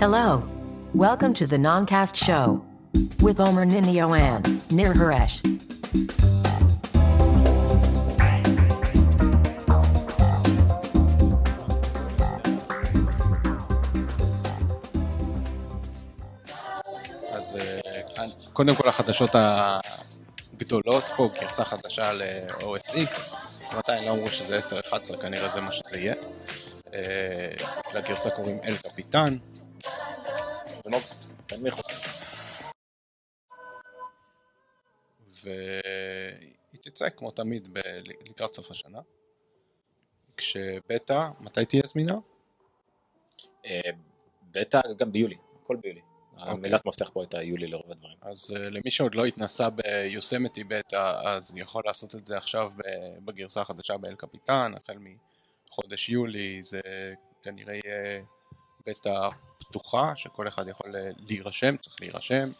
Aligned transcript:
Hello. 0.00 0.42
Welcome 0.94 1.34
to 1.34 1.46
the 1.46 1.58
Noncast 1.58 2.16
Show 2.16 2.64
with 3.20 3.38
Omer 3.38 3.66
Ninio 3.66 4.18
and 4.18 4.42
Nir 4.72 4.94
Haresh. 4.94 5.42
אה, 18.18 18.24
קודם 18.52 18.74
כל 18.74 18.88
החדשות 18.88 19.30
הגדולות 19.34 21.04
פה, 21.16 21.28
גרסה 21.40 21.64
חדשה 21.64 22.12
ל-OS 22.12 22.90
X, 22.90 23.36
עדיין 23.76 24.04
לא 24.04 24.10
אמרו 24.12 24.28
שזה 24.28 24.58
10-11, 24.58 25.22
כנראה 25.22 25.48
זה 25.48 25.60
מה 25.60 25.72
שזה 25.72 25.98
יהיה. 25.98 26.14
אה, 26.94 27.50
לגרסה 27.94 28.30
קוראים 28.30 28.58
אל 28.64 28.76
קפיטן. 28.76 29.36
חוץ. 31.70 32.62
והיא 35.42 36.80
תצא 36.82 37.08
כמו 37.08 37.30
תמיד 37.30 37.68
ב- 37.72 37.78
לקראת 38.28 38.54
סוף 38.54 38.70
השנה. 38.70 39.00
כשבטא, 40.36 41.28
מתי 41.40 41.64
תהיה 41.64 41.82
זמינה? 41.86 42.14
אה, 43.66 43.80
בטא 44.50 44.80
גם 44.96 45.12
ביולי, 45.12 45.36
הכל 45.62 45.76
ביולי. 45.76 46.00
המילת 46.36 46.86
מפתח 46.86 47.10
פה 47.12 47.20
הייתה 47.20 47.42
יולי 47.42 47.66
לרוב 47.66 47.90
הדברים. 47.90 48.16
אז 48.22 48.52
אה, 48.56 48.70
למי 48.70 48.90
שעוד 48.90 49.14
לא 49.14 49.24
התנסה 49.24 49.70
ביוסמתי 49.70 50.64
בטא, 50.64 51.20
אז 51.24 51.56
יכול 51.56 51.82
לעשות 51.86 52.14
את 52.14 52.26
זה 52.26 52.36
עכשיו 52.36 52.72
בגרסה 53.24 53.60
החדשה 53.60 53.96
באל 53.96 54.14
קפיטן, 54.14 54.72
החל 54.76 54.98
מחודש 55.68 56.08
יולי, 56.08 56.62
זה 56.62 56.80
כנראה 57.42 57.74
יהיה 57.74 58.22
בטא 58.86 59.28
פתוחה, 59.70 60.12
שכל 60.16 60.48
אחד 60.48 60.68
יכול 60.68 60.96
אה, 60.96 61.10
להירשם, 61.28 61.76
צריך 61.76 61.96
להירשם, 62.00 62.50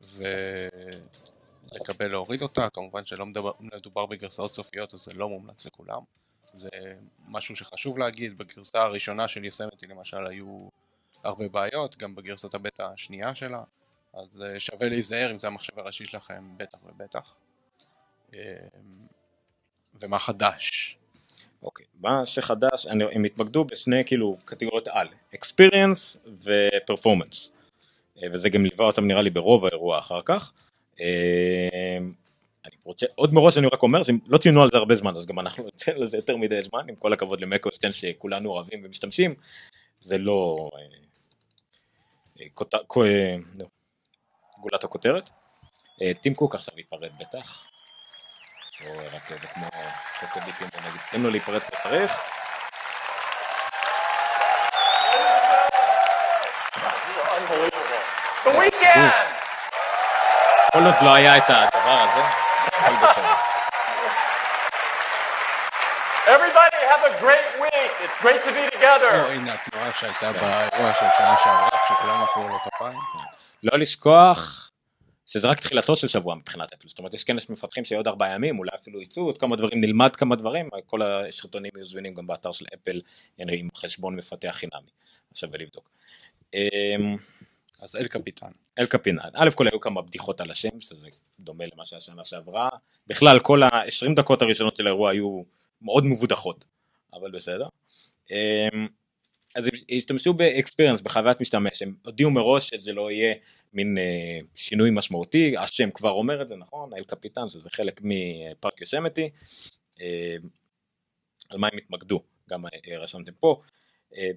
ולקבל 0.00 2.10
להוריד 2.10 2.42
אותה, 2.42 2.70
כמובן 2.70 3.06
שלא 3.06 3.26
מדובר, 3.26 3.52
מדובר 3.60 4.06
בגרסאות 4.06 4.54
סופיות, 4.54 4.94
אז 4.94 5.00
זה 5.00 5.14
לא 5.14 5.28
מומלץ 5.28 5.66
לכולם. 5.66 6.00
זה 6.54 6.68
משהו 7.28 7.56
שחשוב 7.56 7.98
להגיד, 7.98 8.38
בגרסה 8.38 8.82
הראשונה 8.82 9.28
של 9.28 9.44
יוסמתי 9.44 9.86
למשל 9.86 10.26
היו 10.26 10.68
הרבה 11.24 11.48
בעיות, 11.48 11.96
גם 11.96 12.14
בגרסת 12.14 12.54
הבטא 12.54 12.82
השנייה 12.82 13.34
שלה, 13.34 13.62
אז 14.14 14.44
אה, 14.44 14.60
שווה 14.60 14.88
להיזהר 14.88 15.30
אם 15.30 15.40
זה 15.40 15.46
המחשב 15.46 15.78
הראשי 15.78 16.04
שלכם, 16.04 16.54
בטח 16.56 16.78
ובטח. 16.84 17.34
אה, 18.34 18.40
ומה 19.94 20.18
חדש? 20.18 20.97
אוקיי, 21.62 21.86
מה 22.00 22.26
שחדש, 22.26 22.86
אני- 22.86 23.04
הם 23.12 23.24
התמקדו 23.24 23.64
בשני 23.64 24.02
כאילו 24.06 24.36
קטגוריות 24.44 24.88
על, 24.88 25.08
experience 25.34 26.18
ו-performance. 26.26 27.50
אה, 28.22 28.28
וזה 28.32 28.48
גם 28.48 28.64
ליווה 28.64 28.86
אותם 28.86 29.06
נראה 29.06 29.22
לי 29.22 29.30
ברוב 29.30 29.66
האירוע 29.66 29.98
אחר 29.98 30.20
כך. 30.24 30.52
אה, 31.00 31.98
אני 32.64 32.76
רוצה, 32.84 33.06
עוד 33.14 33.34
מראש 33.34 33.58
אני 33.58 33.66
רק 33.66 33.82
אומר 33.82 34.02
לא 34.26 34.38
ציינו 34.38 34.62
על 34.62 34.68
זה 34.72 34.78
הרבה 34.78 34.94
זמן 34.94 35.16
אז 35.16 35.26
גם 35.26 35.38
אנחנו 35.38 35.64
ניתן 35.74 35.96
לזה 35.96 36.16
יותר 36.16 36.36
מדי 36.36 36.62
זמן 36.62 36.88
עם 36.88 36.94
כל 36.94 37.12
הכבוד 37.12 37.40
למקו 37.40 37.70
סטן 37.72 37.92
שכולנו 37.92 38.50
אוהבים 38.50 38.80
ומשתמשים 38.84 39.34
זה 40.00 40.18
לא 40.18 40.70
אה, 40.74 40.80
נו, 43.54 43.64
גולת 44.60 44.84
הכותרת. 44.84 45.30
טים 46.22 46.34
קוק 46.34 46.54
עכשיו 46.54 46.74
ייפרד 46.78 47.10
בטח. 47.20 47.66
או 48.86 49.00
זה 49.28 49.46
כמו 49.54 49.66
בוא 50.72 50.80
נגיד 50.88 51.00
תן 51.10 51.20
לו 51.20 51.30
להיפרד 51.30 51.62
כמו 51.62 51.78
שצריך. 51.78 52.12
כל 60.72 60.84
עוד 60.84 60.94
לא 61.02 61.14
היה 61.14 61.36
את 61.36 61.50
הדבר 61.50 62.00
הזה. 62.02 62.20
הכל 62.66 62.94
בסדר. 63.06 63.34
Everybody 66.26 66.80
have 66.92 67.04
a 67.04 67.20
great 67.24 67.48
week. 67.60 67.92
It's 68.04 68.18
great 68.22 68.42
to 68.42 68.50
be 68.52 68.76
או 68.76 68.76
together. 68.76 69.14
הנה 69.14 69.54
התנועה 69.54 69.92
שהייתה 70.00 70.32
באירוע 70.32 70.92
של 70.92 71.06
שנה 71.18 71.36
שעברה, 71.44 71.78
כשכולם 71.84 72.22
עפו 72.22 72.48
לו 72.48 72.58
כפיים. 72.60 72.98
לא 73.62 73.78
לשכוח 73.78 74.67
שזה 75.28 75.48
רק 75.48 75.60
תחילתו 75.60 75.96
של 75.96 76.08
שבוע 76.08 76.34
מבחינת 76.34 76.72
אפל, 76.72 76.88
זאת 76.88 76.98
אומרת 76.98 77.14
יש 77.14 77.24
כאלה 77.24 77.40
שמפתחים 77.40 77.84
שעוד 77.84 78.08
ארבעה 78.08 78.34
ימים 78.34 78.58
אולי 78.58 78.70
אפילו 78.74 79.02
יצאו 79.02 79.22
עוד 79.22 79.38
כמה 79.38 79.56
דברים 79.56 79.80
נלמד 79.80 80.16
כמה 80.16 80.36
דברים 80.36 80.68
כל 80.86 81.02
השרטונים 81.02 81.70
יהיו 81.76 81.86
זמינים 81.86 82.14
גם 82.14 82.26
באתר 82.26 82.52
של 82.52 82.64
אפל 82.74 83.00
עם 83.38 83.68
חשבון 83.74 84.16
מפתח 84.16 84.50
חינמי 84.52 84.90
עכשיו 85.30 85.50
ולבדוק. 85.52 85.90
אמ, 86.54 87.16
אז 87.80 87.96
אל 87.96 88.06
קפיטן. 88.08 88.50
אל 88.78 88.86
קפינן, 88.86 89.30
א' 89.34 89.50
כל 89.54 89.68
היו 89.68 89.80
כמה 89.80 90.02
בדיחות 90.02 90.40
על 90.40 90.50
השם 90.50 90.80
שזה 90.80 91.08
דומה 91.40 91.64
למה 91.74 91.84
שהיה 91.84 92.00
שנה 92.00 92.24
שעברה 92.24 92.68
בכלל 93.06 93.40
כל 93.40 93.62
ה-20 93.62 94.14
דקות 94.16 94.42
הראשונות 94.42 94.76
של 94.76 94.86
האירוע 94.86 95.10
היו 95.10 95.42
מאוד 95.82 96.04
מבודחות 96.04 96.64
אבל 97.12 97.30
בסדר. 97.30 97.68
אמ, 98.30 98.88
אז 99.54 99.66
הם 99.66 99.72
השתמשו 99.96 100.34
באקספיריאנס 100.34 101.00
בחוויית 101.00 101.40
משתמש 101.40 101.82
הם 101.82 101.94
הודיעו 102.04 102.30
מראש 102.30 102.68
שזה 102.68 102.92
לא 102.92 103.10
יהיה 103.10 103.34
מין 103.72 103.98
אה, 103.98 104.38
שינוי 104.54 104.90
משמעותי 104.92 105.56
השם 105.56 105.90
כבר 105.90 106.10
אומר 106.10 106.42
את 106.42 106.48
זה 106.48 106.56
נכון 106.56 106.94
אל 106.94 107.04
קפיטן 107.04 107.48
שזה 107.48 107.70
חלק 107.70 108.00
מפארק 108.04 108.80
יושמתי 108.80 109.30
אה, 110.00 110.36
על 111.48 111.58
מה 111.58 111.68
הם 111.72 111.78
התמקדו 111.78 112.22
גם 112.50 112.66
אה, 112.66 112.98
רשמתם 112.98 113.32
פה 113.32 113.60
אה, 114.16 114.30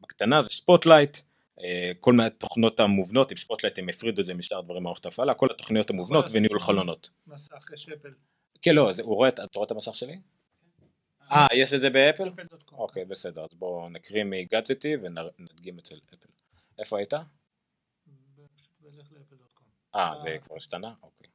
בקטנה 0.00 0.42
זה 0.42 0.48
ספוטלייט 0.50 1.18
אה, 1.64 1.92
כל 2.00 2.12
מהתוכנות 2.12 2.80
המובנות 2.80 3.30
עם 3.30 3.36
ספוטלייט 3.36 3.78
הם 3.78 3.88
הפרידו 3.88 4.20
את 4.20 4.26
זה 4.26 4.34
משאר 4.34 4.60
דברים 4.60 4.82
במערכת 4.82 5.04
ההפעלה 5.04 5.34
כל 5.34 5.48
התוכניות 5.50 5.90
המובנות 5.90 6.24
וניהול 6.32 6.60
חלונות. 6.60 7.10
מסך 7.26 7.70
יש 7.74 7.88
אפל. 7.88 8.08
כן 8.62 8.74
לא 8.74 8.92
זה- 8.92 9.02
הוא 9.02 9.14
רואה 9.14 9.28
את 9.28 9.56
רואה 9.56 9.66
את 9.66 9.70
המסך 9.70 9.96
שלי? 9.96 10.18
אה 11.30 11.46
יש 11.54 11.72
את 11.74 11.80
זה 11.80 11.90
באפל? 11.90 12.30
אוקיי 12.72 13.04
בסדר 13.04 13.44
אז 13.44 13.54
בואו 13.54 13.88
נקריא 13.88 14.24
מגאדג'טי 14.24 14.94
ונדגים 15.02 15.78
אצל 15.78 15.94
אפל. 16.08 16.16
איפה 16.78 16.98
היית? 16.98 17.12
בלך 18.90 19.12
לאפל.קום. 19.12 19.66
אה 19.94 20.18
זה 20.18 20.36
כבר 20.42 20.56
השתנה? 20.56 20.94
אוקיי. 21.02 21.28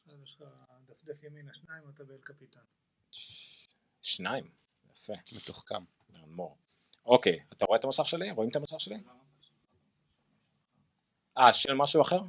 עכשיו 0.00 0.22
יש 0.22 0.34
לך 0.34 0.44
דפדף 0.86 1.22
ימינה 1.22 1.54
שניים 1.54 1.88
אתה 1.88 2.04
באל 2.04 2.20
קפיטן. 2.20 2.60
שניים. 4.02 4.50
יפה. 4.90 5.12
מתוחכם. 5.36 5.84
מור. 6.26 6.58
אוקיי 7.06 7.40
אתה 7.52 7.64
רואה 7.64 7.78
את 7.78 7.84
המסך 7.84 8.06
שלי? 8.06 8.30
רואים 8.30 8.50
את 8.50 8.56
המסך 8.56 8.80
שלי? 8.80 8.96
אה 11.38 11.52
של 11.52 11.74
משהו 11.74 12.02
אחר? 12.02 12.20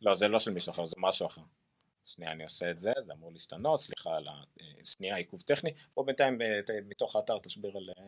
לא 0.00 0.14
זה 0.14 0.28
לא 0.28 0.38
של 0.38 0.50
מישהו 0.50 0.72
אחר 0.72 0.86
זה 0.86 0.96
משהו 0.98 1.26
אחר. 1.26 1.42
שנייה 2.04 2.32
אני 2.32 2.44
עושה 2.44 2.70
את 2.70 2.78
זה 2.78 2.92
זה 3.06 3.12
אמור 3.12 3.32
להשתנות 3.32 3.80
סליחה 3.80 4.16
על 4.16 4.28
השנייה 4.80 5.16
עיכוב 5.16 5.40
טכני 5.40 5.70
פה 5.94 6.02
בינתיים 6.02 6.42
אה, 6.42 6.60
מתוך 6.84 7.16
האתר 7.16 7.38
תסביר 7.38 7.76
על, 7.76 7.90
אה, 7.98 8.04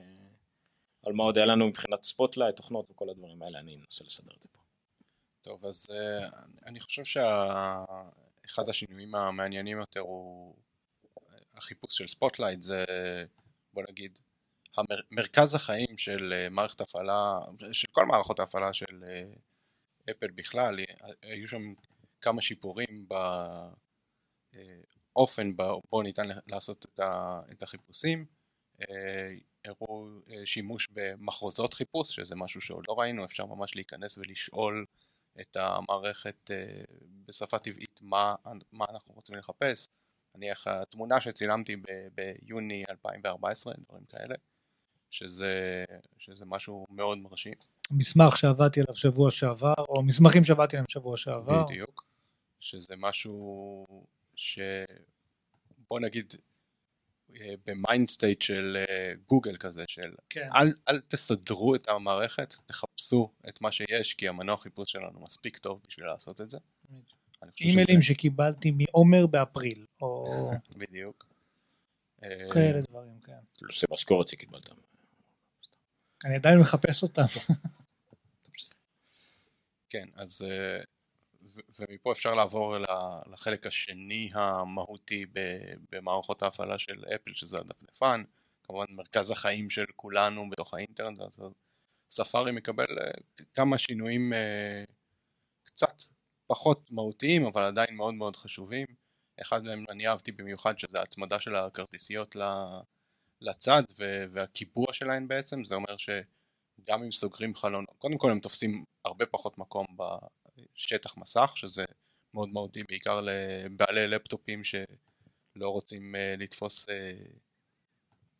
על 1.02 1.12
מה 1.12 1.22
עוד 1.22 1.36
היה 1.36 1.46
לנו 1.46 1.68
מבחינת 1.68 2.02
Spotlight 2.02 2.56
תוכנות 2.56 2.90
וכל 2.90 3.10
הדברים 3.10 3.42
האלה 3.42 3.58
אני 3.58 3.76
אנסה 3.76 4.04
לסדר 4.04 4.32
את 4.36 4.42
זה 4.42 4.48
פה. 4.52 4.63
טוב, 5.44 5.66
אז 5.66 5.86
אה, 5.90 6.28
אני 6.66 6.80
חושב 6.80 7.04
שאחד 7.04 8.68
השינויים 8.68 9.14
המעניינים 9.14 9.78
יותר 9.78 10.00
הוא 10.00 10.56
אה, 11.18 11.38
החיפוש 11.56 11.98
של 11.98 12.08
Spotlight, 12.08 12.62
זה 12.62 12.84
בוא 13.72 13.82
נגיד 13.88 14.18
המר, 14.76 15.00
מרכז 15.10 15.54
החיים 15.54 15.98
של 15.98 16.32
אה, 16.32 16.48
מערכת 16.48 16.80
הפעלה, 16.80 17.38
של 17.72 17.88
כל 17.92 18.06
מערכות 18.06 18.40
ההפעלה 18.40 18.72
של 18.72 19.04
אפל 20.10 20.30
בכלל, 20.30 20.78
היו 21.22 21.48
שם 21.48 21.74
כמה 22.20 22.42
שיפורים 22.42 23.08
באופן 25.14 25.56
בו 25.56 26.02
ניתן 26.02 26.26
לעשות 26.46 26.86
את 27.52 27.62
החיפושים. 27.62 28.26
הראו 29.64 30.08
שימוש 30.44 30.88
במחרוזות 30.92 31.74
חיפוש, 31.74 32.16
שזה 32.16 32.34
משהו 32.36 32.60
שעוד 32.60 32.84
לא 32.88 32.94
ראינו, 32.98 33.24
אפשר 33.24 33.46
ממש 33.46 33.76
להיכנס 33.76 34.18
ולשאול 34.18 34.86
את 35.40 35.56
המערכת 35.56 36.50
אה, 36.50 36.84
בשפה 37.26 37.58
טבעית 37.58 38.00
מה, 38.02 38.34
מה 38.72 38.84
אנחנו 38.90 39.14
רוצים 39.14 39.34
לחפש. 39.34 39.86
נניח 40.34 40.66
התמונה 40.66 41.20
שצילמתי 41.20 41.76
ב- 41.76 41.82
ביוני 42.14 42.84
2014, 42.90 43.74
דברים 43.88 44.04
כאלה, 44.04 44.34
שזה, 45.10 45.84
שזה 46.18 46.46
משהו 46.46 46.86
מאוד 46.90 47.18
מרשים. 47.18 47.54
מסמך 47.90 48.36
שעבדתי 48.36 48.80
עליו 48.80 48.94
שבוע 48.94 49.30
שעבר, 49.30 49.74
או 49.88 50.02
מסמכים 50.02 50.44
שעבדתי 50.44 50.76
עליהם 50.76 50.88
שבוע 50.88 51.16
שעבר. 51.16 51.64
בדיוק. 51.64 52.04
שזה 52.60 52.94
משהו 52.96 53.86
ש... 54.34 54.58
בוא 55.90 56.00
נגיד 56.00 56.34
ב-mind 57.66 58.08
state 58.08 58.42
של 58.42 58.76
אה, 58.88 59.12
גוגל 59.28 59.56
כזה, 59.56 59.84
של 59.88 60.14
כן. 60.30 60.48
אל, 60.54 60.72
אל 60.88 61.00
תסדרו 61.00 61.74
את 61.74 61.88
המערכת, 61.88 62.54
תחפשו 62.66 63.30
את 63.48 63.60
מה 63.60 63.72
שיש, 63.72 64.14
כי 64.14 64.28
המנוע 64.28 64.56
חיפוש 64.56 64.92
שלנו 64.92 65.20
מספיק 65.20 65.58
טוב 65.58 65.80
בשביל 65.88 66.06
לעשות 66.06 66.40
את 66.40 66.50
זה. 66.50 66.58
אימיילים 67.60 68.02
שקיבלתי 68.02 68.70
מעומר 68.70 69.26
באפריל, 69.26 69.86
או 70.02 70.50
בדיוק. 70.80 71.26
אה, 72.22 72.28
כאלה 72.52 72.80
דברים, 72.80 73.20
כן. 73.20 73.32
נושא 73.62 73.86
משכורת 73.92 74.28
שקיבלת. 74.28 74.70
אני 76.24 76.34
עדיין 76.34 76.58
מחפש 76.58 77.02
אותם. 77.02 77.22
כן, 79.90 80.08
אז 80.14 80.42
אה, 80.42 80.84
ומפה 81.78 82.12
אפשר 82.12 82.34
לעבור 82.34 82.76
לחלק 83.32 83.66
השני 83.66 84.30
המהותי 84.34 85.26
במערכות 85.92 86.42
ההפעלה 86.42 86.78
של 86.78 87.04
אפל, 87.14 87.34
שזה 87.34 87.58
הדפדפן, 87.58 88.22
כמובן 88.62 88.84
מרכז 88.90 89.30
החיים 89.30 89.70
של 89.70 89.84
כולנו 89.96 90.50
בתוך 90.50 90.74
האינטרנט, 90.74 91.20
אז 91.20 91.40
ספארי 92.10 92.52
מקבל 92.52 92.98
אה, 93.00 93.10
כמה 93.54 93.78
שינויים 93.78 94.32
אה, 94.32 94.84
קצת 95.62 96.02
פחות 96.46 96.90
מהותיים, 96.90 97.46
אבל 97.46 97.62
עדיין 97.62 97.96
מאוד 97.96 98.14
מאוד 98.14 98.36
חשובים. 98.36 98.86
אחד 99.42 99.64
מהם 99.64 99.84
אני 99.90 100.08
אהבתי 100.08 100.32
במיוחד, 100.32 100.78
שזה 100.78 100.98
ההצמדה 100.98 101.38
של 101.38 101.56
הכרטיסיות 101.56 102.36
לצד 103.40 103.82
והקיבוע 104.30 104.86
שלהן 104.92 105.28
בעצם, 105.28 105.64
זה 105.64 105.74
אומר 105.74 105.96
שגם 105.96 107.02
אם 107.02 107.12
סוגרים 107.12 107.54
חלון, 107.54 107.84
קודם 107.98 108.18
כל 108.18 108.30
הם 108.30 108.40
תופסים 108.40 108.84
הרבה 109.04 109.26
פחות 109.26 109.58
מקום 109.58 109.86
בשטח 110.56 111.16
מסך, 111.16 111.52
שזה 111.54 111.84
מאוד 112.34 112.48
מהותי 112.48 112.82
בעיקר 112.82 113.20
לבעלי 113.20 114.08
לפטופים 114.08 114.64
שלא 114.64 115.68
רוצים 115.68 116.14
אה, 116.14 116.34
לתפוס, 116.38 116.88
אה, 116.88 117.12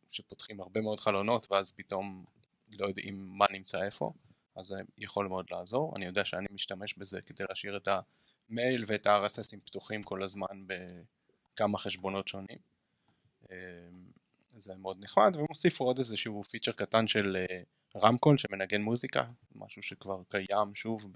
שפותחים 0.09 0.61
הרבה 0.61 0.81
מאוד 0.81 0.99
חלונות 0.99 1.51
ואז 1.51 1.71
פתאום 1.71 2.25
לא 2.71 2.87
יודעים 2.87 3.37
מה 3.37 3.45
נמצא 3.51 3.83
איפה, 3.83 4.13
אז 4.55 4.65
זה 4.65 4.75
יכול 4.97 5.27
מאוד 5.27 5.45
לעזור. 5.51 5.93
אני 5.95 6.05
יודע 6.05 6.25
שאני 6.25 6.47
משתמש 6.51 6.93
בזה 6.97 7.21
כדי 7.21 7.43
להשאיר 7.49 7.77
את 7.77 7.87
המייל 8.49 8.83
ואת 8.87 9.07
ה-RSSים 9.07 9.59
פתוחים 9.65 10.03
כל 10.03 10.23
הזמן 10.23 10.65
בכמה 10.67 11.77
חשבונות 11.77 12.27
שונים. 12.27 12.59
אה, 13.51 13.57
זה 14.57 14.75
מאוד 14.75 14.97
נחמד, 14.99 15.35
הוסיפו 15.35 15.83
עוד 15.83 15.97
איזשהו 15.97 16.43
פיצ'ר 16.43 16.71
קטן 16.71 17.07
של 17.07 17.45
רמקול 17.95 18.37
שמנגן 18.37 18.81
מוזיקה, 18.81 19.23
משהו 19.55 19.81
שכבר 19.81 20.21
קיים 20.29 20.75
שוב 20.75 21.13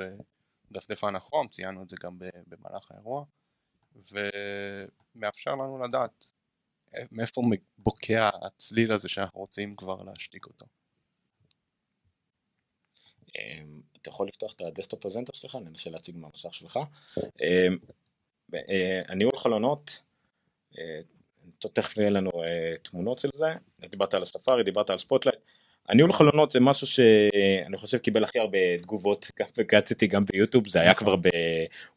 בדפדפן 0.72 1.16
הכרום, 1.16 1.48
ציינו 1.48 1.84
את 1.84 1.90
זה 1.90 1.96
גם 2.04 2.18
במהלך 2.48 2.92
האירוע, 2.92 3.26
ומאפשר 5.16 5.52
לנו 5.52 5.84
לדעת 5.84 6.32
מאיפה 7.12 7.42
בוקע 7.78 8.30
הצליל 8.42 8.92
הזה 8.94 9.10
שאנחנו 9.10 9.40
רוצים 9.40 9.76
כבר 9.76 9.98
להשתיק 10.06 10.46
אותו. 10.46 10.66
אמ, 13.36 13.82
אתה 14.02 14.10
יכול 14.10 14.28
לפתוח 14.28 14.54
את 14.54 14.62
ה-desktop 14.62 15.02
presenter 15.02 15.34
שלך, 15.34 15.56
ננסה 15.56 15.90
להציג 15.90 16.18
מהמסך 16.18 16.54
שלך. 16.54 16.80
אמ, 17.18 17.78
אה, 18.54 19.02
הניהול 19.08 19.38
חלונות, 19.38 20.02
אה, 20.78 21.00
תכף 21.60 21.98
יהיה 21.98 22.10
לנו 22.10 22.32
אה, 22.44 22.74
תמונות 22.84 23.18
של 23.18 23.30
זה, 23.36 23.54
דיברת 23.80 24.14
על 24.14 24.22
ה-Safari, 24.22 24.64
דיברת 24.64 24.90
על 24.90 24.98
Spotlight. 24.98 25.40
הניהול 25.90 26.14
חלונות 26.14 26.52
זה 26.52 26.60
משהו 26.60 26.88
שאני 26.88 27.78
חושב 27.78 27.98
קיבל 27.98 28.24
הכי 28.24 28.40
הרבה 28.40 28.58
תגובות 28.82 29.32
גם 29.40 29.46
בגאדג'טי 29.58 30.08
גם 30.08 30.24
ב-YouTube 30.26 30.68
זה 30.68 30.82
היה 30.82 30.94
כבר 30.94 31.16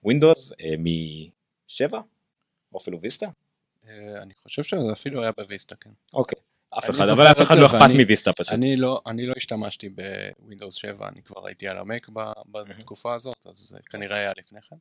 ב-Windows 0.02 0.52
מ-7 0.78 1.96
או 2.72 2.78
אפילו 2.78 3.00
Vista 3.00 3.26
אה, 3.88 4.22
אני 4.22 4.34
חושב 4.42 4.62
שזה 4.62 4.92
אפילו 4.92 5.22
היה 5.22 5.32
ב-Vista, 5.36 5.76
כן. 5.76 5.90
אוקיי 6.12 6.38
אף 6.78 6.90
אחד 6.90 7.08
אבל 7.08 7.26
אף 7.26 7.42
אחד 7.42 7.56
לא 7.58 7.66
אכפת 7.66 7.90
מוויסטה 8.00 8.32
פשוט 8.32 8.52
אני 8.52 8.76
לא, 8.76 9.00
אני 9.06 9.26
לא 9.26 9.34
השתמשתי 9.36 9.88
בווינדוס 9.88 10.74
7, 10.74 11.08
אני 11.08 11.22
כבר 11.22 11.46
הייתי 11.46 11.68
על 11.68 11.78
המק 11.78 12.08
בתקופה 12.48 13.14
הזאת, 13.14 13.46
אז 13.46 13.76
כנראה 13.90 14.16
היה 14.16 14.32
לפני 14.36 14.60
כן. 14.62 14.76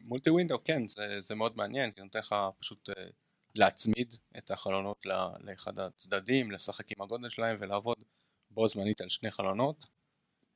מולטי 0.00 0.30
ווינדו, 0.30 0.64
כן, 0.64 0.88
זה, 0.88 1.20
זה 1.20 1.34
מאוד 1.34 1.56
מעניין, 1.56 1.90
כי 1.90 2.02
נותן 2.02 2.18
לך 2.18 2.34
פשוט 2.58 2.90
אה, 2.90 3.04
להצמיד 3.54 4.14
את 4.38 4.50
החלונות 4.50 5.06
לאחד 5.40 5.78
הצדדים, 5.78 6.50
לשחק 6.50 6.92
עם 6.92 7.02
הגודל 7.02 7.28
שלהם 7.28 7.56
ולעבוד 7.60 8.04
בו 8.50 8.68
זמנית 8.68 9.00
על 9.00 9.08
שני 9.08 9.30
חלונות. 9.30 9.86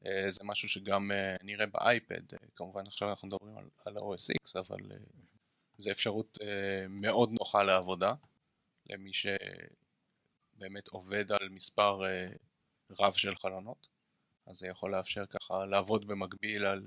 אה, 0.07 0.31
זה 0.31 0.41
משהו 0.45 0.69
שגם 0.69 1.13
אה, 1.13 1.37
נראה 1.43 1.67
באייפד, 1.67 2.35
אה, 2.35 2.39
כמובן 2.57 2.87
עכשיו 2.87 3.11
אנחנו 3.11 3.29
מדברים 3.29 3.57
על, 3.57 3.69
על 3.85 3.97
ה-OS 3.97 4.35
X, 4.43 4.59
אבל 4.59 4.79
זה 5.79 5.91
אפשרות 5.91 6.39
מאוד 6.89 7.31
נוחה 7.33 7.63
לעבודה, 7.63 8.15
למי 8.87 9.11
שבאמת 9.13 10.89
עובד 10.89 11.33
על 11.33 11.49
מספר 11.49 12.01
רב 13.01 13.13
של 13.13 13.37
חלונות, 13.37 13.89
אז 14.47 14.57
זה 14.57 14.67
יכול 14.67 14.93
לאפשר 14.93 15.27
ככה 15.27 15.67
לעבוד 15.67 16.07
במקביל 16.07 16.67
על 16.67 16.87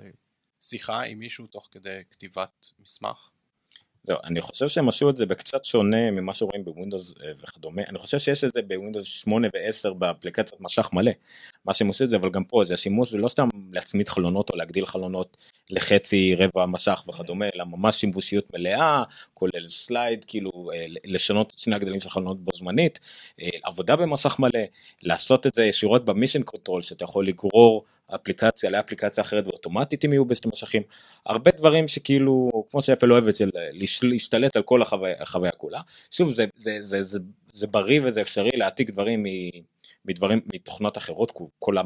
שיחה 0.62 1.02
עם 1.02 1.20
מישהו 1.20 1.48
תוך 1.48 1.68
כדי 1.72 2.02
כתיבת 2.12 2.72
מסמך. 2.80 3.32
זהו, 4.10 4.18
אני 4.24 4.42
חושב 4.42 4.68
שהם 4.68 4.88
עשו 4.88 5.10
את 5.10 5.16
זה 5.16 5.26
בקצת 5.26 5.66
שונה 5.66 6.12
ממה 6.12 6.34
שרואים 6.34 6.66
בווינדוס 6.66 7.14
אה, 7.24 7.32
וכדומה. 7.44 7.82
אני 7.90 8.00
חושב 8.00 8.20
שיש 8.20 8.44
את 8.44 8.54
זה 8.54 8.62
בווינדוס 8.62 9.08
8 9.08 9.48
ו-10 9.54 9.94
באפליקציית 9.94 10.62
משך 10.62 10.90
מלא. 10.94 11.12
מה 11.66 11.74
שהם 11.74 11.88
עושים 11.88 12.06
את 12.06 12.10
זה, 12.10 12.16
אבל 12.16 12.30
גם 12.30 12.44
פה 12.44 12.64
זה 12.64 12.74
השימוש 12.74 13.12
זה 13.12 13.18
לא 13.18 13.28
סתם 13.28 13.48
להצמיד 13.72 14.10
חלונות 14.10 14.50
או 14.50 14.56
להגדיל 14.56 14.86
חלונות 14.86 15.38
לחצי 15.70 16.36
רבע 16.36 16.66
מסך 16.66 17.04
וכדומה, 17.10 17.46
אלא 17.56 17.66
ממש 17.66 17.96
שימושיות 17.96 18.54
מלאה, 18.54 19.04
כולל 19.34 19.68
slide, 19.68 20.26
כאילו 20.26 20.52
אה, 20.74 20.86
לשנות 21.06 21.52
את 21.54 21.60
שני 21.60 21.76
הגדלים 21.76 22.00
של 22.00 22.10
חלונות 22.10 22.40
בו 22.40 22.52
זמנית, 22.56 23.00
אה, 23.42 23.50
עבודה 23.64 23.96
במסך 23.96 24.40
מלא, 24.40 24.62
לעשות 25.04 25.48
את 25.48 25.54
זה 25.54 25.66
ישירות 25.66 26.06
ב-Mission 26.06 26.44
Control, 26.44 26.82
שאתה 26.82 27.04
יכול 27.04 27.28
לגרור 27.28 27.86
אפליקציה 28.16 28.70
לאפליקציה 28.70 29.22
אחרת 29.22 29.48
ואוטומטית 29.48 30.04
הם 30.04 30.14
יהיו 30.14 30.26
בשני 30.26 30.52
מסכים. 30.54 30.84
הרבה 31.26 31.52
דברים 31.52 31.88
שכאילו 31.88 32.50
כמו 32.72 32.82
ש-Apple 32.82 33.12
אוהבת 33.12 33.36
של 33.36 33.50
להשתלט 34.04 34.56
על 34.56 34.64
כל 34.64 34.82
החוויה, 34.82 35.16
החוויה 35.20 35.52
כולה. 35.52 35.82
שוב 36.12 36.34
זה, 36.34 36.46
זה, 36.56 36.78
זה, 36.82 37.04
זה, 37.04 37.20
זה 37.54 37.68
בריא 37.68 38.02
וזה 38.04 38.22
אפשרי 38.22 38.50
להעתיק 38.54 38.90
דברים 38.90 39.26
מדברים 40.06 40.42
מתוכנות 40.54 40.98
אחרות 40.98 41.32
כל, 41.32 41.46
כל, 41.60 41.78
ה- 41.78 41.82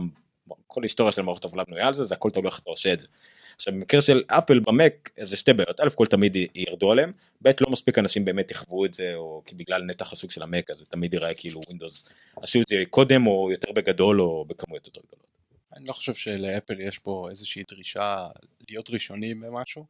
כל 0.68 0.82
ההיסטוריה 0.82 1.12
של 1.12 1.22
מערכת 1.22 1.46
הפעלה 1.46 1.64
בנויה 1.64 1.88
על 1.88 1.94
זה 1.94 2.04
זה 2.04 2.16
הכל 2.16 2.30
תלוי 2.30 2.46
איך 2.46 2.60
אתה 2.60 2.70
עושה 2.70 2.94
את 2.94 3.00
זה. 3.00 3.08
עכשיו 3.56 3.74
במקרה 3.74 4.02
של 4.02 4.24
אפל 4.28 4.60
במק 4.60 5.10
זה 5.20 5.38
שתי 5.38 5.54
בעיות 5.54 5.80
א' 5.80 5.90
כל 5.96 6.06
תמיד 6.06 6.38
ירדו 6.56 6.92
עליהם 6.92 7.12
ב' 7.42 7.52
לא 7.62 7.70
מספיק 7.72 7.98
אנשים 7.98 8.26
באמת 8.26 8.52
יחוו 8.52 8.86
את 8.86 8.94
זה 8.94 9.16
או 9.16 9.42
כי 9.46 9.56
בגלל 9.56 9.84
נתח 9.84 10.14
השוק 10.14 10.32
של 10.32 10.44
המק 10.44 10.70
אז 10.70 10.78
זה 10.78 10.86
תמיד 10.86 11.14
ייראה 11.14 11.34
כאילו 11.34 11.62
ווינדוס 11.68 12.10
עשו 12.42 12.62
את 12.62 12.68
זה 12.68 12.84
קודם 12.90 13.28
או 13.28 13.52
יותר 13.52 13.72
בגדול 13.72 14.22
או 14.22 14.46
בכמויות 14.46 14.88
יותר 14.88 15.02
גדולות. 15.08 15.33
אני 15.76 15.86
לא 15.86 15.94
חושב 15.94 16.14
שלאפל 16.14 16.80
יש 16.80 17.00
פה 17.00 17.28
איזושהי 17.30 17.64
דרישה 17.70 18.28
להיות 18.70 18.90
ראשונים 18.90 19.42
במשהו, 19.42 19.86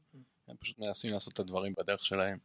הם 0.47 0.55
פשוט 0.59 0.79
מנסים 0.79 1.13
לעשות 1.13 1.33
את 1.33 1.39
הדברים 1.39 1.73
בדרך 1.77 2.05
שלהם. 2.05 2.37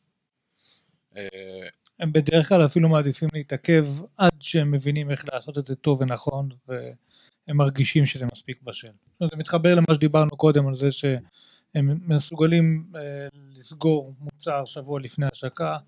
אה, 1.17 1.69
הם 1.99 2.13
בדרך 2.13 2.49
כלל 2.49 2.65
אפילו 2.65 2.89
מעדיפים 2.89 3.29
להתעכב 3.35 3.87
עד 4.17 4.33
שהם 4.41 4.71
מבינים 4.71 5.11
איך 5.11 5.25
לעשות 5.33 5.59
את 5.59 5.67
זה 5.67 5.75
טוב 5.75 6.01
ונכון 6.01 6.49
והם 6.69 7.57
מרגישים 7.57 8.07
שזה 8.07 8.27
מספיק 8.33 8.63
בשל. 8.63 8.93
זה 9.21 9.37
מתחבר 9.37 9.75
למה 9.75 9.95
שדיברנו 9.95 10.31
קודם 10.31 10.69
על 10.69 10.75
זה 10.75 10.93
שהם 10.93 11.99
מסוגלים 12.07 12.93
אה, 12.97 13.29
לסגור 13.33 14.15
מוצר 14.21 14.65
שבוע 14.65 15.01
לפני 15.01 15.27
השקה 15.33 15.79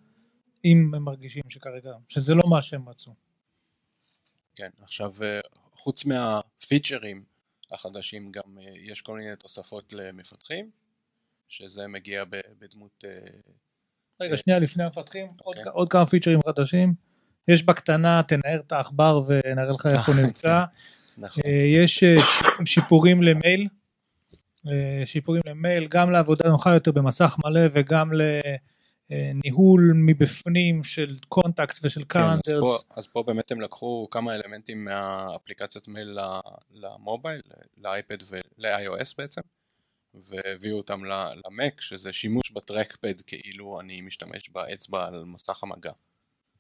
אם 0.65 0.91
הם 0.95 1.03
מרגישים 1.03 1.43
שכרגע, 1.49 1.93
שזה 2.09 2.35
לא 2.35 2.43
מה 2.51 2.63
שהם 2.63 2.89
רצו. 2.89 3.15
כן, 4.57 4.71
עכשיו 4.83 5.13
אה, 5.23 5.41
חוץ 5.73 6.05
מהפיצ'רים 6.05 7.25
החדשים 7.73 8.33
גם 8.33 8.59
אה, 8.59 8.73
יש 8.93 9.01
כל 9.01 9.17
מיני 9.19 9.37
תוספות 9.37 9.93
למפתחים, 9.93 10.71
שזה 11.49 11.87
מגיע 11.87 12.25
בדמות 12.61 13.05
אה, 13.05 13.11
רגע, 14.21 14.37
שנייה 14.37 14.59
לפני 14.59 14.85
המפתחים, 14.85 15.27
עוד, 15.27 15.57
אוקיי. 15.57 15.73
עוד 15.73 15.91
כמה 15.91 16.07
פיצ'רים 16.07 16.41
חדשים. 16.47 16.95
יש 17.49 17.63
בקטנה, 17.63 18.23
תנער 18.23 18.61
את 18.67 18.73
העכבר 18.73 19.23
ונראה 19.27 19.73
לך 19.73 19.87
איפה 19.87 20.13
הוא 20.13 20.21
נמצא. 20.21 20.65
נכון, 21.19 21.43
אה, 21.47 21.51
יש 21.51 22.03
אה, 22.03 22.17
שיפורים 22.65 23.23
ל-Mail, 23.23 23.69
אה, 24.67 25.03
שיפורים 25.05 25.43
ל-Mail, 25.47 25.87
גם 25.91 26.11
לעבודה 26.11 26.49
נוחה 26.49 26.75
יותר 26.75 26.93
במסך 26.93 27.37
מלא 27.45 27.61
וגם 27.73 28.11
לניהול 29.11 29.93
מבפנים 29.95 30.85
של 30.85 31.17
contact 31.29 31.79
ושל 31.83 32.05
כן, 32.09 32.19
אז, 32.21 32.41
calendars. 32.47 32.71
פה, 32.71 32.95
אז 32.97 33.07
פה 33.07 33.23
באמת 33.27 33.53
הם 33.53 33.61
לקחו 33.61 34.09
כמה 34.11 34.35
אלמנטים 34.35 34.85
מהאפליקציית 34.85 35.89
מייל 35.89 36.19
למובייל, 36.73 37.43
לאייפד 37.79 38.19
ול-iOS 38.23 39.15
בעצם, 39.19 39.41
והביאו 40.15 40.77
אותם 40.77 41.01
למק, 41.05 41.81
שזה 41.81 42.13
שימוש 42.13 42.51
בטרקפד 42.51 43.21
כאילו 43.21 43.81
אני 43.81 44.01
משתמש 44.01 44.51
באצבע 44.51 45.07
על 45.07 45.25
מסך 45.25 45.63
המגע, 45.63 45.93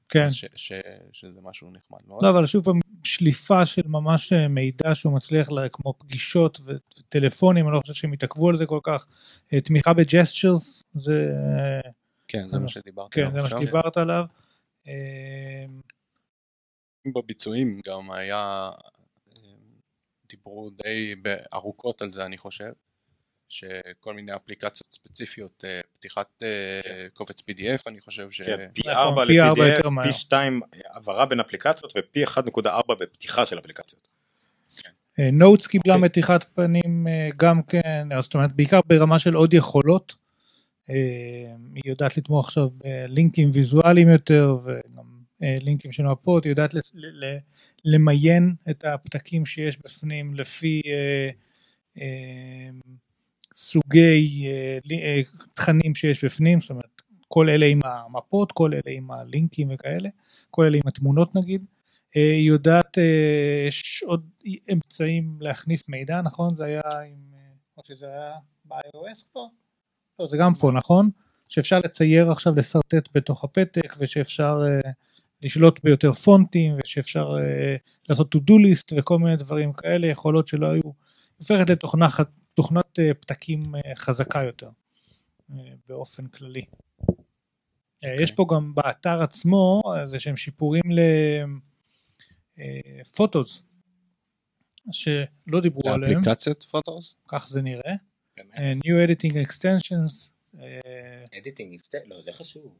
כן. 0.08 0.28
ש, 0.28 0.44
ש, 0.56 0.72
שזה 1.12 1.40
משהו 1.42 1.70
נחמד 1.70 1.98
מאוד. 2.08 2.22
לא, 2.22 2.30
אבל 2.30 2.46
שוב 2.46 2.64
פעם, 2.64 2.80
שליפה 3.04 3.66
של 3.66 3.82
ממש 3.86 4.32
אה, 4.32 4.48
מידע 4.48 4.94
שהוא 4.94 5.12
מצליח, 5.12 5.50
ל- 5.50 5.68
כמו 5.72 5.94
פגישות 5.98 6.60
וטלפונים, 6.64 7.66
אני 7.66 7.74
לא 7.74 7.80
חושב 7.80 7.92
שהם 7.92 8.12
התעכבו 8.12 8.48
על 8.48 8.56
זה 8.56 8.66
כל 8.66 8.80
כך. 8.82 9.06
אה, 9.52 9.60
תמיכה 9.60 9.92
בג'סטשרס, 9.92 10.84
זה... 10.94 11.32
אה, 12.34 12.42
כן, 12.42 12.48
זה 12.48 12.58
מה 12.58 12.68
כן, 13.10 13.20
עליו 13.20 13.32
זה 13.32 13.42
מה. 13.42 13.48
שדיברת 13.48 13.96
עליו. 13.96 14.24
אה, 14.88 15.64
בביצועים 17.14 17.80
גם 17.86 18.10
היה, 18.10 18.70
אה, 19.36 19.42
דיברו 20.28 20.70
די 20.70 21.14
ארוכות 21.54 22.02
על 22.02 22.10
זה 22.10 22.24
אני 22.24 22.38
חושב, 22.38 22.72
שכל 23.48 24.14
מיני 24.14 24.36
אפליקציות 24.36 24.92
ספציפיות, 24.92 25.64
אה, 25.64 25.80
פתיחת 25.98 26.42
אה, 26.42 27.06
קובץ 27.14 27.40
PDF 27.40 27.82
אני 27.86 28.00
חושב 28.00 28.30
ש... 28.30 28.42
כן, 28.42 28.68
פי 28.74 28.82
נכון, 28.84 29.02
4 29.02 29.26
פי 29.26 29.40
ארבע 29.40 29.68
ל-PDF. 29.68 30.02
פי 30.02 30.12
2 30.12 30.60
העברה 30.86 31.26
בין 31.26 31.40
אפליקציות 31.40 31.92
ופי 31.96 32.24
1.4 32.24 32.94
בפתיחה 33.00 33.46
של 33.46 33.58
אפליקציות. 33.58 34.08
נוטס 35.32 35.66
קיבלה 35.66 35.94
אוקיי. 35.94 36.04
מתיחת 36.04 36.44
פנים 36.44 37.06
אה, 37.08 37.28
גם 37.36 37.62
כן, 37.62 38.08
אז 38.16 38.24
זאת 38.24 38.34
אומרת 38.34 38.52
בעיקר 38.52 38.80
ברמה 38.86 39.18
של 39.18 39.34
עוד 39.34 39.54
יכולות. 39.54 40.19
אה, 40.90 41.54
היא 41.74 41.82
יודעת 41.86 42.16
לתמוך 42.16 42.46
עכשיו 42.46 42.68
בלינקים 42.70 43.50
ויזואליים 43.52 44.08
יותר 44.08 44.58
וגם 44.64 45.20
אה, 45.42 45.56
לינקים 45.60 45.92
של 45.92 46.02
מפות, 46.02 46.44
היא 46.44 46.50
יודעת 46.50 46.74
למיין 47.84 48.54
את 48.70 48.84
הפתקים 48.84 49.46
שיש 49.46 49.78
בפנים 49.78 50.34
לפי 50.34 50.82
אה, 52.00 52.70
סוגי 53.54 54.46
תכנים 55.54 55.94
שיש 55.94 56.24
בפנים, 56.24 56.60
זאת 56.60 56.70
אומרת 56.70 57.02
כל 57.28 57.48
אלה 57.48 57.66
עם 57.66 57.80
המפות, 57.84 58.52
כל 58.52 58.74
אלה 58.74 58.96
עם 58.96 59.10
הלינקים 59.10 59.68
וכאלה, 59.70 60.08
כל 60.50 60.64
אלה 60.64 60.76
עם 60.76 60.82
התמונות 60.86 61.34
נגיד. 61.34 61.64
היא 62.14 62.48
יודעת, 62.48 62.98
יש 63.68 64.04
עוד 64.06 64.30
אמצעים 64.72 65.36
להכניס 65.40 65.88
מידע, 65.88 66.20
נכון? 66.22 66.56
זה 66.56 66.64
היה 66.64 66.80
עם, 67.06 67.34
או 67.76 67.82
שזה 67.84 68.06
היה 68.06 68.32
ב-iOS 68.64 69.24
כבר? 69.32 69.46
לא, 70.20 70.26
זה 70.28 70.36
גם 70.36 70.54
פה, 70.54 70.70
נכון? 70.72 71.10
שאפשר 71.48 71.78
לצייר 71.78 72.30
עכשיו, 72.30 72.54
לשרטט 72.56 73.08
בתוך 73.14 73.44
הפתק, 73.44 73.94
ושאפשר 73.98 74.58
אה, 74.66 74.90
לשלוט 75.42 75.80
ביותר 75.84 76.12
פונטים, 76.12 76.76
ושאפשר 76.84 77.36
אה, 77.38 77.76
לעשות 78.08 78.34
to 78.34 78.38
do 78.38 78.52
list 78.52 78.94
וכל 78.96 79.18
מיני 79.18 79.36
דברים 79.36 79.72
כאלה, 79.72 80.06
יכולות 80.06 80.48
שלא 80.48 80.66
היו, 80.70 80.82
הופכת 81.36 81.70
לתוכנה 81.70 82.08
ח- 82.10 82.20
תוכנת 82.54 82.98
אה, 82.98 83.14
פתקים 83.14 83.74
אה, 83.74 83.80
חזקה 83.96 84.42
יותר, 84.42 84.70
אה, 85.52 85.56
באופן 85.88 86.26
כללי. 86.26 86.64
אה, 88.04 88.22
יש 88.22 88.32
פה 88.32 88.46
גם 88.54 88.74
באתר 88.74 89.22
עצמו 89.22 89.82
איזה 90.00 90.20
שהם 90.20 90.36
שיפורים 90.36 90.82
לפוטוס, 93.00 93.62
שלא 94.92 95.60
דיברו 95.62 95.90
עליהם, 95.90 96.20
אפליקציית 96.20 96.62
פוטוס? 96.62 97.14
כך 97.28 97.48
זה 97.48 97.62
נראה. 97.62 97.94
אה, 98.58 98.72
New 98.72 99.08
Editing 99.08 99.34
Extensions, 99.48 100.30
אה, 100.60 101.38
editing, 101.38 101.80
לא 102.06 102.20
זה 102.20 102.32
חשוב. 102.32 102.74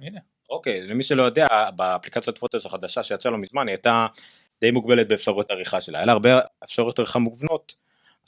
הנה, 0.00 0.20
אוקיי, 0.50 0.86
למי 0.86 1.02
שלא 1.02 1.22
יודע, 1.22 1.46
באפליקציית 1.76 2.38
Photos 2.38 2.66
החדשה 2.66 3.02
שיצאה 3.02 3.32
לא 3.32 3.38
מזמן, 3.38 3.68
היא 3.68 3.74
הייתה 3.74 4.06
די 4.60 4.70
מוגבלת 4.70 5.08
באפשרות 5.08 5.50
עריכה 5.50 5.80
שלה. 5.80 5.98
היה 5.98 6.06
לה 6.06 6.12
הרבה 6.12 6.38
אפשרויות 6.64 6.98
עריכה 6.98 7.18
מובנות, 7.18 7.74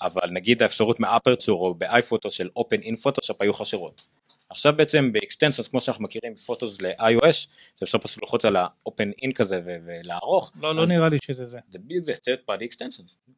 אבל 0.02 0.30
נגיד 0.30 0.62
האפשרות 0.62 1.00
מ 1.00 1.08
Aperture 1.08 1.66
או 1.66 1.74
ב 1.74 1.82
iPhoto 1.82 2.30
של 2.30 2.48
Open 2.58 2.82
in 2.82 2.94
Photoshop 3.04 3.36
היו 3.40 3.54
חסרות. 3.54 4.02
עכשיו 4.50 4.72
בעצם 4.76 5.12
ב 5.12 5.17
extensions 5.17 5.68
כמו 5.68 5.80
שאנחנו 5.80 6.04
מכירים 6.04 6.34
ב 6.34 6.41
Photos 6.41 6.80
ל-iOS, 6.80 7.48
שאפשר 7.80 7.98
פשוט 7.98 8.22
ללחוץ 8.22 8.44
על 8.44 8.56
ה-Open 8.56 9.24
in 9.24 9.32
כזה 9.34 9.60
ו- 9.66 9.76
ולערוך. 9.86 10.52
לא, 10.60 10.74
לא 10.74 10.86
נראה 10.86 11.08
לי 11.08 11.18
שזה 11.22 11.46
זה. 11.46 11.58
זה 11.68 11.78
בדיוק 11.78 12.06
זה 12.06 12.12
third 12.12 12.50
party 12.50 12.62
extensions, 12.62 13.32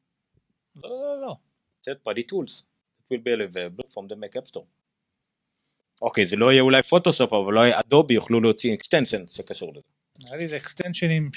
לא, 0.77 0.91
לא, 0.91 1.21
לא. 1.21 1.37
third 1.89 2.09
party 2.09 2.23
tools, 2.33 2.63
will 3.11 3.23
be 3.25 3.33
available 3.33 3.89
from 3.93 4.07
the 4.09 4.17
Mac 4.17 4.37
App 4.37 4.49
Store. 4.51 4.67
אוקיי, 6.03 6.27
זה 6.27 6.37
לא 6.37 6.53
יהיה 6.53 6.63
אולי 6.63 6.83
פוטושופ, 6.83 7.33
אבל 7.33 7.45
אולי 7.45 7.71
אדובי 7.79 8.15
יוכלו 8.15 8.41
להוציא 8.41 8.75
extension 8.75 9.27
שקשור 9.27 9.73
לזה. 9.73 9.81
נראה 10.25 10.37
לי 10.37 10.49
זה 10.49 10.57
extension-ים 10.57 11.31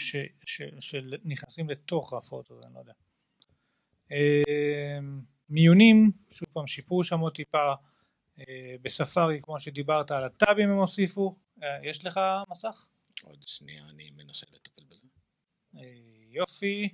שנכנסים 0.79 1.69
לתוך 1.69 2.13
ה 2.13 2.20
Photo, 2.20 2.59
אני 2.65 2.73
לא 2.73 2.79
יודע. 2.79 2.93
אה, 4.11 4.99
מיונים, 5.49 6.11
שוב 6.31 6.47
פעם 6.53 6.67
שיפרו 6.67 7.03
שם 7.03 7.19
עוד 7.19 7.35
טיפה 7.35 7.73
אה, 8.39 8.75
בספארי, 8.81 9.39
כמו 9.41 9.59
שדיברת 9.59 10.11
על 10.11 10.23
הטאבים 10.23 10.69
הם 10.69 10.77
הוסיפו. 10.77 11.35
אה, 11.63 11.77
יש 11.83 12.05
לך 12.05 12.19
מסך? 12.49 12.87
עוד 13.23 13.43
שנייה 13.47 13.83
אני 13.89 14.09
מנסה 14.15 14.45
לטפל 14.53 14.83
בזה. 14.89 15.07
יופי. 16.31 16.89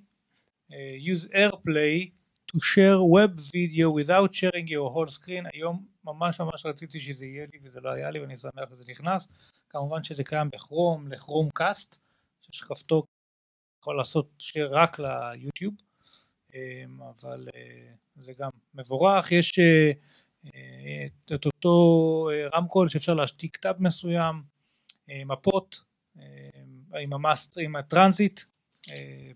use 1.05 1.27
AirPlay 1.33 2.18
to 2.51 2.59
share 2.59 2.99
web 3.17 3.39
video 3.53 3.89
without 3.89 4.33
sharing 4.33 4.67
your 4.67 4.89
whole 4.89 5.07
screen. 5.07 5.45
היום 5.53 5.85
ממש 6.03 6.39
ממש 6.39 6.65
רציתי 6.65 6.99
שזה 6.99 7.25
יהיה 7.25 7.45
לי 7.53 7.59
וזה 7.63 7.79
לא 7.81 7.89
היה 7.89 8.11
לי 8.11 8.19
ואני 8.19 8.37
שמח 8.37 8.69
שזה 8.69 8.83
נכנס. 8.89 9.27
כמובן 9.69 10.03
שזה 10.03 10.23
קיים 10.23 10.49
בכרום, 10.49 11.11
לכרום 11.11 11.49
קאסט, 11.53 11.97
שיש 12.41 12.61
כפתור 12.61 13.03
יכול 13.81 13.97
לעשות 13.97 14.29
share 14.39 14.69
רק 14.69 14.99
ליוטיוב, 14.99 15.73
אה, 16.55 16.83
אבל 17.19 17.47
אה, 17.55 17.93
זה 18.15 18.33
גם 18.39 18.49
מבורך. 18.73 19.31
יש 19.31 19.59
אה, 19.59 19.91
אה, 20.55 21.05
את 21.35 21.45
אותו 21.45 22.29
רמקול 22.53 22.89
שאפשר 22.89 23.13
להשתיק 23.13 23.57
טאב 23.57 23.75
מסוים, 23.79 24.43
מפות, 25.25 25.83
עם 26.99 27.13
המאסטר, 27.13 27.61
עם 27.61 27.75
ה 27.75 27.83
transit, 27.83 28.41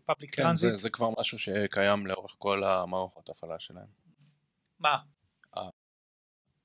public 0.06 0.36
כן, 0.36 0.44
transit. 0.44 0.70
זה, 0.70 0.76
זה 0.78 0.90
כבר 0.90 1.10
משהו 1.20 1.40
שקיים 1.40 2.08
לאורך 2.08 2.36
כל 2.38 2.64
המערכות 2.64 3.30
הפעלה 3.30 3.60
שלהם. 3.60 3.86
מה? 4.80 4.98
אה. 5.58 5.70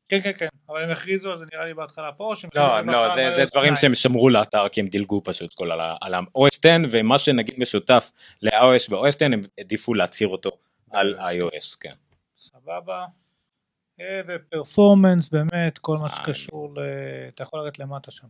כן 0.08 0.20
כן 0.22 0.32
כן, 0.38 0.48
אבל 0.68 0.82
הם 0.82 0.90
הכריזו 0.90 1.30
על 1.30 1.38
זה 1.38 1.44
נראה 1.52 1.66
לי 1.66 1.74
בהתחלה 1.74 2.12
פה, 2.12 2.34
שהם 2.36 2.50
לא, 2.54 2.80
לא, 2.80 3.14
זה, 3.14 3.30
זה 3.36 3.44
דברים 3.44 3.76
2. 3.76 3.76
שהם 3.76 3.94
שמרו 3.94 4.28
לאחר 4.28 4.68
כי 4.68 4.80
הם 4.80 4.88
דילגו 4.88 5.20
פשוט 5.24 5.54
כל 5.54 5.70
על, 6.00 6.14
ה-OS 6.14 6.58
10 6.60 6.70
ומה 6.90 7.18
שנגיד 7.18 7.54
משותף 7.58 8.12
ל-iOS 8.42 8.92
ו-OS 8.92 9.08
10 9.08 9.24
הם 9.24 9.42
העדיפו 9.58 9.94
להצהיר 9.94 10.28
אותו 10.28 10.50
על 10.90 11.14
iOS, 11.14 11.76
כן. 11.80 11.94
סבבה. 12.40 13.06
אה, 14.00 14.20
ו 14.28 14.37
performance 14.37 15.28
באמת, 15.28 15.78
כל 15.78 15.98
מה 15.98 16.06
אה, 16.06 16.16
שקשור 16.16 16.74
ל... 16.74 16.78
אתה 17.28 17.42
יכול 17.42 17.60
לרדת 17.60 17.78
למטה 17.78 18.10
שם. 18.10 18.26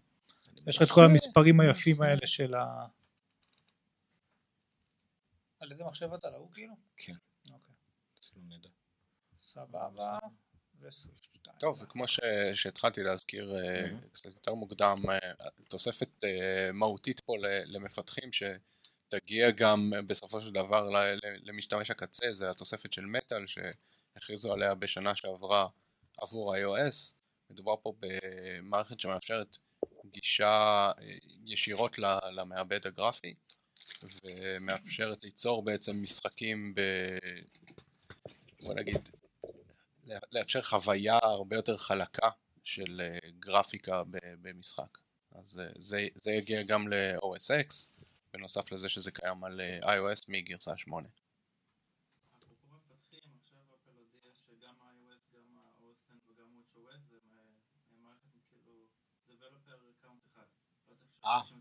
יש 0.67 0.77
לך 0.77 0.83
את 0.83 0.89
כל 0.91 1.05
המספרים 1.05 1.61
היפים 1.61 2.03
האלה 2.03 2.27
של 2.27 2.55
ה... 2.55 2.87
על 5.61 5.73
איזה 5.73 5.85
מחשב 5.85 6.13
אתה? 6.13 6.31
להוא 6.31 6.49
כאילו? 6.55 6.75
כן. 6.97 7.15
אוקיי. 7.53 7.75
נדע. 8.37 8.69
סבבה. 9.39 10.19
וסוויץ' 10.81 11.29
שתיים. 11.33 11.59
טוב, 11.59 11.83
וכמו 11.83 12.05
שהתחלתי 12.55 13.03
להזכיר 13.03 13.57
אה. 13.57 13.89
קצת 14.13 14.35
יותר 14.35 14.55
מוקדם, 14.55 15.03
אה, 15.11 15.19
תוספת 15.69 16.25
אה, 16.25 16.73
מהותית 16.73 17.21
פה 17.21 17.35
למפתחים 17.65 18.31
שתגיע 18.33 19.51
גם 19.51 19.93
בסופו 20.07 20.41
של 20.41 20.53
דבר 20.53 20.91
למשתמש 21.23 21.91
הקצה, 21.91 22.33
זה 22.33 22.51
התוספת 22.51 22.93
של 22.93 23.05
מטאל 23.07 23.45
שהכריזו 23.47 24.53
עליה 24.53 24.75
בשנה 24.75 25.17
שעברה 25.17 25.69
עבור 26.19 26.57
iOS. 26.57 27.15
מדובר 27.51 27.75
פה 27.83 27.93
במערכת 28.01 29.01
שמאפשרת 29.01 29.57
גישה 30.07 30.91
ישירות 31.45 31.99
למעבד 32.33 32.87
הגרפי 32.87 33.35
ומאפשרת 34.25 35.25
ליצור 35.25 35.65
בעצם 35.65 36.03
משחקים 36.03 36.75
ב... 36.75 36.81
בוא 38.63 38.75
נגיד 38.75 39.09
לאפשר 40.33 40.63
חוויה 40.63 41.19
הרבה 41.23 41.57
יותר 41.57 41.77
חלקה 41.77 42.31
של 42.65 43.01
אה, 43.01 43.31
גרפיקה 43.39 44.03
במשחק. 44.43 44.99
אז 45.33 45.61
אה, 45.61 45.67
זה, 45.77 46.09
זה 46.15 46.33
יגיע 46.33 46.63
גם 46.63 46.89
ל-OS 46.89 47.51
X, 47.69 47.89
בנוסף 48.33 48.73
לזה 48.73 48.89
שזה 48.89 49.11
קיים 49.11 49.45
על 49.45 49.61
אה, 49.61 49.97
iOS 49.97 50.25
מגרסה 50.29 50.77
8. 50.77 51.09
אה. 61.25 61.58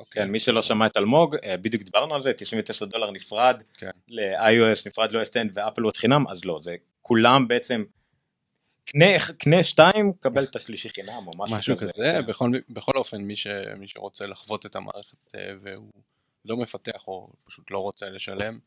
אוקיי. 0.00 0.22
כן, 0.22 0.30
מי 0.30 0.40
שלא 0.40 0.62
שמע 0.62 0.86
את 0.86 0.96
אלמוג, 0.96 1.36
אה, 1.44 1.56
בדיוק 1.56 1.82
דיברנו 1.82 2.14
על 2.14 2.22
זה, 2.22 2.32
99 2.32 2.84
דולר 2.84 3.10
נפרד, 3.10 3.62
כן. 3.74 3.90
ל-iOS 4.08 4.82
נפרד 4.86 5.12
לא 5.12 5.22
S10 5.22 5.50
ואפל 5.54 5.84
וואץ' 5.84 5.98
חינם, 5.98 6.24
אז 6.28 6.44
לא, 6.44 6.60
זה 6.62 6.76
כולם 7.02 7.48
בעצם, 7.48 7.84
קנה, 8.84 9.06
קנה 9.38 9.62
שתיים, 9.62 10.12
קבל 10.20 10.44
את 10.44 10.56
השלישי 10.56 10.88
חינם 10.88 11.26
או 11.26 11.32
משהו, 11.38 11.56
משהו 11.56 11.76
כזה, 11.76 12.02
כן. 12.04 12.26
בכל, 12.26 12.50
בכל 12.68 12.92
אופן 12.94 13.22
מי, 13.22 13.36
ש, 13.36 13.46
מי 13.78 13.88
שרוצה 13.88 14.26
לחוות 14.26 14.66
את 14.66 14.76
המערכת 14.76 15.34
אה, 15.34 15.52
והוא 15.60 15.92
לא 16.44 16.56
מפתח 16.56 17.08
או 17.08 17.28
פשוט 17.44 17.70
לא 17.70 17.78
רוצה 17.78 18.06
לשלם 18.06 18.58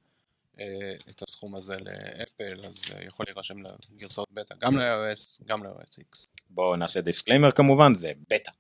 אה, 0.60 0.66
את 1.10 1.22
הסכום 1.22 1.56
הזה 1.56 1.76
לאפל, 1.76 2.66
אז 2.66 2.84
יכול 3.08 3.26
להירשם 3.28 3.56
לגרסאות 3.96 4.28
בטא, 4.32 4.56
גם 4.60 4.78
ל-iOS, 4.78 5.46
גם 5.46 5.64
ל-iOS 5.64 6.00
X. 6.00 6.28
בואו 6.50 6.76
נעשה 6.76 7.02
disclaimer 7.02 7.52
כמובן, 7.52 7.94
זה 7.94 8.12
בטא. 8.30 8.52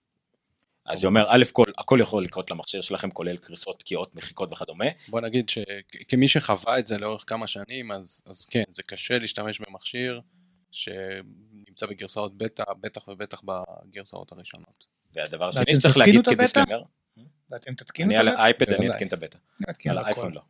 אז 0.85 0.99
זה 0.99 1.07
אומר, 1.07 1.25
א' 1.27 1.43
כל, 1.51 1.63
הכל 1.77 1.99
יכול 2.01 2.23
לקרות 2.23 2.51
למכשיר 2.51 2.81
שלכם, 2.81 3.11
כולל 3.11 3.37
קריסות, 3.37 3.79
תקיעות, 3.79 4.15
מחיקות 4.15 4.51
וכדומה. 4.53 4.85
בוא 5.07 5.21
נגיד 5.21 5.49
שכמי 5.49 6.27
שחווה 6.27 6.79
את 6.79 6.87
זה 6.87 6.97
לאורך 6.97 7.23
כמה 7.27 7.47
שנים, 7.47 7.91
אז, 7.91 8.21
אז 8.25 8.45
כן, 8.45 8.63
זה 8.67 8.83
קשה 8.83 9.17
להשתמש 9.17 9.59
במכשיר 9.59 10.21
שנמצא 10.71 11.85
בגרסאות 11.85 12.37
בטא, 12.37 12.63
בטח 12.81 13.07
ובטח 13.07 13.41
בגרסאות 13.45 14.31
הראשונות. 14.31 14.87
והדבר 15.15 15.47
השני 15.47 15.75
שצריך 15.75 15.97
להגיד 15.97 16.15
הבטא? 16.19 16.35
כ 16.35 16.43
disclaimer, 16.43 16.83
ואתם 17.49 17.73
תתקינו 17.73 18.09
אני 18.09 18.15
את 18.15 18.19
על 18.21 18.27
הבטא? 18.27 18.41
האייפד 18.41 18.69
אני. 18.69 18.89
אתקין 18.89 19.07
את 19.07 19.13
הבטא, 19.13 19.37
אני 19.67 19.91
על 19.91 19.97
על 19.97 20.03
האייפון. 20.03 20.33
לא. 20.33 20.41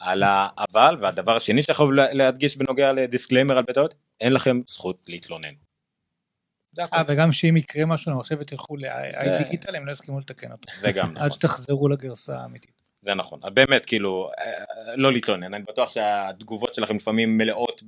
על 0.00 0.22
ה... 0.22 0.48
אבל, 0.58 0.96
והדבר 1.00 1.36
השני 1.36 1.62
שיכול 1.62 1.96
לה- 1.96 2.12
להדגיש 2.12 2.56
בנוגע 2.56 2.92
ל 2.92 2.98
disclaimer 2.98 3.58
על 3.58 3.64
בטאות, 3.68 3.94
אין 4.20 4.32
לכם 4.32 4.60
זכות 4.66 5.04
להתלונן. 5.08 5.54
אה, 6.78 7.02
וגם 7.08 7.32
שאם 7.32 7.56
יקרה 7.56 7.86
משהו 7.86 8.12
למחשב 8.12 8.36
ותלכו 8.40 8.76
זה- 8.80 8.86
ל-i 8.86 9.42
דיגיטל 9.44 9.76
הם 9.76 9.86
לא 9.86 9.92
יסכימו 9.92 10.20
לתקן 10.20 10.52
אותו. 10.52 10.68
זה 10.78 10.92
גם 10.92 11.08
עד 11.10 11.16
נכון. 11.16 11.30
שתחזרו 11.30 11.88
לגרסה 11.88 12.38
האמיתית. 12.38 12.70
זה 13.00 13.14
נכון, 13.14 13.40
באמת 13.54 13.86
כאילו, 13.86 14.30
אה, 14.38 14.64
לא 14.96 15.12
להתלונן, 15.12 15.54
אני 15.54 15.62
בטוח 15.64 15.88
שהתגובות 15.90 16.74
שלכם 16.74 16.96
לפעמים 16.96 17.38
מלאות 17.38 17.82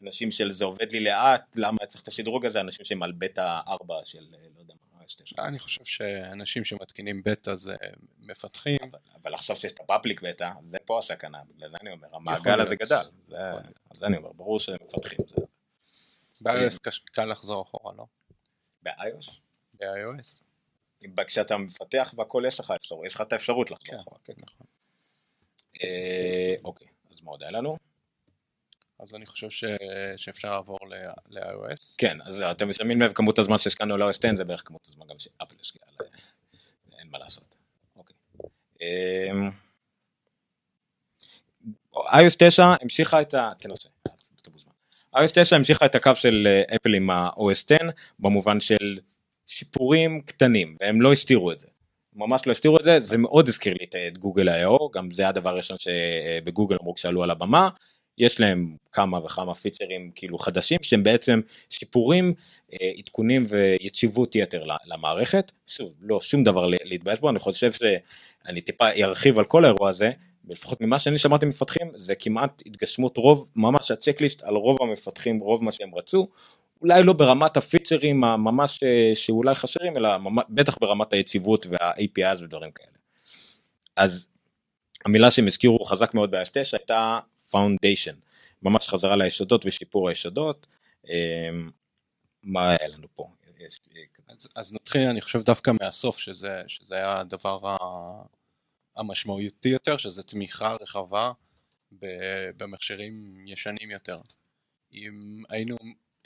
באנשים 0.00 0.30
של 0.30 0.52
זה 0.52 0.64
עובד 0.64 0.92
לי 0.92 1.00
לאט, 1.00 1.42
למה 1.56 1.78
צריך 1.88 2.02
את 2.02 2.08
השדרוג 2.08 2.46
הזה, 2.46 2.60
אנשים 2.60 2.84
שהם 2.84 3.02
על 3.02 3.12
בטא 3.12 3.58
4 3.68 3.94
של 4.04 4.18
אה, 4.18 4.38
לא 4.54 4.60
יודע 4.60 4.74
מה, 4.94 5.04
יש 5.06 5.14
תשע. 5.14 5.46
אני 5.48 5.58
חושב 5.58 5.84
שאנשים 5.84 6.64
שמתקינים 6.64 7.22
בטא 7.24 7.54
זה 7.54 7.74
מפתחים, 8.20 8.78
אבל, 8.90 8.98
אבל 9.22 9.34
עכשיו 9.34 9.56
שיש 9.56 9.72
את 9.72 9.80
הפאבליק 9.80 10.22
בטא, 10.22 10.50
זה 10.66 10.78
פה 10.84 10.98
הסכנה, 10.98 11.38
בגלל 11.56 11.68
זה 11.68 11.76
אני 11.82 11.90
אומר, 11.90 12.08
המעגל 12.12 12.60
הזה. 12.60 12.76
גדל, 12.76 13.04
זה, 13.24 13.36
אני 14.06 14.16
אומר, 14.16 14.32
ברור 14.32 14.58
שהם 14.60 14.76
מפתחים, 14.82 15.18
זה 15.28 15.36
ב-iOS 16.42 16.78
קל 17.04 17.24
לחזור 17.24 17.62
אחורה, 17.62 17.92
לא? 17.96 18.06
ב-iOS, 18.82 19.32
ב-iOS. 19.74 20.42
כשאתה 21.26 21.56
מפתח 21.56 22.14
והכל 22.16 22.42
יש 22.46 22.60
לך 22.60 22.70
אפשרות, 22.76 23.06
יש 23.06 23.14
לך 23.14 23.20
את 23.20 23.32
האפשרות 23.32 23.70
לחזור 23.70 23.86
כן, 23.86 23.96
אחורה, 23.96 24.18
כן, 24.24 24.32
כן. 24.34 24.42
נכון. 24.46 24.66
אה, 25.82 26.54
אוקיי, 26.64 26.88
אז 27.12 27.20
מה 27.20 27.30
עוד 27.30 27.42
היה 27.42 27.52
לנו? 27.52 27.76
אז 28.98 29.14
אני 29.14 29.26
חושב 29.26 29.50
ש... 29.50 29.64
שאפשר 30.16 30.50
לעבור 30.50 30.78
ל-iOS. 31.28 31.94
כן, 31.98 32.18
אז 32.22 32.42
אתם 32.42 32.72
שמים 32.72 33.02
לב 33.02 33.12
כמות 33.12 33.38
הזמן 33.38 33.58
שהשקענו 33.58 33.96
ל-OS 33.96 34.18
10 34.18 34.28
זה 34.36 34.44
בערך 34.44 34.68
כמות 34.68 34.86
הזמן 34.86 35.06
גם 35.06 35.18
שאפל 35.18 35.56
השקיעה, 35.60 35.88
אין 36.98 37.08
מה 37.10 37.18
לעשות. 37.18 37.56
אוקיי. 37.96 38.16
אמ, 38.80 39.50
iOS 41.96 42.36
9 42.38 42.64
המשיכה 42.80 43.22
את 43.22 43.34
ה... 43.34 43.52
תנסה. 43.60 43.88
iOS 45.16 45.30
9 45.32 45.56
המשיכה 45.56 45.86
את 45.86 45.94
הקו 45.94 46.10
של 46.14 46.46
אה, 46.46 46.76
אפל 46.76 46.94
עם 46.94 47.10
ה-OS 47.10 47.64
10 47.66 47.76
במובן 48.18 48.60
של 48.60 48.98
שיפורים 49.46 50.20
קטנים 50.26 50.76
והם 50.80 51.00
לא 51.00 51.12
הסתירו 51.12 51.52
את 51.52 51.58
זה. 51.58 51.66
ממש 52.14 52.46
לא 52.46 52.52
הסתירו 52.52 52.78
את 52.78 52.84
זה, 52.84 53.00
זה 53.00 53.18
מאוד 53.18 53.48
הזכיר 53.48 53.74
לי 53.80 53.84
את- 53.84 54.18
גוגל 54.18 54.48
I.O, 54.48 54.90
גם 54.94 55.10
זה 55.10 55.28
הדבר 55.28 55.50
הראשון 55.50 55.76
שבגוגל 55.78 56.76
אמרו 56.82 56.94
כשעלו 56.94 57.22
על 57.22 57.30
הבמה. 57.30 57.68
יש 58.18 58.40
להם 58.40 58.76
כמה 58.92 59.24
וכמה 59.24 59.54
פיצ'רים 59.54 60.10
כאילו 60.14 60.38
חדשים 60.38 60.78
שהם 60.82 61.02
בעצם 61.02 61.40
שיפורים, 61.70 62.34
אה, 62.72 62.90
עדכונים 62.98 63.46
ויציבות 63.48 64.34
יתר 64.36 64.64
למערכת. 64.86 65.52
שוב, 65.66 65.92
לא 66.00 66.20
שום 66.20 66.44
דבר 66.44 66.66
להתבייש 66.84 67.20
בו, 67.20 67.30
אני 67.30 67.38
חושב 67.38 67.72
שאני 67.72 68.60
טיפה 68.60 68.88
ארחיב 68.90 69.38
על 69.38 69.44
כל 69.44 69.64
האירוע 69.64 69.88
הזה, 69.88 70.10
ולפחות 70.46 70.80
ממה 70.80 70.98
שאני 70.98 71.18
שמעתי 71.18 71.46
ממפתחים 71.46 71.90
זה 71.94 72.14
כמעט 72.14 72.62
התגשמות 72.66 73.16
רוב, 73.16 73.46
ממש 73.56 73.90
הצ'קליסט 73.90 74.42
על 74.42 74.54
רוב 74.54 74.78
המפתחים, 74.82 75.40
רוב 75.40 75.64
מה 75.64 75.72
שהם 75.72 75.94
רצו. 75.94 76.28
אולי 76.82 77.02
לא 77.04 77.12
ברמת 77.12 77.56
הפיצ'רים 77.56 78.24
הממש 78.24 78.82
אה, 78.82 79.12
שאולי 79.14 79.54
חסרים, 79.54 79.96
אלא 79.96 80.08
בטח 80.48 80.78
ברמת 80.80 81.12
היציבות 81.12 81.66
וה-APIs 81.66 82.44
ודברים 82.44 82.70
כאלה. 82.70 82.96
אז 83.96 84.28
המילה 85.04 85.30
שהם 85.30 85.46
הזכירו 85.46 85.84
חזק 85.84 86.14
מאוד 86.14 86.30
ב-S9 86.30 86.60
הייתה 86.72 87.18
Foundation, 87.50 88.14
ממש 88.62 88.88
חזרה 88.88 89.16
ליסודות 89.16 89.66
ושיפור 89.66 90.08
היסודות. 90.08 90.66
אמ, 91.08 91.70
מה 92.42 92.70
היה 92.70 92.88
לנו 92.88 93.06
פה? 93.14 93.28
אז, 94.28 94.48
אז 94.56 94.72
נתחיל 94.72 95.02
אני 95.02 95.20
חושב 95.20 95.42
דווקא 95.42 95.72
מהסוף 95.80 96.18
שזה, 96.18 96.56
שזה 96.66 96.94
היה 96.94 97.20
הדבר 97.20 97.76
המשמעותי 98.96 99.68
יותר 99.68 99.96
שזה 99.96 100.22
תמיכה 100.22 100.76
רחבה 100.80 101.32
במכשירים 102.56 103.44
ישנים 103.46 103.90
יותר. 103.90 104.20
אם 104.92 105.42
היינו 105.48 105.76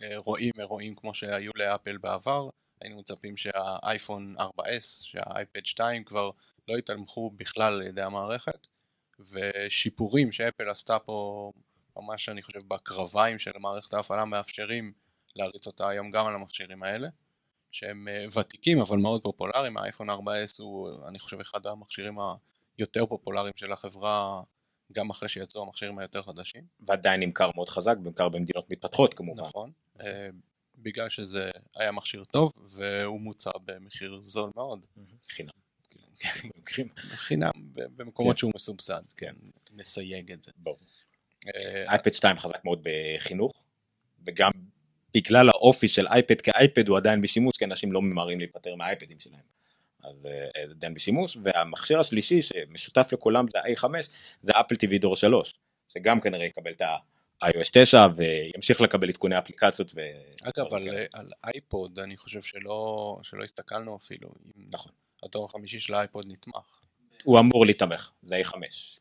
אה, 0.03 0.17
רואים 0.17 0.53
אירועים 0.59 0.95
כמו 0.95 1.15
שהיו 1.15 1.53
לאפל 1.55 1.97
בעבר 1.97 2.49
היינו 2.81 2.99
מצפים 2.99 3.37
שהאייפון 3.37 4.37
4S 4.39 5.05
שהאייפד 5.05 5.67
2 5.67 6.05
כבר 6.05 6.31
לא 6.69 6.79
יתמכו 6.79 7.31
בכלל 7.31 7.73
על 7.73 7.83
ידי 7.83 8.03
המערכת 8.03 8.67
ושיפורים 9.31 10.33
שאפל 10.33 10.71
עשתה 10.71 10.99
פה 10.99 11.51
ממש 11.97 12.29
אני 12.29 12.43
חושב 12.43 12.61
בקרביים 12.69 13.39
של 13.39 13.51
מערכת 13.59 13.95
ההפעלה 13.95 14.25
מאפשרים 14.25 14.93
להריץ 15.37 15.67
אותה 15.67 15.89
היום 15.89 16.11
גם 16.11 16.27
על 16.27 16.35
המכשירים 16.35 16.83
האלה 16.83 17.09
שהם 17.73 18.09
אה, 18.09 18.41
ותיקים 18.41 18.81
אבל 18.81 18.99
מאוד 18.99 19.23
פופולריים, 19.23 19.77
האייפון 19.77 20.11
4S 20.11 20.55
הוא 20.59 20.91
אני 21.09 21.19
חושב 21.19 21.41
אחד 21.41 21.67
המכשירים 21.67 22.19
היותר 22.81 23.07
פופולריים 23.07 23.53
של 23.57 23.73
החברה 23.73 24.43
גם 24.93 25.11
אחרי 25.11 25.29
שיצאו 25.29 25.63
המכשירים 25.63 25.99
היותר 25.99 26.23
חדשים. 26.23 26.65
ועדיין 26.87 27.21
נמכר 27.21 27.51
מאוד 27.55 27.69
חזק, 27.69 27.97
נמכר 28.03 28.29
במדינות 28.29 28.71
מתפתחות 28.71 29.15
כמובן. 29.15 29.43
נכון. 29.43 29.71
אה, 30.01 30.29
בגלל 30.79 31.09
שזה 31.09 31.51
היה 31.77 31.93
מכשיר 31.93 32.25
טוב 32.25 32.53
והוא 32.65 33.21
מוצע 33.21 33.51
במחיר 33.65 34.19
זול 34.21 34.51
מאוד. 34.57 34.81
חינם. 35.31 35.51
במקרים- 36.45 36.89
חינם 36.97 37.51
במקומות 37.75 38.37
כן. 38.37 38.39
שהוא 38.39 38.53
מסובסד, 38.55 39.03
כן, 39.17 39.35
נסייג 39.73 40.33
את 40.33 40.43
זה. 40.43 40.51
ברור. 40.57 40.79
אה, 41.47 41.85
אייפד 41.89 42.13
2 42.13 42.37
חזק 42.37 42.65
מאוד 42.65 42.81
בחינוך, 42.83 43.53
וגם 44.27 44.51
בגלל 45.15 45.49
האופי 45.49 45.89
של 45.89 46.07
אייפד 46.09 46.41
כאייפד 46.41 46.89
הוא 46.89 46.97
עדיין 46.97 47.21
בשימוש, 47.21 47.57
כי 47.57 47.65
אנשים 47.65 47.93
לא 47.93 48.03
ממהרים 48.03 48.39
להיפטר 48.39 48.75
מהאייפדים 48.75 49.21
שלהם. 49.21 49.60
אז 50.05 50.27
אה, 50.27 50.63
עדיין 50.71 50.95
בשימוש, 50.95 51.37
והמכשיר 51.43 52.01
השלישי 52.01 52.43
שמשותף 52.43 53.09
לכולם 53.13 53.49
זה 53.49 53.59
ה-A5, 53.59 53.85
זה 54.41 54.53
אפל 54.53 54.75
TV 54.75 54.99
דור 55.01 55.17
3, 55.17 55.55
שגם 55.89 56.21
כנראה 56.21 56.45
יקבל 56.45 56.71
את 56.71 56.81
ה-iOS 56.81 57.71
9 57.73 58.07
וימשיך 58.17 58.81
לקבל 58.81 59.09
עדכוני 59.09 59.39
אפליקציות. 59.39 59.93
ו... 59.95 60.01
אגב, 60.45 60.75
על, 60.75 60.89
על 61.13 61.31
אייפוד 61.45 61.99
אני 61.99 62.17
חושב 62.17 62.43
שלא, 62.43 63.19
שלא 63.23 63.45
הסתכלנו 63.45 63.97
אפילו. 63.97 64.29
אם 64.29 64.65
נכון. 64.75 64.93
התור 65.23 65.45
החמישי 65.45 65.81
של 65.81 65.95
האייפוד 65.95 66.27
נתמך. 66.29 66.81
הוא 67.25 67.39
אמור 67.39 67.67
להתמך, 67.67 68.11
זה 68.23 68.41
A5, 68.41 68.53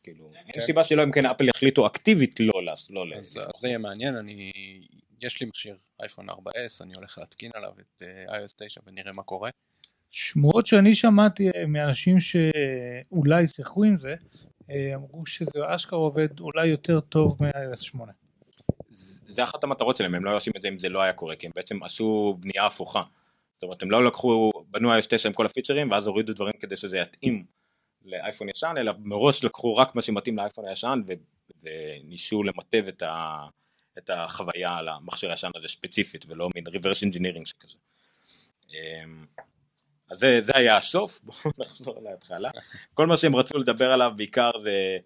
כאילו, 0.02 0.30
אין 0.34 0.52
כן. 0.52 0.60
סיבה 0.60 0.84
שלא 0.84 1.04
אם 1.04 1.12
כן 1.12 1.26
אפל 1.26 1.48
יחליטו 1.48 1.86
אקטיבית 1.86 2.40
לא 2.40 2.52
לא 2.90 3.04
אז. 3.16 3.38
אז 3.38 3.60
זה 3.60 3.68
יהיה 3.68 3.78
מעניין, 3.78 4.16
אני, 4.16 4.52
יש 5.20 5.40
לי 5.40 5.46
מכשיר 5.46 5.76
אייפון 6.00 6.30
4S, 6.30 6.80
אני 6.80 6.94
הולך 6.94 7.18
להתקין 7.18 7.50
עליו 7.54 7.72
את 7.80 8.02
uh, 8.02 8.30
iOS 8.30 8.54
9 8.56 8.80
ונראה 8.86 9.12
מה 9.12 9.22
קורה. 9.22 9.50
שמועות 10.10 10.66
שאני 10.66 10.94
שמעתי 10.94 11.48
אה, 11.50 11.66
מאנשים 11.66 12.16
שאולי 12.20 13.46
שיחקו 13.46 13.84
עם 13.84 13.96
זה, 13.96 14.14
אה, 14.70 14.94
אמרו 14.94 15.26
שזה 15.26 15.60
אשכרה 15.66 15.98
עובד 15.98 16.40
אולי 16.40 16.66
יותר 16.66 17.00
טוב 17.00 17.36
מ-iOS 17.40 17.76
8. 17.76 18.12
זה 18.90 19.44
אחת 19.44 19.64
המטרות 19.64 19.96
שלהם, 19.96 20.14
הם 20.14 20.24
לא 20.24 20.30
היו 20.30 20.36
עושים 20.36 20.52
את 20.56 20.62
זה 20.62 20.68
אם 20.68 20.78
זה 20.78 20.88
לא 20.88 21.02
היה 21.02 21.12
קורה, 21.12 21.36
כי 21.36 21.46
הם 21.46 21.52
בעצם 21.56 21.82
עשו 21.82 22.36
בנייה 22.40 22.66
הפוכה. 22.66 23.02
זאת 23.52 23.62
אומרת, 23.62 23.82
הם 23.82 23.90
לא 23.90 24.04
לקחו, 24.06 24.50
בנו 24.70 24.98
iOS 24.98 25.06
9 25.08 25.28
עם 25.28 25.34
כל 25.34 25.46
הפיצ'רים, 25.46 25.90
ואז 25.90 26.06
הורידו 26.06 26.32
דברים 26.32 26.52
כדי 26.60 26.76
שזה 26.76 26.98
יתאים 26.98 27.44
לאייפון 28.04 28.48
ישן, 28.48 28.74
אלא 28.78 28.92
מראש 28.98 29.44
לקחו 29.44 29.76
רק 29.76 29.94
מה 29.94 30.02
שמתאים 30.02 30.36
לאייפון 30.36 30.68
הישן, 30.68 31.02
ו- 31.06 31.12
וניסו 31.62 32.42
למטב 32.42 32.84
את, 32.88 33.02
ה- 33.02 33.46
את 33.98 34.10
החוויה 34.10 34.76
על 34.76 34.88
המכשיר 34.88 35.30
הישן 35.30 35.50
הזה 35.56 35.68
ספציפית, 35.68 36.24
ולא 36.28 36.48
מין 36.54 36.66
reverse 36.66 37.08
engineering 37.08 37.44
שכזה. 37.44 37.78
אז 40.10 40.18
זה, 40.18 40.40
זה 40.40 40.52
היה 40.54 40.76
הסוף, 40.76 41.20
בואו 41.22 41.52
נחזור 41.58 42.02
להתחלה. 42.02 42.50
כל 42.94 43.06
מה 43.06 43.16
שהם 43.16 43.36
רצו 43.36 43.58
לדבר 43.58 43.92
עליו 43.92 44.12
בעיקר 44.16 44.50
זה 44.58 44.98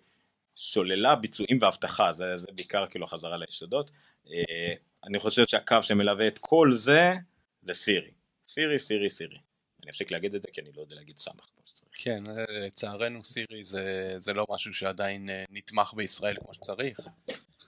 סוללה, 0.57 1.15
ביצועים 1.15 1.59
ואבטחה, 1.61 2.13
זה, 2.13 2.37
זה 2.37 2.47
בעיקר 2.53 2.87
כאילו 2.87 3.07
חזרה 3.07 3.37
ליסודות. 3.37 3.91
אה, 4.33 4.75
אני 5.05 5.19
חושב 5.19 5.47
שהקו 5.47 5.83
שמלווה 5.83 6.29
את 6.29 6.39
כל 6.39 6.75
זה, 6.75 7.13
זה 7.61 7.75
סירי. 7.75 8.11
סירי, 8.49 8.79
סירי, 8.79 9.11
סירי. 9.11 9.39
אני 9.83 9.91
אפסיק 9.91 10.11
להגיד 10.11 10.35
את 10.35 10.43
זה 10.43 10.49
כי 10.53 10.61
אני 10.61 10.71
לא 10.77 10.81
יודע 10.81 10.95
להגיד 10.95 11.19
סמך 11.19 11.45
כמו 11.55 11.63
שצריך. 11.65 11.91
כן, 11.93 12.25
אה, 12.27 12.45
לצערנו 12.49 13.25
סירי 13.25 13.65
זה, 13.65 14.15
זה 14.17 14.33
לא 14.33 14.47
משהו 14.51 14.75
שעדיין 14.75 15.31
אה, 15.31 15.45
נתמך 15.51 15.95
בישראל 15.95 16.37
כמו 16.37 16.55
שצריך. 16.55 17.01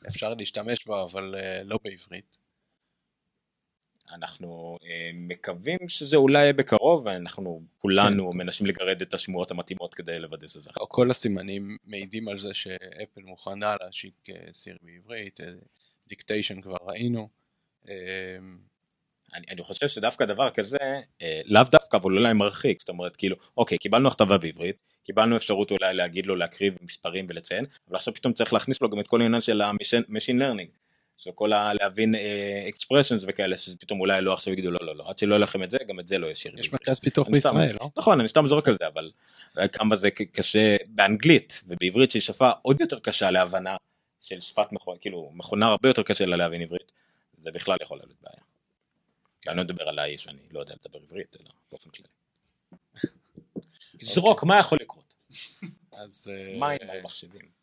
אפשר 0.07 0.35
להשתמש 0.35 0.87
בה, 0.87 1.03
אבל 1.03 1.35
לא 1.64 1.79
בעברית. 1.85 2.37
אנחנו 4.12 4.79
אה, 4.85 5.11
מקווים 5.14 5.79
שזה 5.88 6.16
אולי 6.16 6.42
יהיה 6.42 6.53
בקרוב, 6.53 7.07
ואנחנו 7.07 7.62
כולנו 7.79 8.31
מנסים 8.35 8.66
לגרד 8.66 9.03
את 9.03 9.14
השמועות 9.14 9.51
המתאימות 9.51 9.95
כדי 9.95 10.19
לוודא 10.19 10.47
שזה. 10.47 10.71
כל 10.88 11.11
הסימנים 11.11 11.77
מעידים 11.85 12.29
על 12.29 12.38
זה 12.38 12.55
שאפל 12.55 13.21
מוכנה 13.23 13.75
להשיק 13.81 14.14
אה, 14.31 14.35
סירי 14.53 14.79
בעברית, 14.83 15.40
אה, 15.40 15.47
דיקטיישן 16.09 16.61
כבר 16.61 16.77
ראינו. 16.83 17.29
אני, 19.35 19.47
אני 19.51 19.62
חושב 19.62 19.88
שדווקא 19.88 20.25
דבר 20.25 20.51
כזה, 20.51 20.79
אה, 21.23 21.40
לאו 21.45 21.62
דווקא, 21.71 21.97
אבל 21.97 22.12
אולי 22.12 22.33
מרחיק, 22.33 22.81
זאת 22.81 22.88
אומרת, 22.88 23.16
כאילו, 23.16 23.37
אוקיי, 23.57 23.79
קיבלנו 23.79 24.09
הכתבה 24.09 24.38
בעברית, 24.38 24.77
קיבלנו 25.05 25.37
אפשרות 25.37 25.71
אולי 25.71 25.95
להגיד 25.95 26.27
לו 26.27 26.37
להקריב 26.37 26.75
מספרים 26.83 27.27
ולציין, 27.29 27.64
אבל 27.88 27.97
עכשיו 27.97 28.14
פתאום 28.14 28.33
צריך 28.33 28.53
להכניס 28.53 28.83
לו 28.83 28.90
גם 28.90 29.01
את 29.01 29.07
כל 29.07 29.21
העניין 29.21 29.40
של 29.40 29.61
ה-machine 29.61 30.40
learning, 30.40 30.71
של 31.19 31.31
כל 31.35 31.53
ה... 31.53 31.75
להבין 31.75 32.15
אה, 32.15 32.69
expressions 32.69 33.25
וכאלה, 33.29 33.57
שזה 33.57 33.77
פתאום 33.77 34.01
אולי 34.01 34.23
לא 34.23 34.33
עכשיו 34.33 34.53
יגידו 34.53 34.71
לא, 34.71 34.79
לא, 34.83 34.97
לא, 34.97 35.11
עד 35.11 35.19
שלא 35.19 35.35
יהיה 35.35 35.43
לכם 35.43 35.63
את 35.63 35.71
זה, 35.71 35.79
גם 35.89 36.01
את 36.01 36.09
זה 36.09 36.19
לא 36.19 36.27
ישיר. 36.27 36.59
יש 36.59 36.73
מרכז 36.73 36.99
פיתוח 36.99 37.27
אני 37.27 37.35
בישראל, 37.35 37.77
לא? 37.81 37.91
נכון, 37.97 38.21
אני 38.21 38.29
סתם 38.29 38.49
זורק 38.49 38.69
על 38.69 38.77
זה, 38.81 38.87
אבל 38.87 39.11
אה, 39.59 39.69
כמה 39.69 39.97
זה 39.97 40.11
קשה 40.11 40.77
באנגלית 40.87 41.63
ובעברית 41.67 42.11
שהיא 42.11 42.23
שפה 42.23 42.51
עוד 42.63 42.81
יותר 42.81 42.99
קשה 42.99 43.31
להבנה 43.31 43.77
של 44.21 44.41
שפת 44.41 44.73
מכונה, 44.73 44.99
כאילו 44.99 45.31
מכונה 45.35 45.67
הרבה 45.67 45.89
יותר 45.89 46.03
קשה 46.03 46.27
לה 46.27 46.37
להבין 46.37 46.63
עברית, 46.63 46.93
זה 47.39 47.51
בכלל 47.51 47.77
יכול 47.83 47.99
להיות 47.99 48.13
בעיה. 48.23 48.43
כי 49.43 49.49
אני 49.51 49.57
לא 49.57 49.65
מדבר 49.65 49.89
עליי 49.89 50.19
שאני 50.19 50.39
לא 50.51 50.61
יודע 50.61 50.75
לדבר 50.75 50.99
עברית, 51.03 51.37
אלא 51.41 51.51
באופן 51.71 51.91
כללי. 51.91 52.09
זרוק, 54.01 54.45
מה 54.45 54.59
יכול 54.59 54.79
לקרות? 54.81 55.15
אז, 55.93 56.31
אה, 56.33 56.59
מים 56.59 56.91
על 56.91 57.03
מחשבים. 57.03 57.57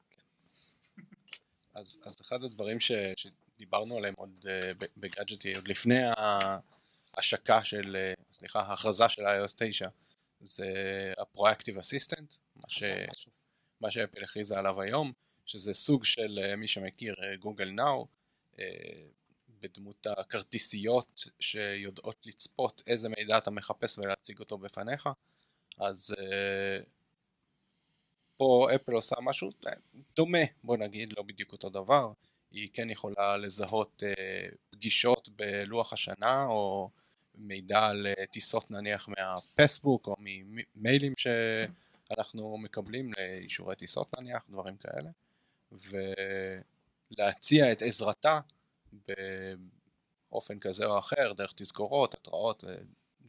אז, 1.73 1.99
אז 2.03 2.21
אחד 2.21 2.43
הדברים 2.43 2.79
ש, 2.79 2.91
שדיברנו 3.15 3.97
עליהם 3.97 4.13
עוד 4.17 4.45
אה, 4.47 4.71
בגאדג'טי, 4.97 5.55
עוד 5.55 5.67
לפני 5.67 5.99
ההשקה 7.15 7.63
של, 7.63 7.95
אה, 7.95 8.13
סליחה, 8.31 8.59
ההכרזה 8.59 9.09
של 9.09 9.21
iOS 9.21 9.53
9, 9.57 9.87
זה 10.41 10.65
ה-Proactive 11.17 11.79
Assistant, 11.79 12.35
מה, 12.55 12.69
ש, 12.69 12.83
מה 13.81 13.91
שאפל 13.91 14.23
הכריזה 14.23 14.59
עליו 14.59 14.81
היום, 14.81 15.11
שזה 15.45 15.73
סוג 15.73 16.05
של, 16.05 16.39
אה, 16.43 16.55
מי 16.55 16.67
שמכיר, 16.67 17.15
גוגל 17.39 17.69
נאו, 17.69 18.07
בדמות 19.59 20.07
הכרטיסיות 20.07 21.29
שיודעות 21.39 22.25
לצפות 22.25 22.81
איזה 22.87 23.09
מידע 23.09 23.37
אתה 23.37 23.51
מחפש 23.51 23.97
ולהציג 23.97 24.39
אותו 24.39 24.57
בפניך, 24.57 25.09
אז 25.77 26.15
פה 28.37 28.67
אפל 28.75 28.91
עושה 28.91 29.15
משהו 29.21 29.49
אה, 29.67 29.71
דומה, 30.15 30.43
בוא 30.63 30.77
נגיד, 30.77 31.13
לא 31.17 31.23
בדיוק 31.23 31.51
אותו 31.51 31.69
דבר, 31.69 32.11
היא 32.51 32.69
כן 32.73 32.89
יכולה 32.89 33.37
לזהות 33.37 34.03
אה, 34.05 34.49
פגישות 34.69 35.29
בלוח 35.29 35.93
השנה 35.93 36.45
או 36.45 36.89
מידע 37.35 37.85
על 37.85 38.07
אה, 38.07 38.25
טיסות 38.25 38.71
נניח 38.71 39.09
מהפסבוק 39.09 40.07
או 40.07 40.15
ממיילים 40.19 41.13
שאנחנו 41.17 42.57
מקבלים 42.57 43.11
לאישורי 43.17 43.75
טיסות 43.75 44.19
נניח, 44.19 44.43
דברים 44.49 44.77
כאלה, 44.77 45.09
ולהציע 47.17 47.71
את 47.71 47.81
עזרתה 47.81 48.39
באופן 50.31 50.59
כזה 50.59 50.85
או 50.85 50.99
אחר, 50.99 51.33
דרך 51.33 51.53
תזכורות, 51.55 52.13
התראות, 52.13 52.63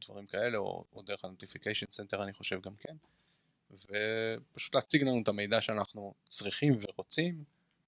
דברים 0.04 0.26
כאלה, 0.26 0.58
או, 0.58 0.84
או 0.92 1.02
דרך 1.02 1.24
ה-Notification 1.24 1.88
Center 1.88 2.22
אני 2.22 2.32
חושב 2.32 2.60
גם 2.60 2.76
כן. 2.76 2.96
ופשוט 3.70 4.74
להציג 4.74 5.02
לנו 5.02 5.20
את 5.22 5.28
המידע 5.28 5.60
שאנחנו 5.60 6.14
צריכים 6.28 6.78
ורוצים 6.80 7.44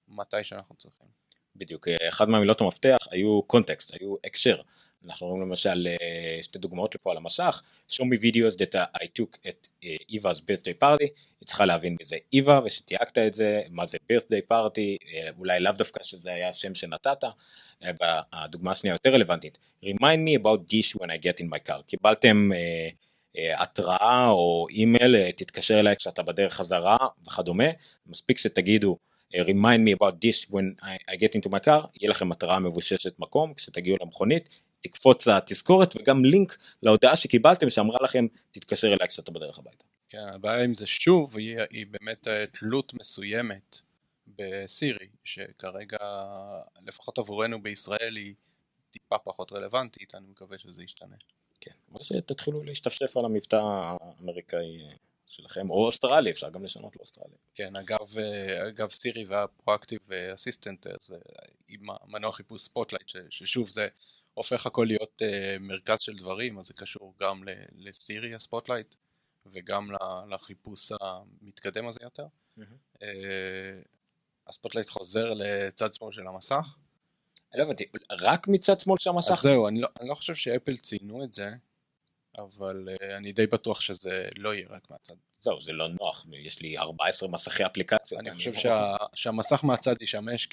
מתי 0.09 0.45
שאנחנו 0.45 0.75
צריכים. 0.77 1.07
בדיוק, 1.57 1.89
אחד 2.09 2.29
מהמילות 2.29 2.61
המפתח 2.61 2.97
היו 3.11 3.43
קונטקסט, 3.43 3.95
היו 3.95 4.15
הקשר. 4.25 4.61
אנחנו 5.07 5.27
רואים 5.27 5.43
למשל 5.43 5.87
אה, 5.87 6.39
שתי 6.43 6.59
דוגמאות 6.59 6.95
לפה 6.95 7.11
על 7.11 7.17
המסך, 7.17 7.63
show 7.91 8.03
me 8.03 8.23
videos 8.23 8.57
that 8.57 8.75
I 9.03 9.05
took 9.21 9.39
at 9.47 9.69
אה, 9.85 9.97
Eva's 10.11 10.41
birthday 10.41 10.83
party, 10.83 11.07
היא 11.41 11.47
צריכה 11.47 11.67
להבין 11.67 11.97
מי 12.01 12.05
זה 12.05 12.17
Eva 12.35 12.65
ושתייגת 12.65 13.19
את 13.19 13.35
זה, 13.35 13.63
מה 13.71 13.87
זה 13.87 13.99
birthday 14.13 14.53
party, 14.53 15.15
אה, 15.15 15.31
אולי 15.39 15.61
לאו 15.61 15.73
דווקא 15.73 16.03
שזה 16.03 16.33
היה 16.33 16.49
השם 16.49 16.75
שנתת, 16.75 17.25
והדוגמה 17.83 18.71
השנייה 18.71 18.95
יותר 18.95 19.11
רלוונטית, 19.15 19.59
remind 19.85 20.21
me 20.29 20.43
about 20.43 20.73
dish 20.73 21.01
when 21.01 21.07
I 21.07 21.23
get 21.23 21.45
in 21.45 21.47
my 21.47 21.71
car, 21.71 21.83
קיבלתם 21.87 22.53
אה, 22.53 22.89
התראה 23.57 24.29
או 24.29 24.67
אימייל, 24.71 25.17
אה, 25.17 25.33
תתקשר 25.33 25.81
אליי 25.81 25.97
כשאתה 25.97 26.23
בדרך 26.23 26.55
חזרה 26.55 26.97
וכדומה, 27.27 27.65
מספיק 28.07 28.39
שתגידו 28.39 28.99
אה, 29.35 29.43
remind 29.43 29.89
me 29.89 29.97
about 29.99 30.15
this 30.15 30.51
when 30.51 30.87
I 31.11 31.17
get 31.17 31.37
into 31.37 31.51
my 31.51 31.67
car, 31.67 31.87
יהיה 32.01 32.11
לכם 32.11 32.33
התראה 32.33 32.59
מבוששת 32.59 33.19
מקום 33.19 33.55
כשתגיעו 33.55 33.97
למכונית, 34.01 34.49
תקפוץ 34.81 35.29
התזכורת 35.29 35.97
וגם 35.97 36.25
לינק 36.25 36.57
להודעה 36.83 37.17
שקיבלתם 37.17 37.71
שאמרה 37.71 37.99
לכם 38.03 38.27
תתקשר 38.51 38.89
אליי 38.89 39.09
כשאתה 39.09 39.31
בדרך 39.31 39.59
הביתה. 39.59 39.85
כן, 40.09 40.27
הבעיה 40.35 40.65
עם 40.65 40.75
זה 40.75 40.87
שוב 40.87 41.37
היא, 41.37 41.57
היא 41.71 41.87
באמת 41.91 42.29
תלות 42.53 42.95
מסוימת 42.95 43.81
בסירי, 44.27 45.07
שכרגע 45.25 45.99
לפחות 46.87 47.19
עבורנו 47.19 47.63
בישראל 47.63 48.17
היא 48.17 48.35
טיפה 48.91 49.19
פחות 49.19 49.53
רלוונטית, 49.53 50.15
אני 50.15 50.27
מקווה 50.31 50.59
שזה 50.59 50.85
ישתנה. 50.85 51.17
כן, 51.61 51.71
אבל 51.93 52.03
שתתחילו 52.03 52.63
להשתפשף 52.63 53.17
על 53.17 53.25
המבטא 53.25 53.57
האמריקאי 53.57 54.89
שלכם, 55.27 55.71
או 55.71 55.87
אוסטרלי, 55.87 56.31
אפשר 56.31 56.49
גם 56.49 56.65
לשנות 56.65 56.97
לאוסטרלי. 56.97 57.37
כן, 57.55 57.77
אגב, 57.77 58.19
אגב 58.69 58.89
סירי 58.89 59.25
וה 59.25 59.39
proactive 59.39 60.01
assistant 60.35 60.87
זה 61.01 61.19
עם 61.69 61.87
המנוע 61.91 62.33
חיפוש 62.33 62.63
Spotlight, 62.63 63.11
ששוב 63.31 63.69
זה 63.69 63.89
הופך 64.35 64.67
הכל 64.67 64.85
להיות 64.89 65.23
uh, 65.23 65.59
מרכז 65.61 66.01
של 66.01 66.17
דברים, 66.17 66.59
אז 66.59 66.67
זה 66.67 66.75
קשור 66.75 67.15
גם 67.21 67.45
לסירי 67.73 68.35
ה 68.35 68.41
Spotlight 68.41 68.95
וגם 69.47 69.91
לחיפוש 70.29 70.93
המתקדם 71.01 71.89
הזה 71.89 72.01
יותר. 72.03 72.27
Mm-hmm. 72.59 72.97
Uh, 72.97 73.01
ה 74.47 74.51
Spotlight 74.51 74.89
חוזר 74.89 75.33
לצד 75.35 75.95
שמאל 75.95 76.13
של 76.13 76.27
המסך, 76.27 76.77
לא 77.55 77.63
הבנתי, 77.63 77.85
רק 78.11 78.49
מצד 78.49 78.81
שמאל 78.81 78.97
של 78.99 79.11
המסך? 79.11 79.33
אז 79.33 79.41
זהו, 79.41 79.69
אני 79.69 79.81
לא, 79.81 79.89
אני 80.01 80.09
לא 80.09 80.15
חושב 80.15 80.35
שאפל 80.35 80.77
ציינו 80.77 81.25
את 81.25 81.33
זה, 81.33 81.51
אבל 82.39 82.89
uh, 82.95 83.17
אני 83.17 83.33
די 83.33 83.47
בטוח 83.47 83.81
שזה 83.81 84.29
לא 84.37 84.55
יהיה 84.55 84.67
רק 84.71 84.91
מהצד. 84.91 85.15
זהו, 85.41 85.63
זה 85.63 85.73
לא 85.73 85.89
נוח, 85.89 86.27
יש 86.33 86.61
לי 86.61 86.79
14 86.79 87.29
מסכי 87.29 87.67
אפליקציות. 87.67 88.21
אני 88.21 88.35
חושב 88.35 88.55
שה, 88.55 88.97
שהמסך 89.15 89.65
מהצד 89.65 90.03
ישמש 90.03 90.49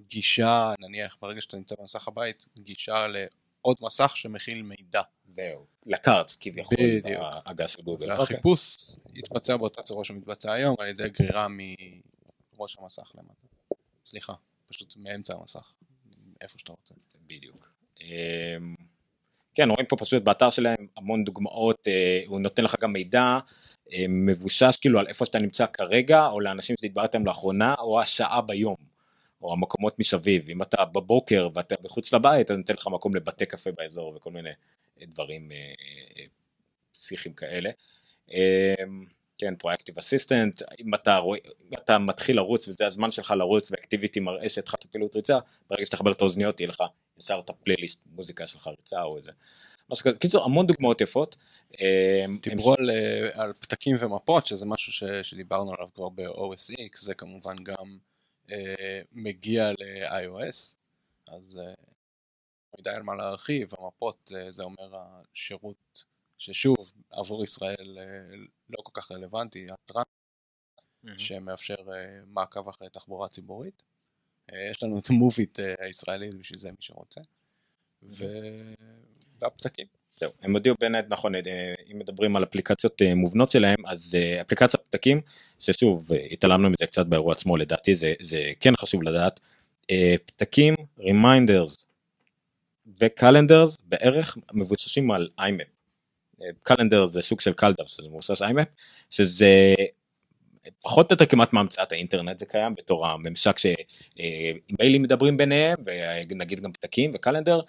כגישה, 0.00 0.74
נניח 0.78 1.16
ברגע 1.20 1.40
שאתה 1.40 1.56
נמצא 1.56 1.74
במסך 1.78 2.08
הבית, 2.08 2.46
גישה 2.58 3.06
לעוד 3.06 3.76
מסך 3.80 4.12
שמכיל 4.16 4.62
מידע. 4.62 5.02
זהו, 5.28 5.66
לקארץ 5.86 6.36
כביכול, 6.40 6.76
בהגה 7.04 7.68
של 7.68 7.82
גוגל. 7.82 8.12
והחיפוש 8.12 8.76
okay. 8.76 9.10
יתבצע 9.14 9.56
באותה 9.56 9.82
צורה 9.82 10.04
שמתבצע 10.04 10.52
היום 10.52 10.76
על 10.78 10.88
ידי 10.88 11.08
גרירה 11.08 11.46
מראש 11.48 12.76
המסך 12.78 13.12
למטה. 13.14 13.46
סליחה, 14.06 14.32
פשוט 14.66 14.96
מאמצע 14.96 15.34
המסך. 15.34 15.72
איפה 16.44 16.58
שאתה 16.58 16.72
רוצה. 16.72 16.94
בדיוק. 17.26 17.72
אמ, 18.00 18.74
כן, 19.54 19.70
רואים 19.70 19.86
פה 19.86 19.96
פשוט 19.96 20.22
באתר 20.22 20.50
שלהם 20.50 20.86
המון 20.96 21.24
דוגמאות, 21.24 21.88
אה, 21.88 22.22
הוא 22.26 22.40
נותן 22.40 22.64
לך 22.64 22.74
גם 22.80 22.92
מידע 22.92 23.38
אה, 23.92 24.04
מבושש 24.08 24.76
כאילו 24.80 24.98
על 24.98 25.06
איפה 25.06 25.24
שאתה 25.24 25.38
נמצא 25.38 25.66
כרגע, 25.72 26.26
או 26.26 26.40
לאנשים 26.40 26.76
שדיברתם 26.76 27.26
לאחרונה, 27.26 27.74
או 27.78 28.00
השעה 28.00 28.42
ביום, 28.42 28.76
או 29.42 29.52
המקומות 29.52 29.98
מסביב. 29.98 30.48
אם 30.50 30.62
אתה 30.62 30.84
בבוקר 30.84 31.48
ואתה 31.54 31.74
מחוץ 31.84 32.12
לבית, 32.12 32.50
אז 32.50 32.56
נותן 32.56 32.74
לך 32.74 32.88
מקום 32.92 33.14
לבתי 33.14 33.46
קפה 33.46 33.70
באזור 33.72 34.14
וכל 34.16 34.30
מיני 34.30 34.50
אה, 35.00 35.06
דברים, 35.06 35.48
שיחים 36.92 37.32
כאלה. 37.32 37.70
כן, 39.38 39.54
פרויקטיב 39.56 39.98
אסיסטנט, 39.98 40.62
אם 40.80 40.94
אתה, 40.94 41.16
רוא, 41.16 41.36
אם 41.36 41.74
אתה 41.74 41.98
מתחיל 41.98 42.36
לרוץ 42.36 42.68
וזה 42.68 42.86
הזמן 42.86 43.10
שלך 43.10 43.30
לרוץ 43.30 43.70
ואקטיביטי 43.70 44.20
מראה 44.20 44.48
שהתחלת 44.48 44.86
פעילות 44.86 45.16
ריצה, 45.16 45.38
ברגע 45.70 45.84
שתחבר 45.84 46.12
את 46.12 46.20
האוזניות 46.20 46.56
תהיה 46.56 46.68
לך 46.68 46.82
ישר 47.18 47.40
את 47.44 47.50
הפלייליסט 47.50 48.00
מוזיקה 48.06 48.46
שלך 48.46 48.66
ריצה 48.66 49.02
או 49.02 49.16
איזה. 49.16 49.30
משהו 49.90 50.04
כזה, 50.04 50.18
קיצור 50.18 50.44
המון 50.44 50.66
דוגמאות 50.66 51.00
יפות. 51.00 51.36
אה, 51.80 52.24
דיברו 52.42 52.74
על, 52.74 52.90
אה, 52.90 53.42
על 53.42 53.52
פתקים 53.52 53.96
ומפות 54.00 54.46
שזה 54.46 54.66
משהו 54.66 54.92
ש, 54.92 55.04
שדיברנו 55.22 55.72
עליו 55.74 55.88
כבר 55.94 56.08
ב-OS 56.08 56.72
X, 56.72 57.00
זה 57.00 57.14
כמובן 57.14 57.56
גם 57.62 57.98
אה, 58.50 59.00
מגיע 59.12 59.70
ל-iOS, 59.70 60.74
אז 61.26 61.60
אה, 61.62 61.74
מדי 62.78 62.90
על 62.90 63.02
מה 63.02 63.14
להרחיב, 63.14 63.70
המפות 63.78 64.32
אה, 64.36 64.50
זה 64.50 64.62
אומר 64.62 64.96
השירות 64.96 66.04
ששוב 66.38 66.76
עבור 67.10 67.44
ישראל 67.44 67.98
אה, 67.98 68.36
לא 68.70 68.82
כל 68.82 69.00
כך 69.00 69.12
רלוונטי, 69.12 69.66
הטראנס 69.70 70.06
mm-hmm. 70.06 71.08
שמאפשר 71.18 71.74
אה, 71.74 72.20
מעקב 72.26 72.68
אחרי 72.68 72.88
תחבורה 72.88 73.28
ציבורית. 73.28 73.82
אה, 74.52 74.68
יש 74.70 74.82
לנו 74.82 74.98
את 74.98 75.10
המוביט 75.10 75.58
הישראלית 75.78 76.34
בשביל 76.34 76.58
זה 76.58 76.70
מי 76.70 76.76
שרוצה. 76.80 77.20
ו... 78.02 78.24
והפתקים. 79.38 79.86
זהו, 80.16 80.32
הם 80.42 80.52
הודיעו 80.52 80.76
ב 80.80 80.83
Notes, 80.83 81.04
נכון, 81.08 81.34
אם 81.92 81.98
מדברים 81.98 82.36
על 82.36 82.44
אפליקציות 82.44 83.02
מובנות 83.16 83.50
שלהם, 83.50 83.86
אז 83.86 84.16
אפליקציית 84.40 84.82
פתקים, 84.82 85.20
ששוב, 85.58 86.08
התעלמנו 86.30 86.70
מזה 86.70 86.86
קצת 86.86 87.06
באירוע 87.06 87.32
עצמו 87.32 87.56
לדעתי, 87.56 87.96
זה, 87.96 88.14
זה 88.22 88.52
כן 88.60 88.76
חשוב 88.76 89.02
לדעת, 89.02 89.40
פתקים, 90.26 90.74
reminders 90.98 91.86
ו 93.00 93.08
calendars 93.08 93.78
בערך 93.84 94.36
מבוססים 94.52 95.10
על 95.10 95.28
IMAP. 95.38 95.73
calendar 96.62 97.06
זה 97.06 97.22
סוג 97.22 97.40
של 97.40 97.52
calendar 97.52 97.86
שזה 97.86 98.08
מבוסס 98.08 98.42
IMAP 98.42 98.68
שזה 99.10 99.74
פחות 100.82 101.10
או 101.10 101.14
יותר 101.14 101.26
כמעט 101.26 101.52
מהמצאת 101.52 101.92
האינטרנט 101.92 102.38
זה 102.38 102.46
קיים 102.46 102.74
בתור 102.74 103.06
הממשק 103.06 103.56
שאימיילים 103.58 105.02
מדברים 105.02 105.36
ביניהם 105.36 105.78
ונגיד 106.30 106.60
גם 106.60 106.72
פתקים 106.72 107.10
ו 107.14 107.19
calendar 107.19 107.60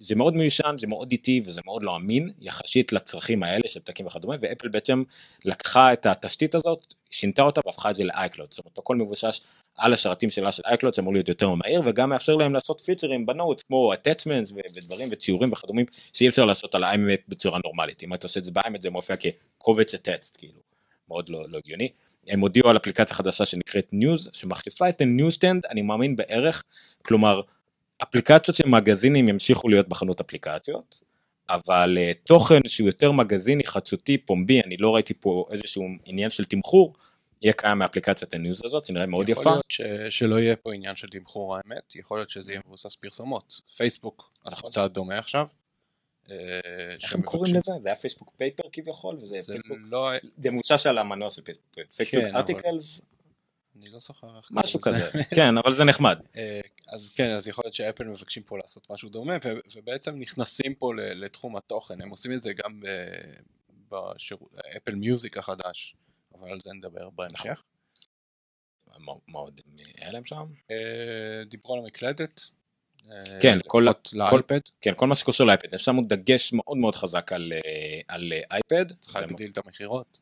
זה 0.00 0.14
מאוד 0.14 0.34
מיושן 0.34 0.76
זה 0.78 0.86
מאוד 0.86 1.12
איטי 1.12 1.42
וזה 1.44 1.60
מאוד 1.64 1.82
לא 1.82 1.96
אמין 1.96 2.30
יחסית 2.40 2.92
לצרכים 2.92 3.42
האלה 3.42 3.62
של 3.66 3.80
פתקים 3.80 4.06
וכדומה 4.06 4.36
ואפל 4.40 4.68
בעצם 4.68 5.02
לקחה 5.44 5.92
את 5.92 6.06
התשתית 6.06 6.54
הזאת 6.54 6.94
שינתה 7.10 7.42
אותה 7.42 7.60
והפכה 7.66 7.90
את 7.90 7.94
זה 7.94 8.04
ל 8.04 8.11
iCloud 8.11 8.50
זאת 8.50 8.58
אומרת 8.58 8.78
הכל 8.78 8.96
מבוסס 8.96 9.40
על 9.78 9.92
השרתים 9.92 10.30
שלה 10.30 10.52
של 10.52 10.62
iCloud 10.66 10.94
שאמור 10.94 11.12
להיות 11.12 11.28
יותר 11.28 11.50
מהיר 11.50 11.82
וגם 11.86 12.10
מאפשר 12.10 12.36
להם 12.36 12.52
לעשות 12.52 12.80
פיצ'רים 12.80 13.26
בנוט 13.26 13.62
כמו 13.66 13.92
attachments 13.94 14.52
ודברים 14.54 15.08
וציורים 15.12 15.52
וכדומה 15.52 15.86
שאי 16.12 16.28
אפשר 16.28 16.44
לעשות 16.44 16.74
על 16.74 16.84
ה 16.84 16.91
IMAP 16.91 17.20
בצורה 17.28 17.58
נורמלית. 17.64 18.02
אם 18.02 18.14
אתה 18.14 18.26
עושה 18.26 18.40
את 18.40 18.44
זה 18.44 18.50
ב 18.50 18.56
IMAP 18.56 18.80
זה 18.80 18.90
מופיע 18.90 19.16
כקובץ 19.16 19.94
הטקסט 19.94 20.36
כאילו 20.36 20.60
מאוד 21.08 21.28
לא, 21.28 21.48
לא 21.48 21.58
הגיוני. 21.58 21.88
הם 22.28 22.40
הודיעו 22.40 22.68
על 22.68 22.76
אפליקציה 22.76 23.16
חדשה 23.16 23.46
שנקראת 23.46 23.88
News 23.92 24.30
שמחליפה 24.32 24.88
את 24.88 25.00
ה 25.00 25.07
Newsstand 25.07 25.66
אני 25.66 25.82
מאמין 25.82 26.16
בערך 26.16 26.64
כלומר 27.04 27.40
אפליקציות 28.02 28.56
של 28.56 28.68
מגזינים 28.68 29.28
ימשיכו 29.28 29.68
להיות 29.68 29.88
בחנות 29.88 30.20
אפליקציות 30.20 31.00
אבל 31.48 31.98
uh, 31.98 32.26
תוכן 32.26 32.60
שהוא 32.66 32.86
יותר 32.86 33.12
מגזיני 33.12 33.64
חדשותי 33.64 34.18
פומבי 34.18 34.60
אני 34.60 34.76
לא 34.76 34.94
ראיתי 34.94 35.14
פה 35.14 35.46
איזשהו 35.50 35.84
עניין 36.04 36.30
של 36.30 36.44
תמחור 36.44 36.94
יהיה 37.42 37.52
קיים 37.52 37.78
מאפליקציית 37.78 38.34
ה 38.34 38.40
News 38.40 38.64
הזאת, 38.64 38.86
שנראה 38.86 39.06
מאוד 39.06 39.28
יכול 39.28 39.42
יפה. 39.42 39.50
להיות 39.50 39.64
ש... 39.68 39.80
שלא 40.18 40.38
יהיה 40.38 40.56
פה 40.56 40.74
עניין 40.74 40.96
של 40.96 41.08
תמחור 41.08 41.56
האמת, 41.56 41.96
יכול 41.96 42.18
להיות 42.18 42.30
שזה 42.30 42.52
יהיה 42.52 42.60
מבוסס 42.66 42.94
פרסומות. 42.94 43.60
פייסבוק 43.76 44.30
עשו 44.44 44.58
נכון. 44.58 44.70
צעד 44.70 44.92
דומה 44.92 45.18
עכשיו. 45.18 45.46
אה, 46.30 46.36
איך 47.02 47.14
הם 47.14 47.22
קוראים 47.22 47.54
לזה? 47.54 47.72
זה 47.80 47.88
היה 47.88 47.96
פייסבוק 47.96 48.32
Paper 48.36 48.62
כביכול, 48.72 49.20
זה 49.20 49.26
פייסבוק 49.46 49.78
לא... 49.84 50.10
זה 50.42 50.50
מוצע 50.50 50.76
על 50.84 50.98
המנוע 50.98 51.30
של 51.30 51.42
פייסבוק. 51.42 51.74
פייסבוק 51.74 52.08
כן, 52.08 52.28
אבל- 52.28 52.36
Articles, 52.36 53.00
אני 53.80 53.90
לא 53.90 53.98
זוכר 53.98 54.36
איך 54.36 54.48
משהו 54.50 54.80
כזה. 54.80 55.10
כן, 55.34 55.58
אבל 55.58 55.72
זה 55.72 55.84
נחמד. 55.84 56.18
אה, 56.36 56.60
אז 56.88 57.10
כן, 57.10 57.30
אז 57.30 57.48
יכול 57.48 57.64
להיות 57.64 57.74
שאפל 57.74 58.04
מבקשים 58.04 58.42
פה 58.42 58.58
לעשות 58.58 58.90
משהו 58.90 59.08
דומה, 59.08 59.36
ובעצם 59.76 60.18
נכנסים 60.18 60.74
פה 60.74 60.92
לתחום 60.96 61.56
התוכן, 61.56 62.02
הם 62.02 62.10
עושים 62.10 62.32
את 62.32 62.42
זה 62.42 62.52
גם 62.52 62.82
באפל 63.88 64.94
מיוזיק 64.94 65.36
החדש, 65.38 65.96
אבל 66.38 66.50
על 66.50 66.60
זה 66.60 66.70
נדבר 66.72 67.10
בהמשך. 67.10 67.62
מה 69.28 69.38
עוד 69.38 69.60
היה 69.98 70.12
להם 70.12 70.24
שם? 70.24 70.44
אה, 70.70 70.76
דיברו 71.46 71.74
על 71.74 71.80
המקלדת. 71.80 72.40
אה, 73.10 73.40
כן, 73.40 73.58
כל- 73.66 73.86
לאייפד, 74.12 74.60
כן, 74.80 74.94
כל 74.96 75.06
מה 75.06 75.14
שקשור 75.14 75.46
לאייפד, 75.46 75.72
הם 75.72 75.78
שמו 75.78 76.02
דגש 76.02 76.52
מאוד 76.52 76.76
מאוד 76.76 76.94
חזק 76.94 77.32
על, 77.32 77.52
על 78.08 78.32
אייפד. 78.50 78.92
צריך 78.98 79.16
להגדיל 79.16 79.50
את 79.50 79.58
המכירות. 79.58 80.18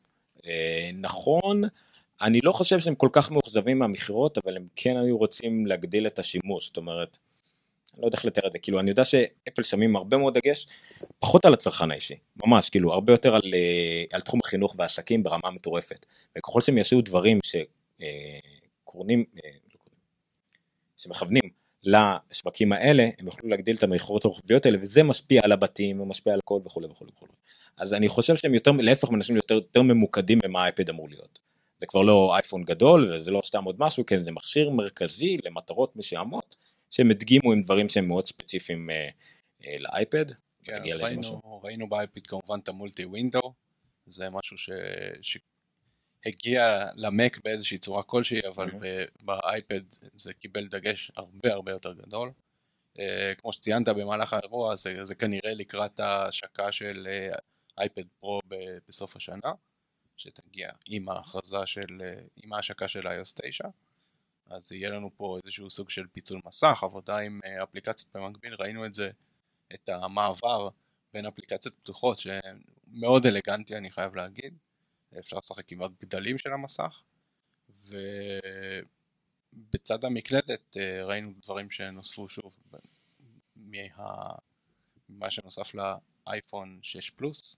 נכון, 0.93 1.61
אני 2.21 2.39
לא 2.43 2.51
חושב 2.51 2.79
שהם 2.79 2.95
כל 2.95 3.09
כך 3.11 3.31
מאוכזבים 3.31 3.79
מהמכירות, 3.79 4.37
אבל 4.37 4.57
הם 4.57 4.67
כן 4.75 4.97
היו 4.97 5.17
רוצים 5.17 5.65
להגדיל 5.65 6.07
את 6.07 6.19
השימוש, 6.19 6.67
זאת 6.67 6.77
אומרת, 6.77 7.17
אני 7.93 8.01
לא 8.01 8.07
יודע 8.07 8.17
איך 8.17 8.25
לתאר 8.25 8.47
את 8.47 8.51
זה, 8.51 8.59
כאילו 8.59 8.79
אני 8.79 8.89
יודע 8.89 9.05
שאפל 9.05 9.63
שמים 9.63 9.95
הרבה 9.95 10.17
מאוד 10.17 10.37
דגש, 10.37 10.67
פחות 11.19 11.45
על 11.45 11.53
הצרכן 11.53 11.91
האישי, 11.91 12.15
ממש, 12.45 12.69
כאילו 12.69 12.93
הרבה 12.93 13.13
יותר 13.13 13.35
על, 13.35 13.41
אה, 13.53 14.03
על 14.11 14.21
תחום 14.21 14.39
החינוך 14.43 14.75
והעסקים 14.77 15.23
ברמה 15.23 15.51
מטורפת, 15.51 16.05
וככל 16.37 16.61
שהם 16.61 16.77
יעשו 16.77 17.01
דברים 17.01 17.39
שקורנים, 17.43 17.99
אה, 17.99 18.09
לא 18.63 18.79
קורנים, 18.83 19.25
שמכוונים 20.97 21.43
לשווקים 21.83 22.73
האלה, 22.73 23.09
הם 23.19 23.25
יוכלו 23.25 23.49
להגדיל 23.49 23.75
את 23.75 23.83
המכירות 23.83 24.25
הרוחביות 24.25 24.65
האלה, 24.65 24.77
וזה 24.81 25.03
משפיע 25.03 25.41
על 25.43 25.51
הבתים, 25.51 26.01
ומשפיע 26.01 26.33
על 26.33 26.39
הכל 26.39 26.59
וכולי 26.65 26.87
וכולי 26.87 27.11
וכולי. 27.15 27.31
אז 27.77 27.93
אני 27.93 28.09
חושב 28.09 28.35
שהם 28.35 28.53
יותר, 28.53 28.71
להפך 28.71 29.09
מנסים 29.09 29.35
להיות 29.35 29.51
יותר, 29.51 29.55
יותר 29.55 29.81
ממוקדים 29.81 30.39
במה 30.43 30.61
האייפד 30.61 30.89
אמור 30.89 31.09
להיות. 31.09 31.48
זה 31.79 31.85
כבר 31.85 32.01
לא 32.01 32.35
אייפון 32.35 32.63
גדול, 32.63 33.13
וזה 33.13 33.31
לא 33.31 33.41
סתם 33.45 33.63
עוד 33.63 33.75
משהו, 33.79 34.05
כן, 34.05 34.23
זה 34.23 34.31
מכשיר 34.31 34.69
מרכזי 34.69 35.37
למטרות 35.43 35.95
מסוימות, 35.95 36.55
שהם 36.89 37.11
הדגימו 37.11 37.51
עם 37.53 37.61
דברים 37.61 37.89
שהם 37.89 38.07
מאוד 38.07 38.25
ספציפיים 38.25 38.89
אה, 38.89 39.09
אה, 39.65 39.75
לאייפד. 39.79 40.25
כן, 40.63 40.81
אז 40.93 40.99
ראינו, 40.99 41.19
משהו. 41.19 41.61
ראינו 41.63 41.89
באייפיד 41.89 42.27
כמובן 42.27 42.59
את 42.63 42.67
המולטי 42.69 43.05
ווינדו, 43.05 43.53
זה 44.05 44.29
משהו 44.29 44.57
ש... 44.57 44.69
שהגיע 45.21 46.85
למק 46.95 47.39
באיזושהי 47.43 47.77
צורה 47.77 48.03
כלשהי, 48.03 48.39
אבל 48.47 48.69
Mhm. 48.69 48.75
ב- 48.81 49.05
באייפד 49.21 49.81
זה 50.13 50.33
קיבל 50.33 50.67
דגש 50.67 51.11
הרבה 51.15 51.53
הרבה 51.53 51.71
יותר 51.71 51.93
גדול. 51.93 52.31
אה, 52.99 53.33
כמו 53.37 53.53
שציינת 53.53 53.87
במהלך 53.89 54.33
האירוע, 54.33 54.75
זה, 54.75 55.05
זה 55.05 55.15
כנראה 55.15 55.53
לקראת 55.53 55.99
ההשקה 55.99 56.71
של 56.71 57.07
אה, 57.11 57.35
אייפד 57.77 58.03
פרו 58.19 58.39
בסוף 58.87 59.15
השנה, 59.15 59.51
שתגיע 60.19 60.69
עם 60.85 61.09
ההכרזה 61.09 61.65
של, 61.65 62.01
אה, 62.01 62.21
עם 62.35 62.53
ההשקה 62.53 62.87
של 62.87 63.07
iOS 63.07 63.33
9. 63.35 63.63
אז 64.49 64.71
יהיה 64.71 64.89
לנו 64.89 65.09
פה 65.17 65.37
איזשהו 65.37 65.69
סוג 65.69 65.89
של 65.89 66.07
פיצול 66.07 66.39
מסך, 66.45 66.79
עבודה 66.83 67.17
עם 67.17 67.39
אה, 67.45 67.63
אפליקציות 67.63 68.15
במקביל, 68.15 68.53
ראינו 68.59 68.85
את 68.85 68.93
זה, 68.93 69.11
את 69.73 69.89
המעבר 69.89 70.69
בין 71.13 71.25
אפליקציות 71.25 71.75
פתוחות 71.75 72.19
שמאוד 72.19 73.25
אלגנטי 73.25 73.77
אני 73.77 73.91
חייב 73.91 74.15
להגיד, 74.15 74.53
אפשר 75.19 75.37
לשחק 75.37 75.71
עם 75.71 75.81
הגדלים 75.81 76.37
של 76.37 76.53
המסך, 76.53 77.01
ובצד 79.53 80.05
המקלדת 80.05 80.77
אה, 80.77 81.05
ראינו 81.05 81.31
דברים 81.43 81.69
שנוספו 81.69 82.29
שוב 82.29 82.57
מה... 83.55 84.33
ממה 85.09 85.31
שנוסף 85.31 85.71
לאייפון 85.75 86.79
6 86.81 87.09
פלוס, 87.09 87.57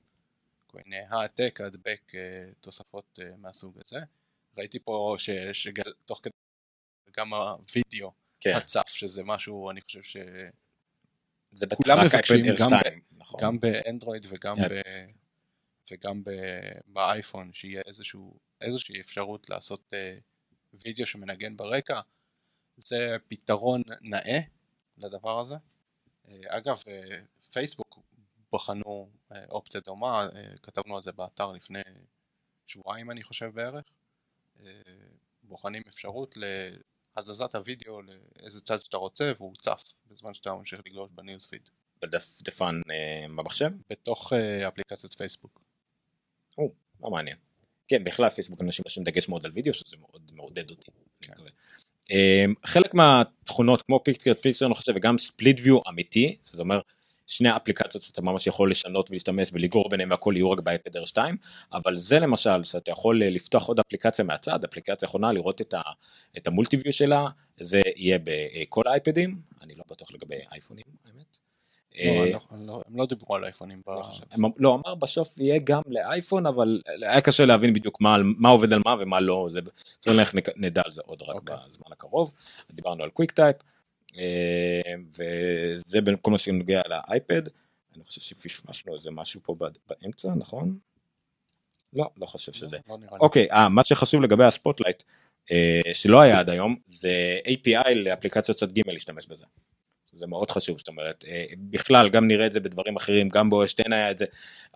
כל 0.72 0.80
מיני 0.86 1.02
העתק, 1.10 1.60
הדבק, 1.64 2.02
אה, 2.16 2.20
תוספות 2.60 3.20
אה, 3.22 3.38
מהסוג 3.38 3.78
הזה. 3.86 4.00
ראיתי 4.58 4.80
פה 4.80 5.16
ש... 5.18 5.30
שגל... 5.54 5.94
תוך 6.06 6.20
כדי 6.24 6.34
גם 7.18 7.34
הווידאו 7.34 8.12
כן, 8.40 8.54
הצף, 8.56 8.88
שזה 8.88 9.24
משהו, 9.24 9.72
אני 9.72 9.82
חושב 9.82 10.04
ש... 10.04 10.18
זה 11.52 11.66
כולם 11.84 11.98
רק 12.00 12.06
מבקשים, 12.06 12.46
גם 12.60 12.80
2, 12.82 13.02
נכון. 13.12 13.40
גם 13.44 13.60
באנדרואיד 13.60 14.26
וגם, 14.30 14.58
יפ. 14.58 14.72
ב... 14.72 14.82
וגם 15.92 16.24
ב... 16.24 16.30
באייפון, 16.88 17.54
שיהיה 17.54 17.82
איזשהו, 17.86 18.40
איזושהי 18.62 19.00
אפשרות 19.00 19.50
לעשות 19.50 19.94
uh, 19.94 20.22
וידאו 20.74 21.06
שמנגן 21.06 21.58
ברקע. 21.58 22.00
זה 22.78 23.16
פתרון 23.28 23.82
נאה 24.02 24.40
לדבר 24.98 25.40
הזה. 25.40 25.56
Uh, 26.26 26.30
אגב, 26.48 26.78
uh, 26.78 27.52
פייסבוק 27.54 28.00
בחנו 28.54 29.10
uh, 29.32 29.36
אופציה 29.50 29.82
דומה, 29.82 30.28
uh, 30.28 30.60
כתבנו 30.62 30.96
על 30.96 31.04
זה 31.04 31.12
באתר 31.12 31.52
לפני 31.52 31.82
שבועיים 32.68 33.12
אני 33.12 33.24
חושב 33.24 33.52
בערך. 33.54 33.94
Uh, 34.58 34.62
בוחנים 35.44 35.84
אפשרות 35.88 36.38
להזזת 37.16 37.56
הוידאו 37.56 38.02
לאיזה 38.02 38.62
צד 38.62 38.82
שאתה 38.82 38.98
רוצה 38.98 39.32
והוא 39.38 39.56
צף 39.56 39.84
בזמן 40.08 40.34
שאתה 40.34 40.54
ממשיך 40.54 40.82
לגלוש 40.86 41.10
בניוזפיד. 41.12 41.70
בדפדפן 42.02 42.82
אה, 42.92 43.28
במחשב, 43.36 43.70
בתוך 43.90 44.34
אה, 44.34 44.68
אפליקציית 44.68 45.14
פייסבוק. 45.14 45.62
או, 46.58 46.72
לא 47.04 47.10
מעניין. 47.10 47.38
כן, 47.88 48.04
בכלל 48.04 48.30
פייסבוק 48.30 48.62
אנשים 48.62 48.84
לשים 48.86 49.04
דגש 49.04 49.30
מאוד 49.30 49.46
על 49.46 49.52
וידאו, 49.52 49.74
שזה 49.74 49.98
מאוד 49.98 50.32
מעודד 50.34 50.70
אותי. 50.70 50.92
כן. 51.22 51.34
אה, 52.12 52.46
חלק 52.66 52.94
מהתכונות 52.94 53.82
כמו 53.82 54.04
פיקצר 54.04 54.34
פיקצר 54.34 54.66
אני 54.66 54.74
חושב 54.74 54.94
וגם 54.96 55.18
ספליט 55.18 55.60
ויו 55.64 55.80
אמיתי 55.90 56.38
שזה 56.44 56.62
אומר 56.62 56.82
שני 57.32 57.56
אפליקציות 57.56 58.04
שאתה 58.04 58.22
ממש 58.22 58.48
יכול 58.48 58.72
לשנות 58.72 59.10
ולהשתמש 59.10 59.50
ולגרור 59.54 59.90
ביניהם 59.90 60.12
והכל 60.12 60.34
יהיו 60.38 60.52
רק 60.52 60.60
באייפד 60.60 60.98
R2 60.98 61.18
אבל 61.74 61.98
זה 61.98 62.20
למשל 62.20 62.64
שאתה 62.64 62.92
יכול 62.92 63.24
אה, 63.24 63.30
לפתוח 63.30 63.68
עוד 63.68 63.80
אפליקציה 63.80 64.26
מהצד 64.26 64.64
אפליקציה 64.64 65.06
יכולה 65.06 65.32
לראות 65.32 65.62
את, 65.62 65.74
ה, 65.74 65.82
את 66.38 66.48
המולטי 66.48 66.78
ויו 66.84 66.94
שלה 66.94 67.26
זה 67.60 67.82
יהיה 67.96 68.18
בכל 68.24 68.82
האייפדים 68.86 69.42
אני 69.62 69.76
לא 69.76 69.84
בטוח 69.92 70.12
לגבי 70.14 70.36
אייפונים 70.52 70.84
האמת. 71.06 71.38
לא, 71.96 72.02
אה, 72.12 72.26
לא- 72.32 72.68
לא- 72.68 72.82
הם 72.88 72.98
לא 72.98 73.06
דיברו 73.06 73.36
על 73.36 73.44
אייפונים. 73.44 73.82
לא 74.58 74.76
אמר 74.76 74.96
בסוף 74.96 75.38
יהיה 75.40 75.60
גם 75.64 75.82
לאייפון 75.88 76.46
אבל 76.46 76.82
היה 77.02 77.22
קשה 77.22 77.46
להבין 77.46 77.74
בדיוק 77.74 78.02
מה, 78.02 78.50
עובד 78.50 78.74
על 78.74 78.82
מה 78.86 78.96
ומה 79.00 79.20
לא 79.20 79.48
זה 79.52 79.60
נק- 80.34 80.50
נדע 80.58 80.82
על 80.86 80.92
זה 80.92 81.02
עוד 81.06 81.22
רק 81.22 81.36
אוקיי. 81.36 81.56
בזמן 81.68 81.92
הקרוב 81.92 82.32
דיברנו 82.72 83.04
על 83.04 83.10
QuickType 83.10 83.56
וזה 85.18 86.02
בין 86.02 86.16
כל 86.22 86.32
מה 86.32 86.38
שנוגע 86.38 86.82
לאייפד 86.90 87.42
אני 87.96 88.04
חושב 88.04 88.22
שפספסנו 88.22 88.96
איזה 88.96 89.12
משהו 89.12 89.42
פה 89.44 89.56
באמצע 89.90 90.30
נכון? 90.36 90.78
לא 91.94 92.10
לא 92.18 92.26
חושב 92.26 92.54
שזה 92.54 92.78
לא 92.90 92.98
לי. 93.02 93.08
אוקיי 93.20 93.52
אה, 93.52 93.70
מה 93.70 93.84
שחשוב 93.84 94.22
לגבי 94.22 94.44
ה 94.44 94.50
Spotlight 94.50 95.04
אה, 95.52 95.82
שלא 95.94 96.22
היה 96.22 96.40
עד 96.40 96.50
היום 96.50 96.76
זה 96.86 97.40
API 97.48 97.90
לאפליקציות 97.96 98.58
צד 98.58 98.72
ג' 98.72 98.82
להשתמש 98.90 99.28
בזה. 99.28 99.46
זה 100.14 100.28
מאוד 100.28 100.52
חשוב 100.52 100.78
זאת 100.78 100.88
אומרת 100.88 101.26
אה, 101.28 101.46
בכלל 101.58 102.10
גם 102.10 102.28
נראה 102.28 102.46
את 102.46 102.54
זה 102.54 102.60
בדברים 102.60 102.96
אחרים 102.96 103.30
גם 103.30 103.50
ב-OS10 103.50 103.94
היה 103.94 104.12
את 104.12 104.18
זה 104.18 104.26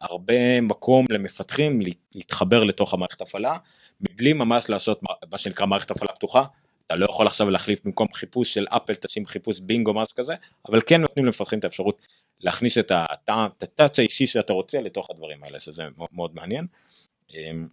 הרבה 0.02 0.62
מקום 0.62 1.06
למפתחים 1.10 1.80
להתחבר 2.16 2.64
לתוך 2.64 2.94
המערכת 2.94 3.22
הפעלה 3.22 3.58
מבלי 4.02 4.34
ממש 4.34 4.70
לעשות 4.70 5.04
מה- 5.04 5.14
מה 5.32 5.38
שנקרא 5.38 5.66
מערכת 5.66 5.92
הפעלה 5.92 6.12
פתוחה. 6.12 6.44
אתה 6.88 6.96
לא 6.96 7.06
יכול 7.06 7.28
עכשיו 7.28 7.50
להחליף 7.50 7.86
במקום 7.86 8.08
חיפוש 8.14 8.54
של 8.54 8.66
אפל 8.70 8.96
תשים 8.96 9.26
חיפוש 9.26 9.60
בינגו 9.60 9.94
משהו 9.94 10.16
כזה 10.16 10.36
אבל 10.70 10.80
כן 10.88 11.02
נותנים 11.02 11.26
למפתחים 11.26 11.60
את 11.60 11.64
האפשרות 11.64 12.02
להכניס 12.40 12.78
את 12.78 12.92
הטעם- 12.96 13.50
את 13.58 13.64
הטאצ' 13.64 14.00
האישי 14.00 14.28
שאתה 14.28 14.54
רוצה 14.54 14.82
לתוך 14.82 15.10
הדברים 15.10 15.44
האלה 15.44 15.60
שזה 15.60 15.84
מאוד, 15.98 16.10
מאוד 16.14 16.36
מעניין. 16.36 16.68
אמ, 17.34 17.68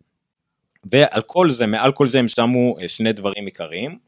ועל 0.93 1.23
כל 1.27 1.51
זה 1.51 1.67
מעל 1.67 1.93
כל 1.93 2.09
זה 2.09 2.19
הם 2.19 2.29
שמו 2.29 2.79
אה, 2.81 2.89
שני 2.89 3.13
דברים 3.13 3.45
עיקריים. 3.45 3.99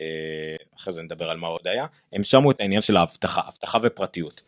אה, 0.00 0.56
אחרי 0.76 0.92
זה 0.94 1.02
נדבר 1.02 1.30
על 1.30 1.36
מה 1.36 1.46
עוד 1.46 1.68
היה 1.68 1.86
הם 2.12 2.24
שמו 2.24 2.50
את 2.50 2.60
העניין 2.60 2.82
של 2.82 2.96
האבטחה 2.96 3.40
אבטחה 3.48 3.78
ופרטיות. 3.82 4.42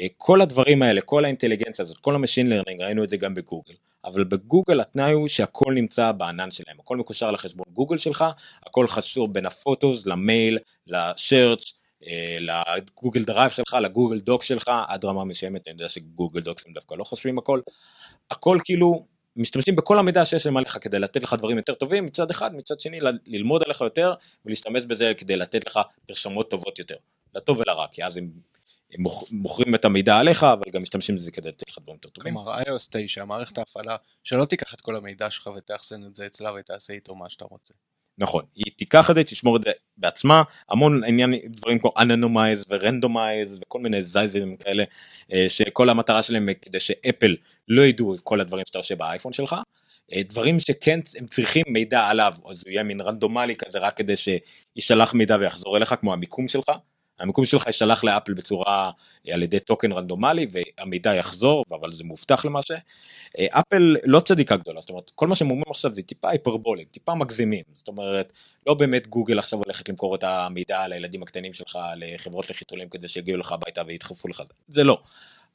אה, 0.00 0.06
כל 0.16 0.40
הדברים 0.40 0.82
האלה 0.82 1.00
כל 1.00 1.24
האינטליגנציה 1.24 1.82
הזאת 1.82 1.98
כל 1.98 2.14
ה 2.14 2.18
machine 2.18 2.48
learning 2.48 2.82
ראינו 2.82 3.04
את 3.04 3.08
זה 3.08 3.16
גם 3.16 3.34
בגוגל. 3.34 3.74
אבל 4.04 4.24
בגוגל 4.24 4.80
התנאי 4.80 5.12
הוא 5.12 5.28
שהכל 5.28 5.72
נמצא 5.74 6.12
בענן 6.12 6.50
שלהם. 6.50 6.76
הכל 6.80 6.96
מקושר 6.96 7.30
לחשבון 7.30 7.64
גוגל 7.72 7.98
שלך 7.98 8.24
הכל 8.66 8.88
קשור 8.88 9.28
בין 9.28 9.46
ה 9.46 9.55
Photos 9.55 10.06
למייל 10.06 10.58
ל 10.86 10.98
search 10.98 11.72
אה, 12.06 12.36
ל 12.40 12.52
Google 12.52 13.24
Drive 13.24 13.50
שלך 13.50 13.76
ל 13.82 13.87
Google 13.87 14.18
Doc 14.18 14.42
שלך 14.42 14.70
עד 14.88 15.04
רמה 15.04 15.24
מסוימת 15.24 15.68
אני 15.68 15.74
יודע 15.74 15.88
ש 15.88 16.01
Google 16.01 16.40
Docs 16.40 16.66
הם 16.66 16.72
דווקא 16.72 16.94
לא 16.94 17.04
חושבים 17.04 17.38
הכל. 17.38 17.60
הכל 18.30 18.58
כאילו 18.64 19.06
משתמשים 19.36 19.76
בכל 19.76 19.98
המידע 19.98 20.24
שיש 20.24 20.46
להם 20.46 20.56
עליך 20.56 20.78
כדי 20.80 20.98
לתת 20.98 21.22
לך 21.22 21.34
דברים 21.34 21.56
יותר 21.56 21.74
טובים 21.74 22.06
מצד 22.06 22.30
אחד 22.30 22.54
מצד 22.54 22.80
שני 22.80 22.98
ללמוד 23.26 23.62
עליך 23.62 23.80
יותר 23.80 24.14
ולהשתמש 24.46 24.84
בזה 24.84 25.12
כדי 25.16 25.36
לתת 25.36 25.66
לך 25.66 25.80
פרסומות 26.06 26.50
טובות 26.50 26.78
יותר 26.78 26.96
לטוב 27.34 27.58
ולרע 27.58 27.86
כי 27.92 28.04
אז 28.04 28.16
הם 28.16 28.30
מוכרים 29.30 29.74
את 29.74 29.84
המידע 29.84 30.16
עליך 30.16 30.44
אבל 30.44 30.62
גם 30.72 30.82
משתמשים 30.82 31.16
בזה 31.16 31.30
כדי 31.30 31.48
לתת 31.48 31.68
לך 31.68 31.78
דברים 31.78 31.96
יותר 31.96 32.08
טובים. 32.08 32.34
כלומר 32.34 32.62
iOS 32.62 32.88
9, 32.90 33.24
מערכת 33.24 33.58
ההפעלה, 33.58 33.96
שלא 34.24 34.44
תיקח 34.44 34.74
את 34.74 34.80
כל 34.80 34.96
המידע 34.96 35.30
שלך 35.30 35.50
ותאחסן 35.56 36.04
את 36.04 36.14
זה 36.14 36.26
אצלה 36.26 36.52
ותעשה 36.58 36.92
איתו 36.92 37.14
מה 37.14 37.30
שאתה 37.30 37.44
רוצה. 37.44 37.74
נכון, 38.18 38.44
היא 38.54 38.72
תיקח 38.76 39.10
את 39.10 39.14
זה, 39.14 39.24
תשמור 39.24 39.56
את 39.56 39.62
זה 39.62 39.70
בעצמה, 39.96 40.42
המון 40.70 41.04
עניין 41.04 41.34
דברים 41.46 41.78
כמו 41.78 41.92
anonymize 41.98 42.66
ו 42.68 42.77
randomize 42.77 43.58
וכל 43.62 43.80
מיני 43.80 44.02
ize-ים 44.02 44.56
כאלה, 44.56 44.84
אה, 45.32 45.46
שכל 45.48 45.90
המטרה 45.90 46.22
שלהם 46.22 46.48
כדי 46.62 46.80
שאפל 46.80 47.36
לא 47.68 47.82
ידעו 47.82 48.14
את 48.14 48.20
כל 48.20 48.40
הדברים 48.40 48.64
שאתה 48.66 48.78
עושה 48.78 48.96
באייפון 48.96 49.32
שלך. 49.32 49.56
אה, 50.12 50.22
דברים 50.22 50.60
שכן 50.60 51.00
הם 51.18 51.26
צריכים 51.26 51.64
מידע 51.68 52.00
עליו, 52.00 52.32
אז 52.50 52.62
הוא 52.64 52.70
יהיה 52.70 52.82
מין 52.82 53.00
רנדומלי 53.00 53.56
כזה 53.56 53.78
רק 53.78 53.96
כדי 53.96 54.14
שישלח 54.16 55.14
מידע 55.14 55.36
ויחזור 55.40 55.76
אליך 55.76 55.94
כמו 56.00 56.12
המיקום 56.12 56.48
שלך. 56.48 56.70
המיקום 57.22 57.44
שלך 57.44 57.66
יישלח 57.66 58.04
לאפל 58.04 58.34
בצורה 58.34 58.90
אה, 59.28 59.34
על 59.34 59.42
ידי 59.42 59.60
טוקן 59.60 59.92
רנדומלי 59.92 60.46
והמידע 60.50 61.14
יחזור 61.14 61.64
אבל 61.70 61.92
זה 61.92 62.04
מובטח 62.04 62.44
למעשה. 62.44 62.74
אה, 63.38 63.46
אפל 63.50 63.96
לא 64.04 64.20
צדיקה 64.20 64.56
גדולה 64.56 64.80
זאת 64.80 64.90
אומרת 64.90 65.10
כל 65.14 65.26
מה 65.26 65.34
שהם 65.34 65.50
אומרים 65.50 65.70
עכשיו 65.70 65.92
זה 65.92 66.02
טיפה 66.02 66.30
היפרבולים 66.30 66.84
טיפה 66.84 67.14
מגזימים 67.14 67.64
זאת 67.70 67.88
אומרת 67.88 68.32
לא 68.66 68.74
באמת 68.74 69.06
גוגל 69.06 69.38
עכשיו 69.38 69.58
הולכת 69.58 69.88
למכור 69.88 70.14
את 70.14 70.24
המידע 70.24 70.88
לילדים 70.88 71.22
הקטנים 71.22 71.54
שלך 71.54 71.78
לחברות 71.96 72.50
לחיתולים 72.50 72.88
כדי 72.88 73.08
שיגיעו 73.08 73.38
לך 73.38 73.52
הביתה 73.52 73.82
וידחפו 73.86 74.28
לך 74.28 74.42
זה 74.68 74.84
לא. 74.84 74.98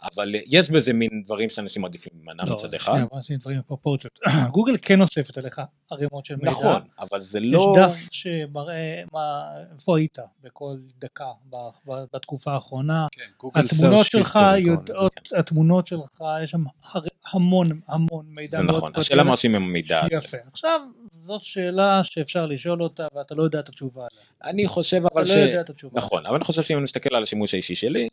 אבל 0.04 0.36
אה, 0.36 0.40
יש 0.48 0.70
בזה 0.70 0.94
מין 0.94 1.10
דברים 1.26 1.50
שאנשים 1.50 1.82
מעדיפים 1.82 2.12
להימנע 2.16 2.44
לא, 2.46 2.54
מצד 2.54 2.74
אחד. 2.74 2.92
שנייה, 2.92 3.06
בוא 3.06 3.20
נשים 3.20 3.38
דברים 3.38 3.60
בפרופורציות. 3.60 4.20
גוגל 4.52 4.74
כן 4.82 5.02
אוספת 5.02 5.38
עליך 5.38 5.62
ערימות 5.92 6.26
של 6.26 6.36
מידע. 6.36 6.50
נכון 6.52 6.82
אבל 7.00 7.22
זה 7.22 7.40
יש 7.40 7.46
לא 7.48 7.76
דף 7.78 7.98
שמראה 8.12 9.02
מה, 9.14 9.44
איפה 9.74 9.98
היית 9.98 10.18
בכל 10.44 10.76
דקה 11.00 11.26
ב- 11.50 11.56
ב- 11.92 12.04
בתקופה 12.14 12.54
האחרונה. 12.54 13.08
כן, 13.12 13.22
גוגל 13.40 13.62
התמונות 13.66 14.06
שלך. 14.06 14.40
יודעות, 14.58 15.14
התמונות 15.38 15.88
שלך, 15.88 16.24
יש 16.44 16.52
שם 16.52 16.64
הר- 16.84 17.02
המון 17.34 17.80
המון 17.88 18.26
מידע. 18.30 18.58
זה 18.58 18.64
נכון. 18.64 18.92
השאלה 18.96 19.24
מה 19.24 19.32
עושים 19.32 19.56
עם 19.56 19.64
המידע 19.64 20.00
הזה. 20.00 20.16
יפה. 20.16 20.38
עכשיו, 20.52 20.82
זאת 21.12 21.44
שאלה 21.44 22.02
שאפשר 22.04 22.46
לשאול 22.46 22.84
אותה 22.84 23.08
ואתה 23.16 23.36
לא 23.36 23.44
יודע 23.44 23.60
את 23.60 23.70
התשובה 23.70 24.02
עליה. 24.12 24.24
אני 24.44 24.68
חושב 24.68 25.06
אתה 25.06 25.14
אבל 25.14 25.22
לא 25.22 25.28
ש... 25.28 25.30
יודע 25.36 25.62
את 25.62 25.70
התשובה. 25.70 25.98
נכון, 25.98 26.26
אבל 26.26 26.36
אני 26.36 26.44
חושב 26.44 26.62
שאם 26.62 26.76
אני 26.78 26.84
מסתכל 26.84 27.16
על 27.16 27.24
השימוש 27.24 27.54
האישי 27.54 27.76
שלי, 27.76 28.08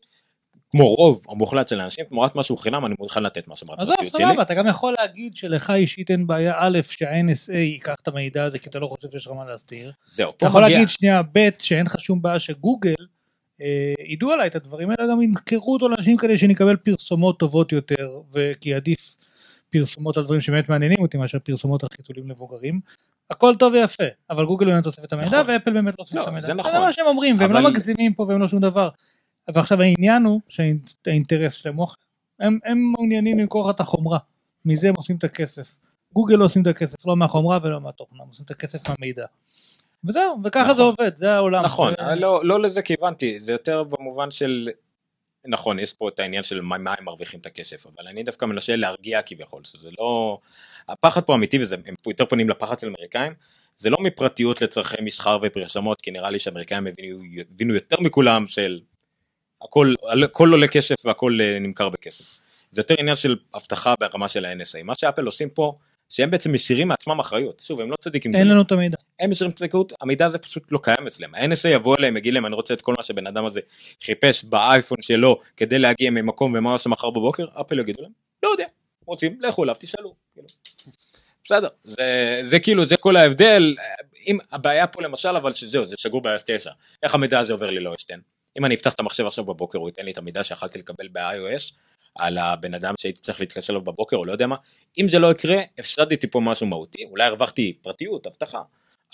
כמו 0.76 0.94
רוב 0.94 1.22
המוחלט 1.28 1.68
של 1.68 1.80
האנשים, 1.80 2.04
תמורת 2.04 2.36
משהו 2.36 2.56
חינם 2.56 2.86
אני 2.86 2.94
מוכן 2.98 3.22
לתת 3.22 3.48
משהו 3.48 3.66
עזוב, 3.72 3.88
מהפרטיות 3.90 4.12
שלי. 4.12 4.24
סבבה, 4.26 4.42
אתה 4.42 4.54
גם 4.54 4.66
יכול 4.66 4.94
להגיד 4.98 5.36
שלך 5.36 5.70
אישית 5.70 6.10
אין 6.10 6.26
בעיה, 6.26 6.54
א', 6.56 6.78
שה-NSA 6.88 7.52
ייקח 7.52 7.94
את 8.02 8.08
המידע 8.08 8.44
הזה 8.44 8.58
כי 8.58 8.68
אתה 8.68 8.78
לא 8.78 8.86
חושב 8.86 9.10
שיש 9.10 9.26
לך 9.26 9.32
מה 9.32 9.44
להסתיר. 9.44 9.92
זהו, 10.06 10.32
אתה 10.36 10.46
יכול 10.46 10.60
להגיד 10.60 10.88
שנייה 10.88 11.22
ב' 11.32 11.48
שאין 11.58 11.86
לך 11.86 12.00
שום 12.00 12.22
בעיה 12.22 12.38
שגוגל 12.38 12.94
אה, 13.62 13.94
ידעו 14.08 14.30
עליי 14.30 14.46
את 14.46 14.56
הדברים 14.56 14.90
האלה 14.90 15.12
גם 15.12 15.22
ימכרו 15.22 15.72
אותו 15.72 15.88
לאנשים 15.88 16.16
כאלה 16.16 16.38
שנקבל 16.38 16.76
פרסומות 16.76 17.38
טובות 17.38 17.72
יותר 17.72 18.20
וכי 18.32 18.74
עדיף 18.74 19.16
פרסומות 19.70 20.16
על 20.16 20.24
דברים 20.24 20.40
שבאמת 20.40 20.68
מעניינים 20.68 20.98
אותי 21.00 21.16
מאשר 21.16 21.38
פרסומות 21.38 21.82
על 21.82 21.88
חיתולים 21.96 22.30
לבוגרים. 22.30 22.80
הכל 23.30 23.54
טוב 23.58 23.72
ויפה 23.72 24.04
אבל 24.30 24.44
גוגל 24.44 24.66
באמת 24.66 24.86
אוסף 24.86 25.04
את 25.04 25.12
המידע 25.12 25.28
נכון. 25.28 25.54
ואפל 25.54 25.72
באמת 25.72 25.94
לא 25.98 26.02
אוסף 26.02 26.14
לא, 26.14 26.22
את 26.22 26.28
המידע. 26.28 26.46
זה 26.46 26.54
נכון. 26.54 26.72
זה 26.72 26.78
מה 26.78 26.92
שהם 26.92 27.06
אומרים 27.06 27.38
והם 27.40 27.52
לא 27.52 27.60
מגזימים 27.60 28.14
פה 28.14 28.24
והם 28.28 28.40
לא 28.40 28.48
שום 28.48 28.60
דבר. 28.60 28.88
ועכשיו 29.54 29.82
העניין 29.82 30.24
הוא 30.24 30.40
שהאינטרס 30.48 31.52
שלהם 31.52 31.76
הוא. 31.76 31.86
הם, 32.40 32.58
הם 32.64 32.78
מעוניינים 32.92 33.38
למכור 33.38 33.68
לך 33.68 33.74
את 33.74 33.80
החומרה 33.80 34.18
מזה 34.64 34.88
הם 34.88 34.94
עושים 34.96 35.16
את 35.16 35.24
הכסף. 35.24 35.74
גוגל 36.12 36.34
לא 36.36 36.44
עושים 36.44 36.62
את 36.62 36.66
הכסף 36.66 37.06
לא 37.06 37.16
מהחומרה 37.16 37.58
ולא 37.62 37.80
מהתוכנה 37.80 38.22
הם 38.22 38.28
עושים 38.28 38.44
את 38.44 38.50
הכסף 38.50 38.88
מהמידע. 38.88 39.26
וזהו 40.04 40.36
וככה 40.44 40.62
נכון. 40.64 40.76
זה 40.76 40.82
עובד 40.82 41.16
זה 41.16 41.32
העולם. 41.32 41.64
נכון, 41.64 41.94
זה- 42.08 42.14
לא, 42.14 42.40
לא 42.44 42.60
לזה 42.60 42.82
כיוונתי, 42.82 43.40
זה 43.40 43.52
יותר 43.52 43.84
במובן 43.84 44.30
של, 44.30 44.68
נכון, 45.46 45.78
יש 45.78 45.92
פה 45.92 46.08
את 46.08 46.20
העניין 46.20 46.42
של 46.42 46.60
מה, 46.60 46.78
מה 46.78 46.94
הם 46.98 47.04
מרוויחים 47.04 47.40
את 47.40 47.46
הכסף, 47.46 47.86
אבל 47.86 48.08
אני 48.08 48.22
דווקא 48.22 48.44
מנסה 48.46 48.76
להרגיע 48.76 49.22
כביכול, 49.22 49.64
שזה 49.64 49.88
לא, 49.98 50.38
הפחד 50.88 51.20
פה 51.22 51.34
אמיתי 51.34 51.62
וזה, 51.62 51.76
הם 51.86 51.94
יותר 52.06 52.24
פונים 52.26 52.48
לפחד 52.48 52.78
של 52.80 52.88
אמריקאים, 52.88 53.32
זה 53.76 53.90
לא 53.90 53.96
מפרטיות 54.00 54.62
לצורכי 54.62 55.02
מסחר 55.02 55.38
ופרשמות, 55.42 56.00
כי 56.00 56.10
נראה 56.10 56.30
לי 56.30 56.38
שאמריקאים 56.38 56.86
הבינו, 56.86 57.18
הבינו 57.50 57.74
יותר 57.74 57.96
מכולם 58.00 58.46
של 58.46 58.80
הכל, 59.64 59.94
הכל 60.24 60.48
עולה 60.52 60.68
כסף 60.68 60.94
והכל 61.04 61.38
אה, 61.40 61.58
נמכר 61.58 61.88
בכסף. 61.88 62.40
זה 62.70 62.80
יותר 62.80 62.94
עניין 62.98 63.16
של 63.16 63.36
אבטחה 63.54 63.94
ברמה 64.00 64.28
של 64.28 64.44
ה-NSA. 64.44 64.82
מה 64.84 64.94
שאפל 64.94 65.26
עושים 65.26 65.48
פה, 65.48 65.72
שהם 66.08 66.30
בעצם 66.30 66.52
משאירים 66.52 66.88
מעצמם 66.88 67.20
אחריות. 67.20 67.62
שוב, 67.66 67.80
הם 67.80 67.90
לא 67.90 67.96
צדיקים. 67.96 68.34
אין 68.34 68.48
לנו 68.48 68.62
את 68.62 68.72
המידע. 68.72 68.96
הם 69.20 69.30
משאירים 69.30 69.52
צדקות, 69.52 69.92
המידע 70.00 70.26
הזה 70.26 70.38
פשוט 70.38 70.72
לא 70.72 70.78
קיים 70.82 71.06
אצלם. 71.06 71.34
ה-NSA 71.34 71.68
יבוא 71.68 71.96
אליהם, 71.98 72.16
יגיד 72.16 72.34
להם, 72.34 72.46
אני 72.46 72.54
רוצה 72.54 72.74
את 72.74 72.80
כל 72.80 72.94
מה 72.98 73.02
שבן 73.02 73.26
אדם 73.26 73.44
הזה 73.44 73.60
חיפש 74.02 74.44
באייפון 74.44 74.98
שלו 75.02 75.40
כדי 75.56 75.78
להגיע 75.78 76.10
ממקום 76.10 76.54
ומה 76.58 76.70
הוא 76.70 76.74
עושה 76.74 76.90
מחר 76.90 77.10
בבוקר, 77.10 77.46
אפל 77.60 77.78
יגידו 77.78 78.02
להם, 78.02 78.12
לא 78.42 78.48
יודע, 78.48 78.66
רוצים, 79.06 79.38
לכו 79.40 79.64
אליו, 79.64 79.74
תשאלו. 79.78 80.14
כאילו. 80.34 80.48
בסדר, 81.44 81.68
זה, 81.84 82.40
זה 82.42 82.58
כאילו, 82.58 82.84
זה 82.84 82.96
כל 82.96 83.16
ההבדל. 83.16 83.74
אם 84.26 84.38
הבעיה 84.52 84.86
פה 84.86 85.02
למשל, 85.02 85.36
אבל 85.36 85.52
שזהו, 85.52 85.86
זה 85.86 85.94
שגור 85.98 86.22
ב-iOS 86.22 86.42
9. 86.46 86.70
איך 87.02 87.14
המידע 87.14 87.38
הזה 87.38 87.52
עובר 87.52 87.70
לי 87.70 87.80
לא 87.80 87.94
אשתן? 87.94 88.18
אם 88.58 88.64
אני 88.64 88.74
אפתח 88.74 88.92
את 88.92 89.00
המחשב 89.00 89.26
עכשיו 89.26 89.44
בבוקר, 89.44 89.78
הוא 89.78 89.88
ייתן 89.88 90.04
לי 90.04 90.10
את 90.10 90.18
המידע 90.18 90.44
שיכלתי 90.44 90.78
לקבל 90.78 91.08
ב-iOS, 91.08 91.74
על 92.14 92.38
הבן 92.38 92.74
אדם 92.74 92.94
שהייתי 92.98 93.20
צריך 93.20 93.40
להתקשר 93.40 93.72
אליו 93.72 93.82
בבוקר, 93.82 94.16
או 94.16 94.24
לא 94.24 94.32
יודע 94.32 94.46
מה. 94.46 94.56
אם 94.98 95.08
זה 95.08 95.18
לא 95.18 95.30
יקרה, 95.30 95.56
הפסדתי 95.78 96.26
פה 96.26 96.40
משהו 96.40 96.66
מהותי, 96.66 97.04
אולי 97.04 97.24
הרווחתי 97.24 97.78
פרטיות, 97.82 98.26
אבטחה, 98.26 98.62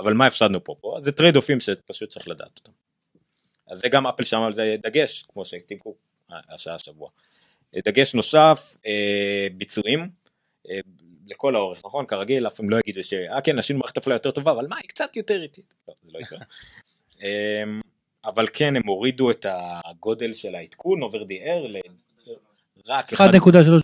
אבל 0.00 0.12
מה 0.12 0.26
הפסדנו 0.26 0.64
פה 0.64 0.74
פה? 0.80 0.96
זה 1.02 1.12
trade 1.12 1.36
off 1.36 1.51
ים 1.51 1.60
שפשוט 1.60 2.08
צריך 2.08 2.28
לדעת 2.28 2.58
אותם. 2.58 2.72
אז 3.68 3.78
זה 3.78 3.88
גם 3.88 4.06
אפל 4.06 4.24
שם 4.24 4.40
על 4.40 4.54
זה 4.54 4.76
דגש, 4.82 5.24
כמו 5.28 5.44
שהקטיבו 5.44 5.94
השעה 6.30 6.74
השבוע. 6.74 7.10
דגש 7.76 8.14
נוסף, 8.14 8.76
אה, 8.86 9.46
ביצועים, 9.56 10.08
אה, 10.70 10.78
לכל 11.26 11.56
האורך, 11.56 11.80
נכון? 11.84 12.06
כרגיל, 12.06 12.46
אף 12.46 12.56
פעם 12.56 12.70
לא 12.70 12.76
יגידו 12.76 13.04
ש... 13.04 13.12
אה 13.12 13.40
כן, 13.40 13.58
עשינו 13.58 13.78
מערכת 13.78 13.96
הפעלה 13.96 14.16
יותר 14.16 14.30
טובה, 14.30 14.52
אבל 14.52 14.66
מה, 14.66 14.76
היא 14.76 14.88
קצת 14.88 15.16
יותר 15.16 15.42
איטית. 15.42 15.74
לא, 15.88 15.94
זה 16.02 16.12
לא 16.12 16.18
יקרה. 16.18 16.38
אבל 18.24 18.46
כן, 18.52 18.76
הם 18.76 18.82
הורידו 18.86 19.30
את 19.30 19.46
הגודל 19.84 20.32
של 20.32 20.54
העדכון, 20.54 21.02
over 21.02 21.16
the 21.16 21.46
air, 21.46 21.68
ל... 21.68 21.76
רק 22.88 23.12
1.3 23.12 23.18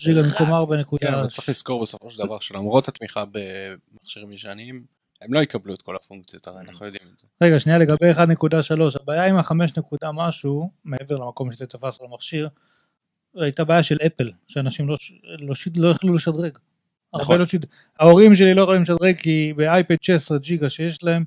ג'יגה 0.00 0.22
במקום 0.22 0.54
4. 0.54 0.76
כן, 1.00 1.14
אבל 1.14 1.28
צריך 1.28 1.48
לזכור 1.48 1.82
בסופו 1.82 2.10
של 2.10 2.24
דבר 2.24 2.38
שלמרות 2.38 2.88
התמיכה 2.88 3.24
במכשירים 3.32 4.32
ישנים, 4.32 4.84
הם 5.22 5.34
לא 5.34 5.40
יקבלו 5.40 5.74
את 5.74 5.82
כל 5.82 5.96
הפונקציות, 5.96 6.48
הרי 6.48 6.60
אנחנו 6.60 6.86
יודעים 6.86 7.08
את 7.14 7.18
זה. 7.18 7.26
רגע 7.42 7.60
שנייה 7.60 7.78
לגבי 7.78 8.12
1.3 8.12 8.18
הבעיה 9.00 9.26
עם 9.26 9.36
ה-5 9.36 9.52
נקודה 9.76 10.12
משהו 10.12 10.70
מעבר 10.84 11.16
למקום 11.16 11.52
שזה 11.52 11.66
תפס 11.66 12.00
על 12.00 12.06
המכשיר 12.10 12.48
הייתה 13.34 13.64
בעיה 13.64 13.82
של 13.82 13.96
אפל 14.06 14.30
שאנשים 14.48 14.88
לא, 14.88 14.96
לא, 15.38 15.54
לא 15.76 15.88
יכלו 15.88 16.14
לשדרג. 16.14 16.58
נכון. 17.14 17.40
לא. 17.40 17.46
ההורים 18.00 18.36
שלי 18.36 18.54
לא 18.54 18.62
יכולים 18.62 18.82
לשדרג 18.82 19.16
כי 19.16 19.52
באייפד 19.56 19.94
16 20.02 20.38
ג'יגה 20.38 20.70
שיש 20.70 21.04
להם. 21.04 21.24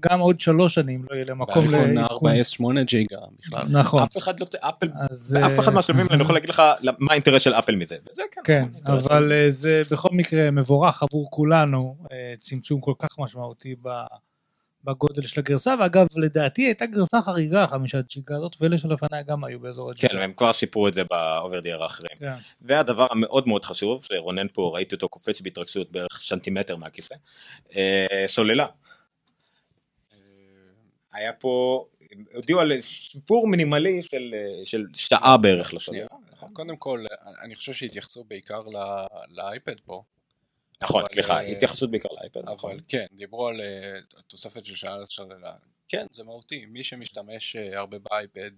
גם 0.00 0.20
עוד 0.20 0.40
שלוש 0.40 0.74
שנים 0.74 1.04
לא 1.10 1.14
יהיה 1.14 1.24
להם 1.28 1.42
מקום 1.42 1.66
באייפון 1.66 1.94
לעדכון. 1.94 2.32
4S 2.32 2.44
8 2.44 2.82
ג'יגה 2.82 3.18
בכלל. 3.38 3.66
נכון. 3.68 4.02
אף 4.02 4.16
אחד 4.16 4.40
לא... 4.40 4.46
אפל... 4.60 4.88
אז, 5.10 5.36
אף 5.46 5.58
אחד 5.58 5.68
אה, 5.68 5.74
מהשלבים 5.74 6.06
אני 6.10 6.22
יכול 6.22 6.34
להגיד 6.34 6.50
לך 6.50 6.62
מה 6.98 7.12
האינטרס 7.12 7.42
של 7.42 7.54
אפל 7.54 7.74
מזה. 7.74 7.96
וזה 8.10 8.22
כן. 8.32 8.40
כן, 8.44 8.64
נכון, 8.82 8.98
אבל 8.98 9.32
אה, 9.32 9.50
זה 9.50 9.82
בכל 9.90 10.08
מקרה 10.12 10.50
מבורך 10.50 11.02
עבור 11.02 11.30
כולנו, 11.30 11.96
אה, 12.12 12.34
צמצום 12.38 12.80
כל 12.80 12.92
כך 12.98 13.08
משמעותי 13.18 13.74
ב- 13.82 14.04
בגודל 14.84 15.26
של 15.26 15.40
הגרסה, 15.40 15.74
ואגב 15.80 16.06
לדעתי 16.16 16.62
הייתה 16.62 16.86
גרסה 16.86 17.22
חריגה 17.22 17.66
חמישה 17.66 18.00
ג'יגה 18.08 18.36
הזאת, 18.36 18.56
ואלה 18.60 18.78
שלפניה 18.78 19.22
גם 19.22 19.44
היו 19.44 19.60
באזור 19.60 19.90
הג'יגה. 19.90 20.08
כן, 20.08 20.18
הם 20.18 20.32
כבר 20.32 20.52
שיפרו 20.52 20.88
את 20.88 20.94
זה 20.94 21.02
ב-over 21.10 21.46
the 21.46 21.64
air 21.64 21.82
האחרים. 21.82 22.18
כן. 22.18 22.34
והדבר 22.60 23.06
המאוד 23.10 23.48
מאוד 23.48 23.64
חשוב, 23.64 24.04
שרונן 24.04 24.46
פה 24.52 24.70
ראיתי 24.74 24.94
אותו 24.94 25.08
קופץ 25.08 25.40
בהתרגשות 25.40 25.92
בערך 25.92 26.20
סנטימטר 26.20 26.76
מהכיסא, 26.76 27.14
סוללה. 28.26 28.66
היה 31.16 31.32
פה, 31.32 31.86
הודיעו 32.34 32.60
על 32.60 32.80
שיפור 32.80 33.48
מינימלי 33.48 34.02
של, 34.02 34.34
אה, 34.34 34.66
של 34.66 34.84
שעה 34.94 35.36
בערך 35.36 35.80
שנייה. 35.80 36.06
לסוללה. 36.06 36.52
קודם 36.52 36.76
כל, 36.76 37.04
אני 37.42 37.54
חושב 37.54 37.72
שהתייחסו 37.72 38.24
בעיקר 38.24 38.60
ל- 38.60 39.06
לאייפד 39.28 39.80
פה, 39.80 40.02
נכון, 40.82 41.00
אבל, 41.00 41.08
סליחה, 41.08 41.34
אה, 41.34 41.46
התייחסות 41.46 41.90
בעיקר 41.90 42.08
לאייפד. 42.20 42.40
נכון. 42.44 42.70
אבל 42.70 42.80
כן, 42.88 43.06
דיברו 43.12 43.48
על 43.48 43.60
אה, 43.60 44.00
תוספת 44.26 44.66
של 44.66 44.74
שעה 44.74 44.98
לשללה. 44.98 45.54
כן, 45.88 46.06
זה 46.10 46.24
מהותי. 46.24 46.66
מי 46.66 46.84
שמשתמש 46.84 47.56
הרבה 47.56 47.98
באייפד 47.98 48.50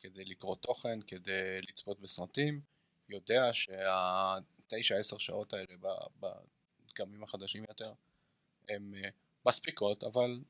כדי 0.00 0.24
לקרוא 0.24 0.56
תוכן, 0.56 0.98
כדי 1.06 1.60
לצפות 1.68 2.00
בסרטים, 2.00 2.60
יודע 3.08 3.50
שהתשע 3.52 4.96
עשר 4.96 5.18
שעות 5.18 5.52
האלה 5.52 5.76
בדגמים 6.20 7.22
החדשים 7.24 7.64
יותר 7.68 7.92
הן 8.68 8.92
מספיקות, 9.46 10.04
אבל 10.04 10.40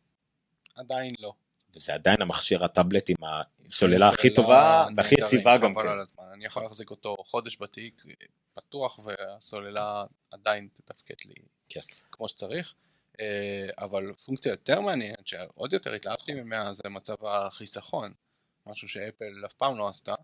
עדיין 0.74 1.10
לא. 1.18 1.32
וזה 1.74 1.94
עדיין 1.94 2.22
המכשיר 2.22 2.64
הטאבלט 2.64 3.10
עם 3.10 3.16
הסוללה 3.22 4.08
הכי 4.08 4.34
טובה 4.34 4.86
והכי 4.96 5.14
יציבה 5.20 5.58
גם 5.58 5.74
כן. 5.74 5.98
הזמן. 5.98 6.24
אני 6.32 6.44
יכול 6.44 6.62
להחזיק 6.62 6.90
אותו 6.90 7.16
חודש 7.26 7.56
בתיק 7.60 8.02
פתוח 8.54 8.98
והסוללה 8.98 10.04
עדיין 10.30 10.68
תתפקד 10.74 11.14
לי 11.24 11.34
כן. 11.68 11.80
כמו 12.12 12.28
שצריך. 12.28 12.74
אה, 13.20 13.66
אבל 13.78 14.12
פונקציה 14.12 14.50
יותר 14.50 14.80
מעניינת 14.80 15.26
שעוד 15.26 15.72
יותר 15.72 15.92
התלהבתי 15.92 16.34
ממנה 16.34 16.72
זה 16.72 16.88
מצב 16.90 17.24
החיסכון. 17.26 18.12
משהו 18.66 18.88
שאפל 18.88 19.42
אף 19.46 19.52
פעם 19.52 19.78
לא 19.78 19.88
עשתה. 19.88 20.14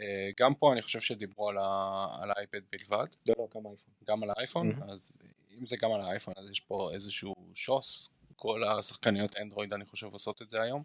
אה, 0.00 0.30
גם 0.40 0.54
פה 0.54 0.72
אני 0.72 0.82
חושב 0.82 1.00
שדיברו 1.00 1.48
על 1.48 1.58
ה- 1.58 2.16
על 2.22 2.30
האייפד 2.30 2.60
בלבד, 2.72 3.06
לא, 3.28 3.34
לא, 3.38 3.48
גם 3.54 3.66
אייפון. 3.66 3.94
גם 4.04 4.22
על 4.22 4.30
האייפון, 4.36 4.68
מהמם. 4.68 4.90
אז 4.90 5.12
אם 5.58 5.66
זה 5.66 5.76
גם 5.76 5.92
על 5.92 6.00
האייפון 6.00 6.34
אז 6.36 6.50
יש 6.50 6.60
פה 6.60 6.90
איזשהו 6.94 7.34
שוס, 7.54 8.10
כל 8.42 8.64
השחקניות 8.64 9.36
אנדרואיד 9.36 9.72
אני 9.72 9.84
חושב 9.84 10.06
עושות 10.06 10.42
את 10.42 10.50
זה 10.50 10.62
היום, 10.62 10.82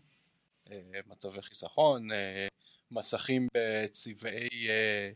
אה, 0.72 0.80
מצבי 1.06 1.42
חיסכון, 1.42 2.12
אה, 2.12 2.48
מסכים 2.92 3.48
בצבעי 3.54 4.70
אה, 4.70 5.12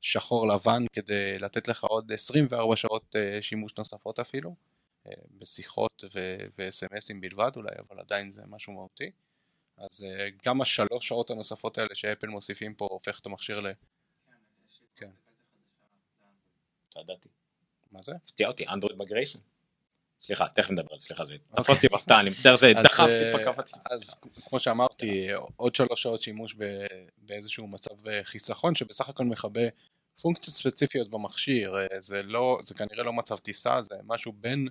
שחור 0.00 0.48
לבן 0.48 0.84
כדי 0.92 1.38
לתת 1.38 1.68
לך 1.68 1.84
עוד 1.84 2.12
24 2.12 2.76
שעות 2.76 3.16
שימוש 3.40 3.72
נוספות 3.78 4.18
אפילו, 4.18 4.54
בשיחות 5.38 6.04
ו-SMSים 6.14 7.20
בלבד 7.20 7.50
אולי, 7.56 7.74
אבל 7.78 8.00
עדיין 8.00 8.32
זה 8.32 8.42
משהו 8.46 8.72
מהותי. 8.72 9.10
אז 9.78 10.06
גם 10.44 10.60
השלוש 10.60 11.08
שעות 11.08 11.30
הנוספות 11.30 11.78
האלה 11.78 11.94
שאפל 11.94 12.26
מוסיפים 12.26 12.74
פה 12.74 12.88
הופך 12.90 13.20
את 13.20 13.26
המכשיר 13.26 13.60
ל... 13.60 13.72
כן. 14.96 15.10
לא 16.96 17.00
ידעתי. 17.00 17.28
מה 17.92 18.02
זה? 18.02 18.12
הפתיע 18.24 18.48
אותי, 18.48 18.68
אנדרואיד 18.68 18.98
מגריישן. 18.98 19.38
סליחה, 20.26 20.48
תכף 20.48 20.70
נדבר 20.70 20.92
על 20.92 20.98
זה, 20.98 21.06
סליחה, 21.06 21.24
זה 21.24 21.34
אוקיי. 21.50 21.64
תפס 21.64 21.76
אותי 21.76 21.88
בהפתעה, 21.88 22.20
אני 22.20 22.30
מצטער 22.30 22.56
שדחפתי 22.56 23.02
אז, 23.02 23.32
פה 23.32 23.50
אה. 23.50 23.62
אז 23.90 24.14
כמו 24.48 24.60
שאמרתי, 24.60 25.28
עוד 25.56 25.74
שלוש 25.74 26.02
שעות 26.02 26.20
שימוש 26.20 26.56
באיזשהו 27.18 27.66
מצב 27.66 28.08
אה, 28.08 28.20
חיסכון 28.24 28.74
שבסך 28.74 29.08
הכל 29.08 29.24
מכבה 29.24 29.60
פונקציות 30.20 30.56
ספציפיות 30.56 31.10
במכשיר, 31.10 31.76
אה, 31.76 32.00
זה 32.00 32.22
לא, 32.22 32.58
זה 32.62 32.74
כנראה 32.74 33.04
לא 33.04 33.12
מצב 33.12 33.36
טיסה, 33.36 33.82
זה 33.82 33.94
משהו 34.04 34.32
בין 34.32 34.68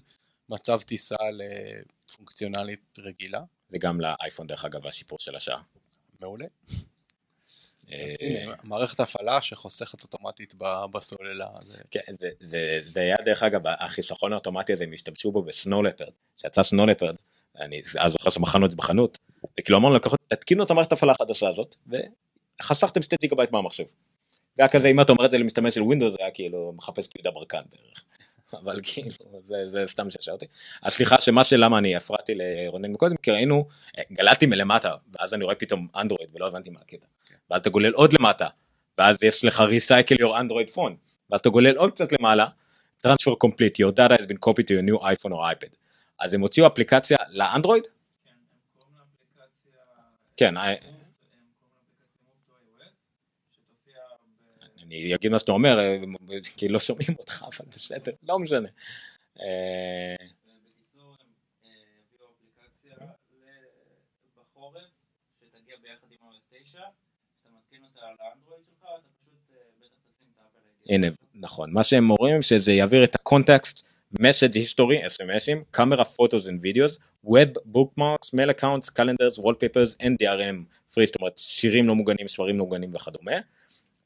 מצב 0.50 0.82
טיסה 0.82 1.16
לפונקציונלית 1.32 3.00
רגילה, 3.00 3.42
זה 3.68 3.78
גם 3.78 4.02
לאייפון 4.02 4.48
דרך 4.48 4.66
אגב, 4.66 4.88
השיפור 4.88 5.20
של 5.20 5.36
השעה. 5.36 5.62
מעולה. 6.22 6.46
אה, 7.92 8.04
אז 8.04 8.12
מערכת 8.64 9.00
הפעלה 9.00 9.42
שחוסכת 9.42 10.04
אוטומטית 10.04 10.54
בסוללה, 10.92 11.48
כן, 11.92 12.00
זה, 12.10 12.30
זה, 12.40 12.80
זה 12.86 13.00
היה 13.00 13.16
דרך 13.26 13.44
אגב, 13.44 13.62
החיסכון 13.66 14.34
האוטומטי 14.34 14.74
הזה, 14.74 14.84
הם 14.84 14.94
השתמשו 14.94 15.32
בו 15.32 15.42
ב-Snow 15.42 15.72
Leopard, 15.72 16.12
שיצא 16.38 16.64
Snow 16.64 16.81
Leopard, 16.81 17.16
אני 17.60 17.82
אז 18.00 18.12
זוכר 18.12 18.30
שמכרנו 18.30 18.66
את 18.66 18.72
זה 18.72 18.78
בחנות, 18.78 19.20
וכאילו 19.60 19.80
אמרנו 19.80 19.96
לקוחות, 19.96 20.20
תתקינו 20.28 20.64
את 20.64 20.72
המערכת 20.72 20.92
הפעלה 20.92 21.12
החדשה 21.12 21.50
הזאת, 21.50 21.76
וחסכתם 22.62 23.02
שתי 23.02 23.16
ג'יגה 23.22 23.36
בייט 23.36 23.52
מהמחשב. 23.52 23.84
זה 24.54 24.64
היה 24.64 24.70
כזה, 24.70 24.88
אם 24.88 25.02
אתה 25.02 25.12
אומר 25.12 25.26
את 25.26 25.32
זה 25.32 25.38
למשתמש 25.38 25.76
של 25.76 25.82
Windows, 25.82 26.14
זה 26.14 26.18
היה 26.22 26.32
כאילו 26.32 26.74
מחפש 26.76 27.08
את 27.08 27.16
יהודה 27.16 27.32
ברקן 27.32 27.62
בערך. 27.72 28.04
אבל 28.64 28.80
כאילו, 28.84 29.12
זה, 29.40 29.68
זה 29.68 29.86
סתם 29.86 30.10
שעשע 30.10 30.32
אותי. 30.32 30.46
הסליחה 30.84 31.22
שמה 31.22 31.44
שלמה 31.44 31.78
אני 31.78 31.96
הפרעתי 31.96 32.34
לרונן 32.36 32.92
מקודם, 32.92 33.16
כי 33.18 33.32
ראינו, 33.32 33.68
גללתי 34.12 34.46
מלמטה, 34.46 34.96
ואז 35.14 35.34
אני 35.34 35.44
רואה 35.44 35.56
פתאום 35.56 35.88
אנדרואיד 35.96 36.30
ולא 36.34 36.48
הבנתי 36.48 36.70
מה 36.70 36.80
הקטע. 36.80 37.08
ואז 37.50 37.62
אתה 37.62 37.70
גולל 37.70 37.94
עוד 37.94 38.14
למטה, 38.20 38.48
ואז 38.98 39.24
יש 39.24 39.46
לך 39.46 39.60
recycle 39.60 40.16
your 40.22 40.34
android 40.36 40.76
phone, 40.76 40.94
ואז 41.30 41.40
אתה 41.40 41.50
גולל 41.50 41.78
עוד 41.78 41.92
קצת 41.92 42.12
למעלה, 42.12 42.48
transfer 43.08 43.32
complete, 43.46 43.76
your 43.86 43.92
data 43.92 44.22
has 44.22 44.26
been 44.26 44.38
copied 44.50 44.66
to 44.68 44.74
your 44.74 44.90
new 44.92 45.00
iPhone 45.02 45.32
or 45.32 45.42
iPad. 45.66 45.76
אז 46.20 46.34
הם 46.34 46.42
הוציאו 46.42 46.68
אפליקציה 46.68 47.18
לאנדרואיד? 47.30 47.84
כן, 50.38 50.58
אה, 50.58 50.74
אני 54.84 55.16
אגיד 55.16 55.32
מה 55.32 55.40
שאתה 55.40 55.52
אומר, 55.52 55.80
אה, 55.80 55.98
כי 56.58 56.68
לא 56.68 56.80
שומעים 56.80 57.16
אותך, 57.20 57.44
אבל 57.48 57.66
בסדר, 57.70 58.12
לא 58.24 58.40
משנה. 58.40 58.70
אה, 59.42 60.16
בקיצור, 60.66 61.16
הם 61.22 61.28
אה, 61.66 61.70
הביאו 62.10 62.28
אפליקציה 62.32 62.96
ל- 62.96 64.40
בחורף, 64.40 64.82
שתגיע 65.40 65.76
ביחד 65.82 66.08
עם 66.12 66.20
OS 66.30 66.42
9, 66.66 66.80
אתה 67.42 67.50
מתקין 67.58 67.84
אותה 67.84 67.95
על 67.95 67.95
האנדרואיד 67.95 67.95
שלך, 67.95 67.95
אתה 67.95 67.95
פשוט 67.95 67.95
אה, 67.95 67.95
בטח 67.95 67.95
תשים 67.95 67.95
את 67.95 67.95
האפל 67.95 67.95
ID. 67.95 67.95
הנה, 70.90 71.08
נכון, 71.36 71.74
מה 71.74 71.84
שהם 71.84 72.12
אומרים 72.12 72.42
שזה 72.42 72.72
יעביר 72.72 73.04
את 73.04 73.16
הקונטקסט, 73.16 73.88
message 74.20 74.56
history, 74.56 75.06
SMSים, 75.06 75.64
קאמרה, 75.72 76.06
פוטוס 76.06 76.48
and 76.48 76.52
videos, 76.52 77.00
web, 77.26 77.76
bookmarks, 77.76 78.34
mail 78.34 78.50
accounts, 78.50 78.90
calendars, 78.90 79.40
wallpapers, 79.40 80.02
and 80.02 80.16
DRM 80.24 80.58
free, 80.94 81.06
זאת 81.06 81.16
אומרת 81.16 81.38
שירים 81.38 81.88
לא 81.88 81.96
מוגנים, 81.96 82.28
ספרים 82.28 82.58
לא 82.58 82.64
מוגנים 82.64 82.96
וכדומה. 82.96 83.32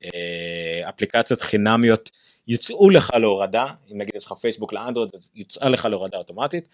אה, 0.03 0.89
אפליקציות 0.89 1.41
חינמיות 1.41 2.11
יוצאו 2.47 2.89
לך 2.89 3.11
להורדה, 3.13 3.65
אם 3.91 3.97
נגיד 3.97 4.15
יש 4.15 4.25
לך 4.25 4.33
פייסבוק 4.33 4.73
לאנדרואיד, 4.73 5.11
אז 5.13 5.31
יוצאה 5.35 5.69
לך 5.69 5.85
להורדה 5.85 6.17
אוטומטית. 6.17 6.69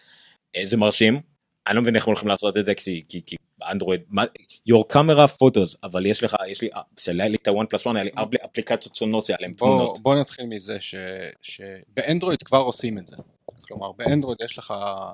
אה, 0.55 0.65
זה 0.65 0.77
מרשים, 0.77 1.21
אני 1.67 1.75
לא 1.75 1.81
מבין 1.81 1.95
איך 1.95 2.05
הולכים 2.05 2.27
לעשות 2.27 2.57
את 2.57 2.65
זה 2.65 2.75
כי, 2.75 3.03
כי, 3.09 3.21
כי 3.25 3.35
באנדרואיד, 3.57 4.01
מה- 4.09 4.23
your 4.69 4.93
camera 4.93 5.27
photos, 5.31 5.77
אבל 5.83 6.05
יש 6.05 6.23
לך, 6.23 6.35
יש 6.47 6.61
לי, 6.61 6.69
שהיה 6.97 7.27
לי 7.27 7.37
את 7.41 7.47
ה-one 7.47 7.65
plus 7.75 7.91
one, 7.91 7.95
היה 7.95 8.03
לי 8.03 8.11
ארבע 8.17 8.37
אפליקציות 8.45 8.95
שונות 8.95 9.25
שעליהן 9.25 9.53
תמונות. 9.53 9.99
בוא 9.99 10.15
נתחיל 10.15 10.45
מזה 10.45 10.81
ש, 10.81 10.95
שבאנדרואיד 11.41 12.43
כבר 12.43 12.57
עושים 12.57 12.97
את 12.97 13.07
זה. 13.07 13.15
כלומר, 13.61 13.91
באנדרואיד 13.91 14.37
יש 14.43 14.57
לך 14.57 14.71
אה, 14.71 15.11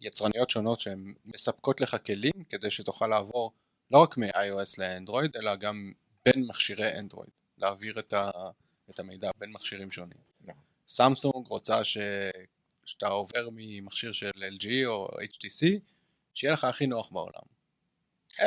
יצרניות 0.00 0.50
שונות 0.50 0.80
שהן 0.80 1.14
מספקות 1.26 1.80
לך 1.80 1.96
כלים 2.06 2.32
כדי 2.50 2.70
שתוכל 2.70 3.06
לעבור 3.06 3.52
לא 3.90 3.98
רק 3.98 4.18
מ-iOS 4.18 4.74
לאנדרואיד, 4.78 5.36
אלא 5.36 5.56
גם 5.56 5.92
בין 6.24 6.46
מכשירי 6.46 6.98
אנדרואיד, 6.98 7.30
להעביר 7.58 7.98
את, 7.98 8.12
ה, 8.12 8.30
את 8.90 9.00
המידע 9.00 9.30
בין 9.38 9.50
מכשירים 9.52 9.90
שונים. 9.90 10.18
נכון. 10.40 10.54
סמסונג 10.88 11.46
רוצה 11.46 11.84
ש, 11.84 11.98
שאתה 12.90 13.06
עובר 13.06 13.48
ממכשיר 13.52 14.12
של 14.12 14.30
LG 14.30 14.68
או 14.86 15.08
HTC, 15.32 15.66
שיהיה 16.34 16.52
לך 16.52 16.64
הכי 16.64 16.86
נוח 16.86 17.10
בעולם. 17.12 17.42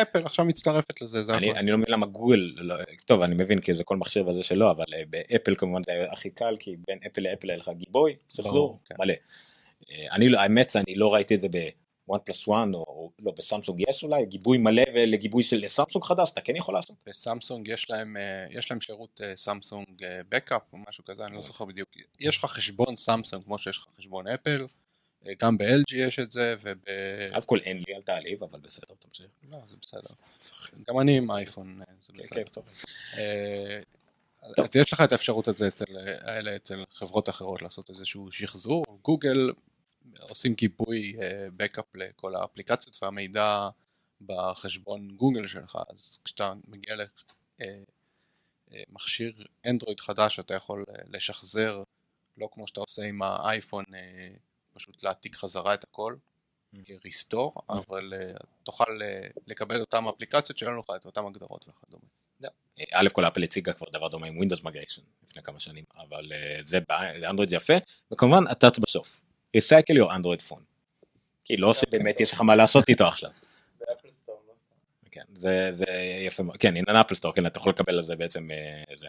אפל 0.01 0.25
עכשיו 0.25 0.45
מצטרפת 0.45 1.01
לזה, 1.01 1.23
זה 1.23 1.37
אני, 1.37 1.49
הכל. 1.49 1.59
אני 1.59 1.71
לא 1.71 1.77
מבין 1.77 1.93
למה 1.93 2.05
גוגל, 2.05 2.53
לא, 2.55 2.75
טוב 3.05 3.21
אני 3.21 3.35
מבין 3.35 3.61
כי 3.61 3.73
זה 3.73 3.83
כל 3.83 3.97
מכשיר 3.97 4.27
וזה 4.27 4.43
שלו, 4.43 4.71
אבל 4.71 4.85
אה, 4.93 5.01
באפל 5.09 5.55
כמובן 5.55 5.83
זה 5.83 6.05
הכי 6.11 6.29
קל 6.29 6.55
כי 6.59 6.75
בין 6.87 6.99
אפל 7.07 7.21
לאפל 7.21 7.49
היה 7.49 7.57
לך 7.57 7.71
גיבוי, 7.77 8.15
ברור, 8.37 8.79
כן. 8.85 8.95
מלא. 8.99 9.13
אה, 9.91 10.07
אני 10.11 10.29
לא, 10.29 10.39
האמת 10.39 10.75
אני 10.75 10.95
לא 10.95 11.13
ראיתי 11.13 11.35
את 11.35 11.41
זה 11.41 11.47
ב- 12.07 12.19
OnePlus 12.19 12.47
One 12.47 12.73
או, 12.73 13.11
לא 13.19 13.31
בסמסונג 13.37 13.83
יש 13.89 14.03
אולי, 14.03 14.25
גיבוי 14.25 14.57
מלא 14.57 14.83
ולגיבוי 14.93 15.43
של 15.43 15.67
סמסונג 15.67 16.03
חדש, 16.03 16.31
אתה 16.31 16.41
כן 16.41 16.55
יכול 16.55 16.73
לעשות? 16.73 16.95
בסמסונג 17.05 17.67
יש 17.67 17.91
להם, 17.91 18.17
אה, 18.17 18.45
יש 18.49 18.71
להם 18.71 18.81
שירות 18.81 19.21
אה, 19.23 19.35
סמסונג 19.35 20.03
אה, 20.03 20.21
backup 20.29 20.61
או 20.73 20.77
משהו 20.89 21.05
כזה, 21.05 21.25
אני 21.25 21.35
לא 21.35 21.41
זוכר 21.41 21.65
בדיוק. 21.65 21.89
יש 22.19 22.37
לך 22.37 22.45
חשבון 22.45 22.95
סמסונג 22.95 23.43
כמו 23.43 23.57
שיש 23.57 23.77
לך 23.77 23.85
חשבון 23.97 24.27
אפל, 24.27 24.65
אה, 25.27 25.33
גם 25.39 25.57
ב-LG 25.57 25.95
יש 25.95 26.19
את 26.19 26.31
זה, 26.31 26.55
וב... 26.61 26.77
אפל 27.37 27.59
אין 27.59 27.77
לי, 27.77 27.95
אל 27.95 28.01
תעליב, 28.01 28.43
אבל 28.43 28.59
בסדר, 28.59 28.95
תמשיך. 28.99 29.25
לא, 29.51 29.57
זה 29.69 29.75
בסדר. 29.81 30.09
גם 30.87 30.99
אני 30.99 31.17
עם 31.17 31.31
אייפון, 31.31 31.81
אה, 31.81 31.93
זה 32.01 32.13
כן, 32.31 32.41
בסדר. 32.41 32.63
כן. 32.63 33.17
אה, 33.17 33.79
אז 34.63 34.75
יש 34.75 34.93
לך 34.93 35.01
את 35.01 35.11
האפשרות 35.11 35.47
הזה 35.47 35.67
אצל 36.55 36.83
חברות 36.91 37.29
אחרות 37.29 37.61
לעשות 37.61 37.89
איזשהו 37.89 38.31
שחזור, 38.31 38.85
גוגל 39.01 39.51
עושים 40.19 40.53
גיבוי 40.53 41.15
backup 41.57 41.85
לכל 41.95 42.35
האפליקציות 42.35 42.97
והמידע 43.01 43.69
בחשבון 44.21 45.07
גוגל 45.15 45.47
שלך, 45.47 45.77
אז 45.89 46.19
כשאתה 46.23 46.53
מגיע 46.67 46.95
למכשיר 48.89 49.45
אנדרואיד 49.65 49.99
חדש 49.99 50.39
אתה 50.39 50.53
יכול 50.53 50.85
אה, 50.89 50.95
לשחזר, 51.07 51.83
לא 52.37 52.49
כמו 52.51 52.67
שאתה 52.67 52.79
עושה 52.79 53.03
עם 53.03 53.21
האייפון, 53.21 53.83
אה, 53.93 54.29
פשוט 54.73 55.03
להעתיק 55.03 55.35
חזרה 55.35 55.73
את 55.73 55.83
הכל, 55.83 56.15
כריסטור, 56.85 57.53
אבל 57.69 58.13
אה, 58.13 58.33
תוכל 58.63 59.01
אה, 59.01 59.27
לקבל 59.47 59.79
אותם 59.79 60.07
אפליקציות 60.07 60.57
שאין 60.57 60.77
לך 60.77 60.85
את 60.95 61.05
אותם 61.05 61.25
הגדרות 61.25 61.67
וכדומה. 61.67 62.05
אה, 62.79 62.83
א' 62.91 63.09
כל 63.13 63.25
אפל 63.25 63.43
הציגה 63.43 63.73
כבר 63.73 63.89
דבר 63.89 64.07
דומה 64.07 64.27
עם 64.27 64.41
Windows 64.41 64.61
Migration 64.61 65.01
לפני 65.23 65.43
כמה 65.43 65.59
שנים, 65.59 65.83
אבל 65.95 66.31
אה, 66.33 66.57
זה 66.61 66.79
באנדרואיד 66.89 67.51
יפה, 67.53 67.73
וכמובן 68.11 68.47
הטאץ' 68.47 68.79
בסוף. 68.79 69.21
Recycle 69.57 69.95
your 69.95 70.09
Android 70.09 70.49
phone. 70.49 70.63
כי 71.45 71.57
לא 71.57 71.73
שבאמת 71.73 72.21
יש 72.21 72.33
לך 72.33 72.41
מה 72.41 72.55
לעשות 72.55 72.89
איתו 72.89 73.05
עכשיו. 73.05 73.29
לא. 73.81 73.93
כן, 75.11 75.23
זה, 75.33 75.67
זה 75.71 75.85
יפה 76.25 76.43
מאוד, 76.43 76.57
כן, 76.57 76.77
הנה 76.77 77.01
אפל 77.01 77.15
סטור, 77.15 77.33
כן, 77.33 77.45
אתה 77.45 77.57
יכול 77.57 77.71
לקבל 77.71 77.93
על 77.93 78.01
זה 78.01 78.15
בעצם 78.15 78.51
אה, 78.51 78.95
זה. 78.95 79.07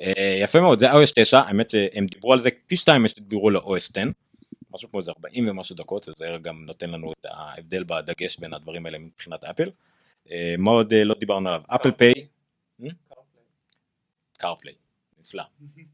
אה, 0.00 0.38
יפה 0.42 0.60
מאוד, 0.60 0.78
זה 0.78 0.92
iOS 0.92 1.12
9, 1.14 1.38
האמת 1.38 1.70
שהם 1.70 2.06
דיברו 2.06 2.32
על 2.32 2.38
זה 2.38 2.48
פי 2.66 2.76
שתיים 2.76 3.08
שדיברו 3.08 3.50
ל-OS 3.50 3.90
10, 3.90 4.02
משהו 4.70 4.90
כמו 4.90 5.00
איזה 5.00 5.10
40 5.10 5.48
ומשהו 5.48 5.76
דקות, 5.76 6.08
זה 6.16 6.26
גם 6.42 6.64
נותן 6.66 6.90
לנו 6.90 7.12
את 7.12 7.26
ההבדל 7.26 7.84
בדגש 7.84 8.38
בין 8.38 8.54
הדברים 8.54 8.86
האלה 8.86 8.98
מבחינת 8.98 9.44
אפל. 9.44 9.70
אה, 10.30 10.54
מה 10.58 10.70
עוד 10.70 10.94
לא 10.94 11.14
דיברנו 11.14 11.48
עליו? 11.48 11.62
אפל 11.68 11.90
פיי, 11.90 12.12
קארפליי, 14.38 14.74
נפלא. 15.22 15.42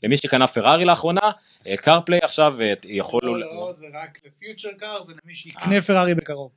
למי 0.02 0.16
שקנה 0.16 0.46
פרארי 0.46 0.84
לאחרונה, 0.84 1.30
CarPlay 1.76 2.20
עכשיו 2.22 2.60
אה, 2.60 2.72
יכול... 2.84 3.20
לא, 3.24 3.40
לא, 3.40 3.72
זה 3.72 3.86
רק 3.94 4.18
ל-future 4.26 4.68
car, 4.78 5.02
זה 5.02 5.14
למי 5.24 5.34
שיקנה 5.34 5.82
פרארי 5.82 6.14
בקרוב. 6.14 6.50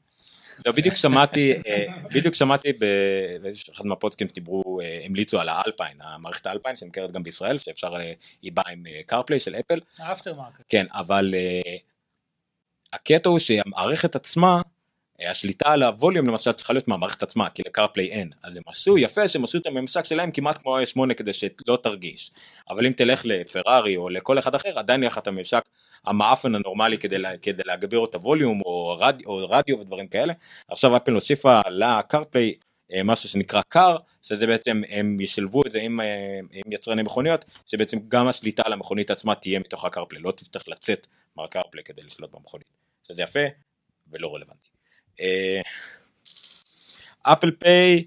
לא, 0.66 0.72
בדיוק 0.72 0.96
שמעתי, 0.96 1.54
אה, 1.68 1.86
בדיוק 2.14 2.36
שמעתי 2.36 2.74
באחד 2.74 3.86
מהפודקאסטים 3.86 4.30
שדיברו, 4.30 4.82
אה, 4.82 5.02
המליצו 5.06 5.40
על 5.40 5.50
ה-Alpine, 5.50 5.98
המערכת 6.02 6.48
ה-Alpine 6.48 6.76
שנמכרת 6.76 7.12
גם 7.12 7.24
בישראל, 7.24 7.60
שאפשר, 7.60 7.96
אה, 7.96 8.14
היא 8.42 8.52
באה 8.52 8.72
עם 8.72 8.84
CarPlay 9.06 9.40
של 9.40 9.56
אפל, 9.56 9.80
ה-aftermarket. 9.98 10.64
כן, 10.70 10.86
אבל 10.94 11.34
אה, 11.34 11.76
הקטע 12.94 13.30
הוא 13.30 13.40
שהמערכת 13.40 14.16
עצמה, 14.16 14.56
אה, 14.56 14.62
השליטה 15.30 15.72
על 15.72 15.84
ה-volume 15.84 16.28
למשל 16.28 16.52
צריכה 16.52 16.74
להיות 16.74 16.88
מהמערכת 16.88 17.24
עצמה, 17.24 17.50
כי 17.50 17.62
ל-CarPlay 17.66 18.08
אין. 18.12 18.30
אז 18.44 18.58
הם 18.58 18.64
עשו 18.66 18.98
יפה 18.98 19.28
שהם 19.28 19.44
עשו 19.44 19.58
את 19.58 19.66
הממשק 19.66 20.06
שלהם 20.06 20.32
כמעט 20.32 20.58
כמו 20.62 20.78
ה-8 20.78 21.14
כדי 21.14 21.34
שלא 21.34 21.78
תרגיש. 21.84 22.32
אבל 22.70 22.86
אם 22.86 22.92
תלך 22.92 23.22
לפרארי 23.26 23.98
או 23.98 24.10
לכל 24.10 24.40
אחד 24.40 24.56
אחר, 24.56 24.80
עדיין 24.80 25.04
יהיה 25.04 25.10
לך 25.10 25.18
את 25.18 25.28
הממשק 25.28 25.64
המאפן 26.06 26.56
הנורמלי 26.56 26.98
כדי, 26.98 27.18
לה, 27.18 27.38
כדי 27.38 27.64
להגביר 27.66 28.04
את 28.04 28.16
הווליום 28.16 28.62
או, 28.66 28.98
רד, 29.00 29.22
או 29.26 29.46
רדיו 29.50 29.80
ודברים 29.80 30.08
כאלה. 30.08 30.34
עכשיו 30.68 30.98
אפל 30.98 31.12
הוסיפה 31.12 31.60
לקרפליי 31.70 32.54
אה, 32.94 33.04
משהו 33.04 33.30
שנקרא 33.30 33.62
קאר, 33.68 33.98
שזה 34.22 34.48
בעצם 34.48 34.82
הם 34.90 35.20
ישלבו 35.20 35.62
את 35.66 35.72
זה 35.72 35.82
עם, 35.82 36.02
אה, 36.02 36.40
עם 36.52 36.72
יצרני 36.72 37.04
מכוניות, 37.04 37.46
שבעצם 37.66 37.98
גם 38.08 38.28
השליטה 38.28 38.64
על 38.66 38.74
המכונית 38.74 39.12
עצמה 39.12 39.36
תהיה 39.36 39.60
מתוך 39.60 39.86
הקרפליי, 39.86 40.22
לא 40.22 40.32
תצטרך 40.32 40.68
לצאת 40.68 41.08
מהקרפליי 41.36 41.84
כדי 41.84 42.02
לשלוט 42.02 42.32
במכונית. 42.32 42.68
שזה 43.08 43.24
יפה 43.24 43.40
ולא 44.12 44.36
רלוונטי. 44.36 44.70
אפל 47.24 47.52
פיי, 47.52 48.06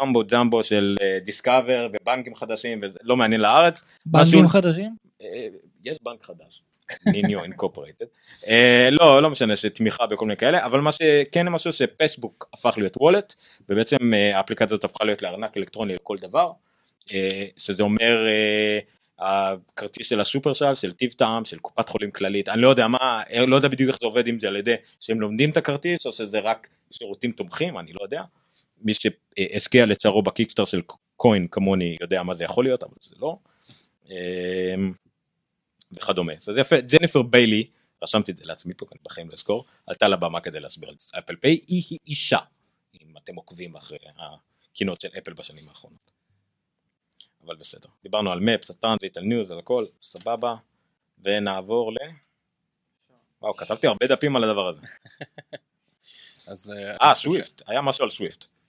mumbo 0.00 0.22
jumbo 0.24 0.62
של 0.62 0.96
Discover 1.24 1.88
ובנקים 1.92 2.34
חדשים 2.34 2.80
וזה 2.82 2.98
לא 3.02 3.16
מעניין 3.16 3.40
לארץ. 3.40 3.82
בנקים 4.06 4.38
משהו- 4.44 4.48
חדשים? 4.48 4.96
אה, 5.22 5.46
יש 5.84 5.98
בנק 6.02 6.22
חדש. 6.22 6.62
ניניו 7.06 7.42
Incorporated. 7.42 8.04
לא 8.90 9.22
לא 9.22 9.30
משנה 9.30 9.56
שתמיכה 9.56 10.06
בכל 10.06 10.24
מיני 10.24 10.36
כאלה 10.36 10.64
אבל 10.64 10.80
מה 10.80 10.92
שכן 10.92 11.48
משהו 11.48 11.72
ש-Passbook 11.72 12.48
הפך 12.52 12.74
להיות 12.78 12.96
Wallet 12.96 13.34
ובעצם 13.68 14.14
אה, 14.14 14.36
האפליקציה 14.36 14.66
הזאת 14.66 14.84
הפכה 14.84 15.04
להיות 15.04 15.22
לארנק 15.22 15.56
אלקטרוני 15.56 15.94
לכל 15.94 16.16
דבר 16.20 16.50
אה, 17.14 17.46
שזה 17.56 17.82
אומר 17.82 18.26
אה, 18.28 18.78
הכרטיס 19.18 20.08
של 20.08 20.20
השופרסל 20.20 20.74
של 20.74 20.92
טיב 20.92 21.12
טעם 21.12 21.44
של 21.44 21.58
קופת 21.58 21.88
חולים 21.88 22.10
כללית 22.10 22.48
אני 22.48 22.62
לא 22.62 22.68
יודע 22.68 22.88
מה 22.88 23.22
לא 23.46 23.56
יודע 23.56 23.68
בדיוק 23.68 23.88
איך 23.88 24.00
זה 24.00 24.06
עובד 24.06 24.28
אם 24.28 24.38
זה 24.38 24.48
על 24.48 24.56
ידי 24.56 24.74
שהם 25.00 25.20
לומדים 25.20 25.50
את 25.50 25.56
הכרטיס 25.56 26.06
או 26.06 26.12
שזה 26.12 26.40
רק 26.40 26.68
שירותים 26.90 27.32
תומכים 27.32 27.78
אני 27.78 27.92
לא 27.92 28.02
יודע. 28.02 28.22
מי 28.80 28.92
שהשקיע 28.94 29.86
לצערו 29.86 30.22
ב-Kickstarter 30.22 30.64
של 30.64 30.82
Coin 31.16 31.48
כמוני 31.50 31.96
יודע 32.00 32.22
מה 32.22 32.34
זה 32.34 32.44
יכול 32.44 32.64
להיות 32.64 32.82
אבל 32.82 32.92
זה 33.00 33.16
לא. 33.18 33.36
אה, 34.10 34.74
וכדומה. 35.92 36.32
אז 36.32 36.42
זה 36.44 36.60
יפה, 36.60 36.76
ג'ניפר 36.80 37.22
ביילי, 37.22 37.70
רשמתי 38.02 38.32
את 38.32 38.36
זה 38.36 38.44
לעצמי 38.46 38.74
פה, 38.74 38.86
אני 38.92 39.00
בחיים 39.04 39.28
לא 39.28 39.34
אזכור, 39.34 39.64
עלתה 39.86 40.08
לבמה 40.08 40.40
כדי 40.40 40.60
להסביר 40.60 40.88
על 40.88 40.94
Apple 41.18 41.36
Pay, 41.36 41.60
היא 41.68 41.98
אישה, 42.06 42.38
אם 42.94 43.16
אתם 43.24 43.34
עוקבים 43.34 43.76
אחרי 43.76 43.98
הקינות 44.72 45.00
של 45.00 45.08
אפל 45.18 45.32
בשנים 45.32 45.68
האחרונות. 45.68 46.15
אבל 47.46 47.56
בסדר, 47.56 47.88
דיברנו 48.02 48.32
על 48.32 48.40
Maps, 48.40 48.70
ה-transit, 48.70 49.16
על 49.16 49.24
News, 49.24 49.50
על 49.50 49.58
הכל, 49.58 49.84
סבבה, 50.00 50.54
ונעבור 51.24 51.92
ל... 51.92 51.96
וואו, 53.42 53.54
כתבתי 53.54 53.86
הרבה 53.86 54.06
דפים 54.06 54.36
על 54.36 54.44
הדבר 54.44 54.68
הזה. 54.68 54.80
אז 56.48 56.72
אה, 56.76 57.08
אה, 57.08 57.14
סוויפט, 57.14 57.62
היה 57.66 57.80
משהו 57.82 58.04
על 58.04 58.10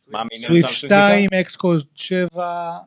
מעניין 0.08 0.48
סוויפט 0.48 0.68
אותם 0.68 0.76
2, 0.76 1.30
אקסקוד 1.42 1.86
7, 1.96 2.78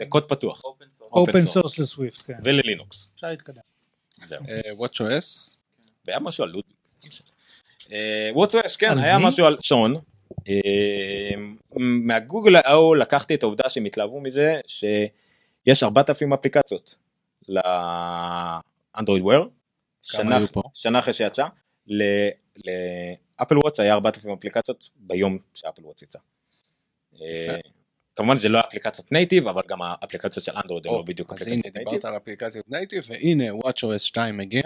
בקוד 0.00 0.28
פטוח, 0.28 0.64
אופן 0.64 0.84
סורס. 0.98 1.12
אופן 1.12 1.38
open 1.38 1.46
סורס 1.46 1.78
source. 1.78 1.82
לסוויפט, 1.82 2.22
כן. 2.26 2.38
וללינוקס, 2.44 3.10
אפשר 3.14 3.26
להתקדם. 3.26 3.62
זהו. 4.24 4.40
אה, 4.48 4.86
WatchOS, 4.86 5.56
והיה 6.04 6.20
משהו 6.20 6.44
על 6.44 6.50
לודוויג. 6.50 6.76
וואטסוויס 8.32 8.76
כן 8.76 8.90
על 8.90 8.98
היה 8.98 9.18
מי? 9.18 9.26
משהו 9.26 9.46
על 9.46 9.56
שון. 9.62 10.00
אה, 10.48 11.34
מהגוגל 11.76 12.56
האו 12.56 12.94
לקחתי 12.94 13.34
את 13.34 13.42
העובדה 13.42 13.68
שהם 13.68 13.84
התלהבו 13.84 14.20
מזה 14.20 14.60
שיש 14.66 15.82
4,000 15.82 16.32
אפליקציות 16.32 16.96
לאנדרואיד 17.48 19.22
וויר. 19.22 19.48
שנה, 20.74 20.98
אחרי 20.98 21.12
שיצא. 21.12 21.44
ל-Apple 23.36 23.58
Watch 23.58 23.80
היה 23.80 23.94
4,000 23.94 24.32
אפליקציות 24.32 24.88
ביום 24.96 25.38
ש-Apple 25.54 25.84
Watch 25.84 26.02
יצא. 26.02 26.18
אה. 27.22 27.58
כמובן 28.16 28.36
זה 28.36 28.48
לא 28.48 28.60
אפליקציות 28.60 29.12
native 29.12 29.48
אבל 29.48 29.62
גם 29.68 29.82
האפליקציות 29.82 30.44
של 30.44 30.52
אנדרואיד 30.56 30.86
הן 30.86 30.92
לא 30.92 30.98
או, 30.98 31.04
בדיוק 31.04 31.32
אז 31.32 31.42
הנה 31.42 31.56
אפליקציות 31.60 31.74
דיברת 31.74 31.92
native. 31.92 32.06
על 32.06 32.16
אפליקציות 32.16 32.68
native 32.68 33.04
והנה 33.08 33.44
WatchOS 33.50 33.98
2 33.98 34.36
מגיע. 34.36 34.62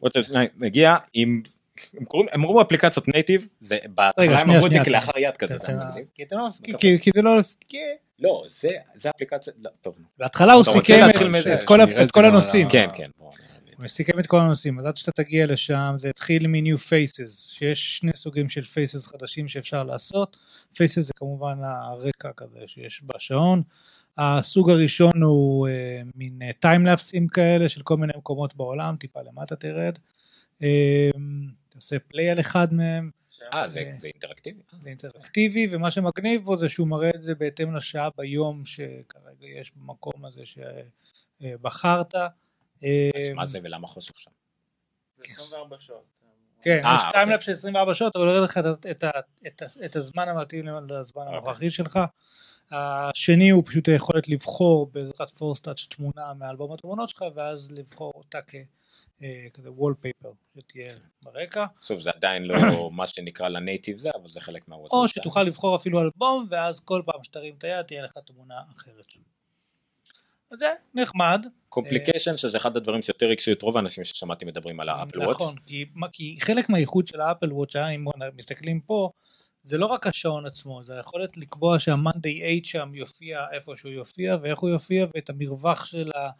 WatchOS 0.00 0.26
מגיע 0.56 0.96
עם 1.12 1.42
הם 1.98 2.04
קוראים 2.04 2.28
הם 2.32 2.40
אמרו 2.44 2.62
אפליקציות 2.62 3.08
native 3.08 3.46
זה 3.60 3.78
בהתחלה 3.94 4.40
הם 4.40 4.50
אמרו 4.50 4.66
את 4.66 4.72
זה 4.72 4.78
כלאחר 4.84 5.18
יד 5.18 5.36
כזה 5.36 5.58
זה 5.58 5.66
מגניב. 5.76 6.04
כי 6.14 6.24
לא- 6.72 6.78
כי- 6.78 6.98
כי 7.00 7.10
זה 7.14 7.22
לא... 7.22 7.30
כי- 7.68 7.76
לא 8.18 8.42
זה 8.48 8.68
זה 8.94 9.10
אפליקציה 9.10 9.52
לא, 9.58 9.70
טוב 9.80 9.94
נו. 9.98 10.04
בהתחלה 10.18 10.52
הוא 10.52 10.64
סיכם 10.64 11.00
את- 12.02 12.10
כל 12.10 12.24
הנושאים. 12.24 12.68
כן 12.68 12.88
כן 12.94 13.10
הוא. 13.18 13.30
סיכם 13.86 14.18
את 14.18 14.26
כל 14.26 14.40
הנושאים, 14.40 14.78
אז 14.78 14.86
עד 14.86 14.96
שאתה 14.96 15.12
תגיע 15.22 15.46
לשם 15.46 15.94
זה 15.98 16.08
התחיל 16.08 16.46
מ-new 16.46 16.76
faces, 16.78 17.28
שיש 17.54 17.96
שני 17.98 18.10
סוגים 18.14 18.48
של 18.48 18.60
faces 18.62 19.10
חדשים 19.12 19.48
שאפשר 19.48 19.84
לעשות, 19.84 20.36
faces 20.74 21.00
זה 21.00 21.12
כמובן 21.16 21.58
הרקע 21.64 22.30
כזה 22.36 22.58
שיש 22.66 23.02
בשעון, 23.04 23.62
הסוג 24.18 24.70
הראשון 24.70 25.22
הוא 25.22 25.68
אה, 25.68 26.00
מין 26.14 26.40
טיימלפסים 26.60 27.28
כאלה 27.28 27.68
של 27.68 27.82
כל 27.82 27.96
מיני 27.96 28.12
מקומות 28.16 28.56
בעולם, 28.56 28.96
טיפה 28.96 29.20
למטה 29.22 29.56
תרד, 29.56 29.98
אה, 30.62 31.10
תעשה 31.80 31.98
פליי 31.98 32.30
על 32.30 32.40
אחד 32.40 32.74
מהם, 32.74 33.10
אה 33.54 33.68
זה 33.68 33.92
זה 33.98 34.06
אינטראקטיבי. 34.06 34.60
אה, 34.72 34.78
זה 34.82 34.88
אינטראקטיבי, 34.88 35.68
ומה 35.72 35.90
שמגניב 35.90 36.44
בו 36.44 36.56
זה 36.56 36.68
שהוא 36.68 36.88
מראה 36.88 37.10
את 37.14 37.22
זה 37.22 37.34
בהתאם 37.34 37.74
לשעה 37.74 38.08
ביום 38.16 38.64
שכרגע 38.64 39.46
יש 39.46 39.72
במקום 39.76 40.24
הזה 40.24 40.42
שבחרת. 40.46 42.14
אז 42.14 42.84
מה 43.34 43.46
זה 43.46 43.58
ולמה 43.62 43.86
חוסר 43.86 44.12
שם? 44.16 44.30
זה 45.16 45.22
24 45.32 45.76
שעות. 45.80 46.04
כן, 46.62 46.84
אה, 46.84 46.94
יש 46.94 47.00
אוקיי. 47.00 47.12
time 47.12 47.25
lapse 47.25 47.42
של 47.42 47.52
24 47.52 47.94
שעות, 47.94 48.16
אבל 48.16 48.26
יורד 48.26 48.42
לך 48.42 48.60
את, 49.84 49.96
הזמן 49.96 50.28
המתאים 50.28 50.66
לזמן 50.66 51.22
אוקיי. 51.22 51.22
הנוכחי 51.36 51.70
שלך. 51.70 51.98
השני 52.70 53.50
הוא 53.50 53.62
פשוט 53.66 53.88
היכולת 53.88 54.28
לבחור 54.28 54.90
בעזרת 54.92 55.30
Force 55.30 55.58
Touch 55.58 55.86
תמונה 55.90 56.34
מאלבום 56.38 56.72
התמונות 56.72 57.08
שלך, 57.08 57.24
ואז 57.34 57.70
לבחור 57.70 58.12
אותה 58.14 58.42
ככזה 59.20 59.70
wallpaper 59.70 60.32
שתהיה 60.58 60.94
ברקע, 61.22 61.66
בסוף 61.80 62.00
זה 62.00 62.10
עדיין 62.10 62.42
לא 62.42 62.54
מה 62.98 63.06
שנקרא 63.06 63.48
ל-native 63.48 63.98
זה 63.98 64.10
אבל 64.14 64.28
זה 64.28 64.40
חלק 64.40 64.68
מה-WatchOS. 64.68 64.98
או 64.98 65.08
שתוכל 65.08 65.42
לבחור 65.42 65.76
אפילו 65.76 66.00
אלבום, 66.00 66.46
ואז 66.50 66.80
כל 66.80 67.02
פעם 67.06 67.24
שתרים 67.24 67.54
את 67.58 67.64
היד 67.64 67.82
תהיה 67.82 68.02
לך 68.02 68.12
תמונה 68.26 68.54
אחרת. 68.76 69.04
אז 70.50 70.58
זה 70.58 70.72
נחמד. 70.94 71.46
complication 71.68 72.36
שזה 72.36 72.56
אחד 72.56 72.76
הדברים 72.76 73.02
שיותר 73.02 73.26
ריגשו 73.26 73.52
את 73.52 73.62
רוב 73.62 73.76
האנשים 73.76 74.04
ששמעתי 74.04 74.44
מדברים 74.44 74.80
על 74.80 74.88
ה-Apple 74.88 75.18
Watch. 75.18 75.40
נכון, 75.40 75.54
כי, 76.12 76.38
חלק 76.40 76.68
מהאיכות 76.68 77.08
של 77.08 77.20
האפל 77.20 77.50
אה, 77.76 77.88
אם 77.88 78.04
מסתכלים 78.36 78.80
פה, 78.80 79.10
זה 79.62 79.78
לא 79.78 79.86
רק 79.86 80.06
השעון 80.06 80.46
עצמו, 80.46 80.82
זה 80.82 80.96
היכולת 80.96 81.36
לקבוע 81.36 81.78
שה-Monday 81.78 82.60
8 82.64 82.64
שם 82.64 82.94
יופיע 82.94 83.46
איפה 83.52 83.76
שהוא 83.76 83.92
יופיע 83.92 84.36
ואיך 84.42 84.58
הוא 84.58 84.70
יופיע 84.70 85.06
ואת 85.14 85.30
המרווח 85.30 85.84
של 85.84 86.10
ה... 86.14 86.30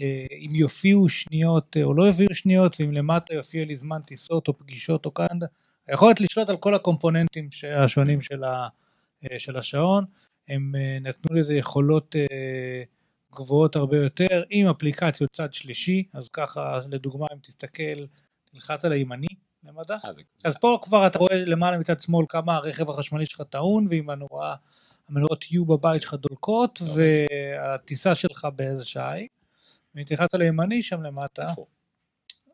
אה, 0.00 0.26
אם 0.40 0.50
יופיעו 0.54 1.08
שניות 1.08 1.76
אה, 1.76 1.82
או 1.84 1.94
לא 1.94 2.02
יופיעו 2.02 2.34
שניות 2.34 2.76
ואם 2.80 2.92
למטה 2.92 3.34
יופיע 3.34 3.64
לי 3.64 3.76
זמן 3.76 4.00
טיסות 4.02 4.48
או 4.48 4.58
פגישות 4.58 5.06
או 5.06 5.10
calendar, 5.10 5.46
היכולת 5.88 6.20
לשלוט 6.20 6.48
על 6.48 6.56
כל 6.56 6.74
ה-component 6.74 7.37
ים 7.37 7.48
השונים 7.76 8.22
של, 8.22 8.44
ה, 8.44 8.68
אה, 9.24 9.38
של 9.38 9.56
השעון, 9.56 10.04
הם 10.48 10.72
נתנו 11.00 11.36
לזה 11.36 11.54
יכולות 11.54 12.16
גבוהות 13.34 13.76
הרבה 13.76 13.96
יותר 13.96 14.42
עם 14.50 14.66
אפליקציות 14.68 15.30
צד 15.32 15.54
שלישי, 15.54 16.04
אז 16.12 16.28
ככה 16.28 16.80
לדוגמה 16.90 17.26
אם 17.34 17.38
תסתכל, 17.38 18.04
תלחץ 18.50 18.84
על 18.84 18.92
הימני 18.92 19.26
למטה, 19.64 19.96
אה, 20.04 20.12
זה- 20.12 20.22
אז 20.44 20.54
פה 20.60 20.78
כבר 20.82 21.06
אתה 21.06 21.18
רואה 21.18 21.44
למעלה 21.44 21.78
מצד 21.78 22.00
שמאל 22.00 22.26
כמה 22.28 22.56
הרכב 22.56 22.90
החשמלי 22.90 23.26
שלך 23.26 23.40
טעון 23.50 23.86
ועם 23.90 24.10
הנורה, 24.10 24.54
המנורות 25.08 25.44
U 25.44 25.64
בבית 25.68 26.02
שלך 26.02 26.14
דולקות 26.14 26.82
והטיסה 26.94 28.14
שלך 28.14 28.48
באיזה 28.56 28.84
שעה 28.84 29.10
היא. 29.10 29.28
ואם 29.96 30.04
תלחץ 30.04 30.34
על 30.34 30.40
הימני 30.40 30.82
שם 30.82 31.02
למטה? 31.02 31.46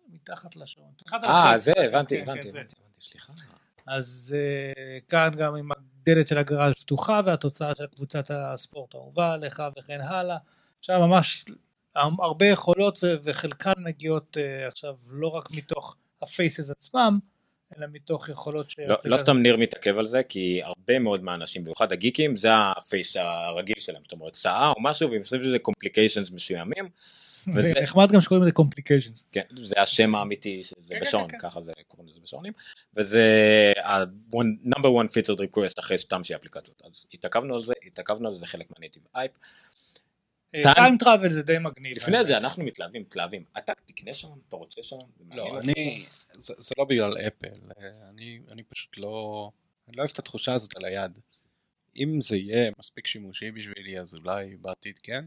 מתחת 0.09 0.57
לשעון. 0.57 0.93
אה. 1.12 1.59
זה 1.59 1.72
הבנתי 1.76 2.16
כן, 2.16 2.30
הבנתי 2.30 2.53
כן, 2.53 2.64
סליחה. 3.01 3.32
אז 3.86 4.36
אה, 4.38 5.01
כאן 5.09 5.30
גם 5.36 5.55
עם 5.55 5.68
הדלת 5.72 6.28
של 6.28 6.38
הגראז' 6.38 6.72
פתוחה 6.80 7.20
והתוצאה 7.26 7.74
של 7.74 7.86
קבוצת 7.86 8.30
הספורט 8.30 8.95
האהובה 8.95 9.32
עליך 9.32 9.62
וכן 9.78 10.01
הלאה. 10.01 10.36
עכשיו 10.78 11.01
ממש 11.01 11.45
הרבה 11.95 12.47
יכולות 12.47 12.99
וחלקן 13.22 13.72
מגיעות 13.76 14.36
אה, 14.36 14.68
עכשיו 14.68 14.97
לא 15.11 15.28
רק 15.28 15.51
מתוך 15.51 15.97
ה 16.23 16.31
faces 16.31 16.70
עצמם, 16.70 17.18
אלא 17.79 17.87
מתוך 17.93 18.29
יכולות 18.29 18.70
ש... 18.70 18.77
לא, 18.89 18.97
לא 19.05 19.16
סתם 19.16 19.39
ניר 19.39 19.57
מתעכב 19.57 19.99
על 19.99 20.07
זה 20.07 20.23
כי 20.23 20.61
הרבה 20.62 20.99
מאוד 20.99 21.23
מהאנשים 21.25 21.62
במיוחד 21.64 21.93
הגיקים 21.93 22.37
זה 22.37 22.49
ה 22.77 22.85
face 22.85 23.16
הרגיל 23.16 23.77
שלהם 23.79 24.03
זאת 24.03 24.12
אומרת 24.12 24.35
שעה 24.35 24.70
או 24.77 24.83
משהו 24.83 25.11
והם 25.11 25.23
חושבים 25.23 25.45
שזה 25.45 25.59
complications 25.59 26.31
מסוימים 26.31 26.89
וזה- 27.55 27.68
זה 27.68 27.81
נחמד 27.83 28.12
גם 28.12 28.20
שקוראים 28.20 28.43
לזה 28.43 28.53
complications. 28.59 29.25
כן, 29.33 29.43
זה 29.57 29.75
השם 29.79 30.14
האמיתי 30.14 30.64
שזה 30.64 30.95
כן, 30.95 31.01
בשעון 31.01 31.29
כן, 31.29 31.39
כן. 31.39 31.49
ככה 31.49 31.61
זה 31.62 31.73
קוראים 31.89 32.09
לזה 32.09 32.20
בשעונים 32.23 32.53
וזה 32.97 33.23
ה-number 33.85 34.89
one 35.03 35.09
featured 35.09 35.39
request 35.39 35.75
אחרי 35.79 35.99
שתמשי 35.99 36.35
אפליקציות 36.35 36.83
אז 36.85 37.07
התעכבנו 37.14 37.55
על 37.55 37.64
זה 37.64 37.73
התעכבנו 37.87 38.29
על 38.29 38.35
זה 38.35 38.47
חלק 38.47 38.66
מהנייטיב 38.70 39.03
אייפ 39.14 39.31
טיים- 40.53 40.75
טיים 40.75 40.97
טראבל 40.99 41.33
זה 41.33 41.43
די 41.43 41.59
מגניב. 41.61 41.97
לפני. 41.97 42.25
זה 42.25 42.37
אנחנו 42.37 42.65
מתלהבים, 42.65 43.03
מתלהבים. 43.03 43.45
אתה 43.59 43.73
תקנה 43.85 44.15
שם, 44.15 44.29
אתה 44.49 44.57
רוצה 44.57 44.83
שם? 44.83 44.97
לא, 45.31 45.61
אני? 45.61 46.05
זה, 46.33 46.75
לא 46.79 46.85
בגלל 46.85 47.17
אפל, 47.19 47.47
אה, 47.81 48.09
אני, 48.11 48.41
אני 48.51 48.63
פשוט 48.63 48.99
לא, 48.99 49.51
אני 49.89 49.97
לא 49.97 50.03
אוהב 50.03 50.11
את 50.13 50.19
התחושה 50.19 50.53
הזאת 50.53 50.77
על 50.77 50.85
היד. 50.85 51.13
אם 51.97 52.21
זה 52.21 52.37
יהיה 52.37 52.71
מספיק 52.79 53.07
שימושי 53.07 53.51
בשבילי 53.51 54.01
אז 54.01 54.15
אולי 54.15 54.57
בעתיד 54.57 54.99
כן. 54.99 55.25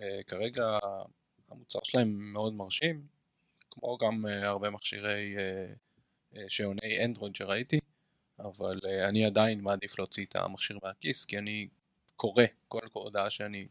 אה, 0.00 0.20
כרגע 0.26 0.78
המוצר 1.50 1.78
שלהם 1.82 2.32
מאוד 2.32 2.54
מרשים, 2.54 3.02
כמו 3.70 3.98
גם 3.98 4.26
אה, 4.26 4.48
הרבה 4.48 4.70
מכשירי 4.70 5.34
אה, 5.38 5.66
אה, 6.36 6.44
שעוני 6.48 7.04
אנדרואיד 7.04 7.34
שראיתי, 7.34 7.78
אבל 8.38 8.80
אה, 8.86 9.08
אני 9.08 9.24
עדיין 9.26 9.60
מעדיף 9.60 9.98
להוציא 9.98 10.24
את 10.24 10.36
המכשיר 10.36 10.78
מהכיס, 10.82 11.24
כי 11.24 11.38
אני 11.38 11.68
קורא 12.16 12.44
כל 12.68 12.80
הודעה 12.92 13.30
שאני 13.30 13.66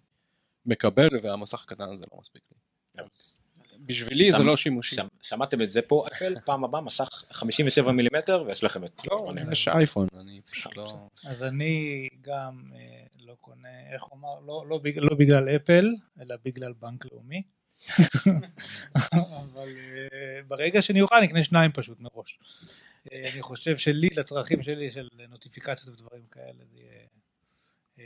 מקבל 0.67 1.09
והמסך 1.21 1.63
הקטן 1.63 1.89
הזה 1.93 2.03
לא 2.11 2.19
מספיק 2.19 2.41
לי. 2.51 2.57
אז 3.03 3.39
בשבילי 3.85 4.31
זה 4.31 4.43
לא 4.43 4.57
שימושי. 4.57 4.95
שמ- 4.95 5.07
שמעתם 5.21 5.61
את 5.61 5.71
זה 5.71 5.81
פה, 5.81 6.05
אפל, 6.13 6.35
פעם 6.45 6.63
הבאה 6.63 6.81
משך 6.81 7.25
57 7.31 7.91
מילימטר 7.91 8.43
ויש 8.47 8.63
לכם 8.63 8.83
את... 8.83 9.01
לא. 9.11 9.33
יש 9.51 9.67
אייפון, 9.67 10.07
אני 10.19 10.41
פשוט 10.41 10.77
לא... 10.77 11.09
אז 11.25 11.43
אני 11.43 12.07
גם 12.21 12.71
אה, 12.75 13.03
לא 13.19 13.35
קונה, 13.41 13.93
איך 13.93 14.03
הוא 14.03 14.17
אמר, 14.19 14.39
לא, 14.39 14.65
לא, 14.67 14.79
לא 14.95 15.15
בגלל 15.15 15.49
אפל, 15.55 15.95
אלא 16.21 16.35
בגלל 16.45 16.73
בנק 16.73 17.05
לאומי. 17.11 17.41
אבל 19.13 19.69
אה, 20.13 20.39
ברגע 20.47 20.81
שאני 20.81 21.01
אוכל 21.01 21.15
אני 21.15 21.25
אקנה 21.25 21.43
שניים 21.43 21.71
פשוט 21.71 21.99
מראש. 21.99 22.39
אה, 23.11 23.29
אני 23.33 23.41
חושב 23.41 23.77
שלי, 23.77 24.09
לצרכים 24.15 24.63
שלי 24.63 24.91
של 24.91 25.07
נוטיפיקציות 25.29 25.89
ודברים 25.89 26.25
כאלה, 26.31 26.63
זה 26.71 26.79
יהיה 26.79 27.01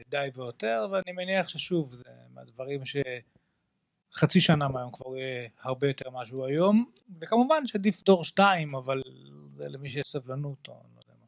די 0.10 0.30
ויותר, 0.36 0.88
ואני 0.92 1.12
מניח 1.12 1.48
ששוב, 1.48 1.96
זה 1.96 2.04
מהדברים 2.34 2.82
שחצי 2.86 4.42
שנה 4.42 4.68
מהיום 4.68 4.92
כבר 4.92 5.18
יהיה 5.18 5.48
הרבה 5.62 5.88
יותר 5.88 6.10
משהו 6.10 6.46
היום, 6.46 6.92
וכמובן 7.22 7.68
שעדיף 7.68 8.04
דור 8.04 8.24
שתיים, 8.24 8.76
אבל 8.76 9.02
זה 9.54 9.70
למי 9.70 9.90
שיש 9.90 10.08
סבלנות 10.08 10.68
או 10.68 10.74
לא 10.74 11.00
יודע 11.00 11.14
מה. 11.20 11.26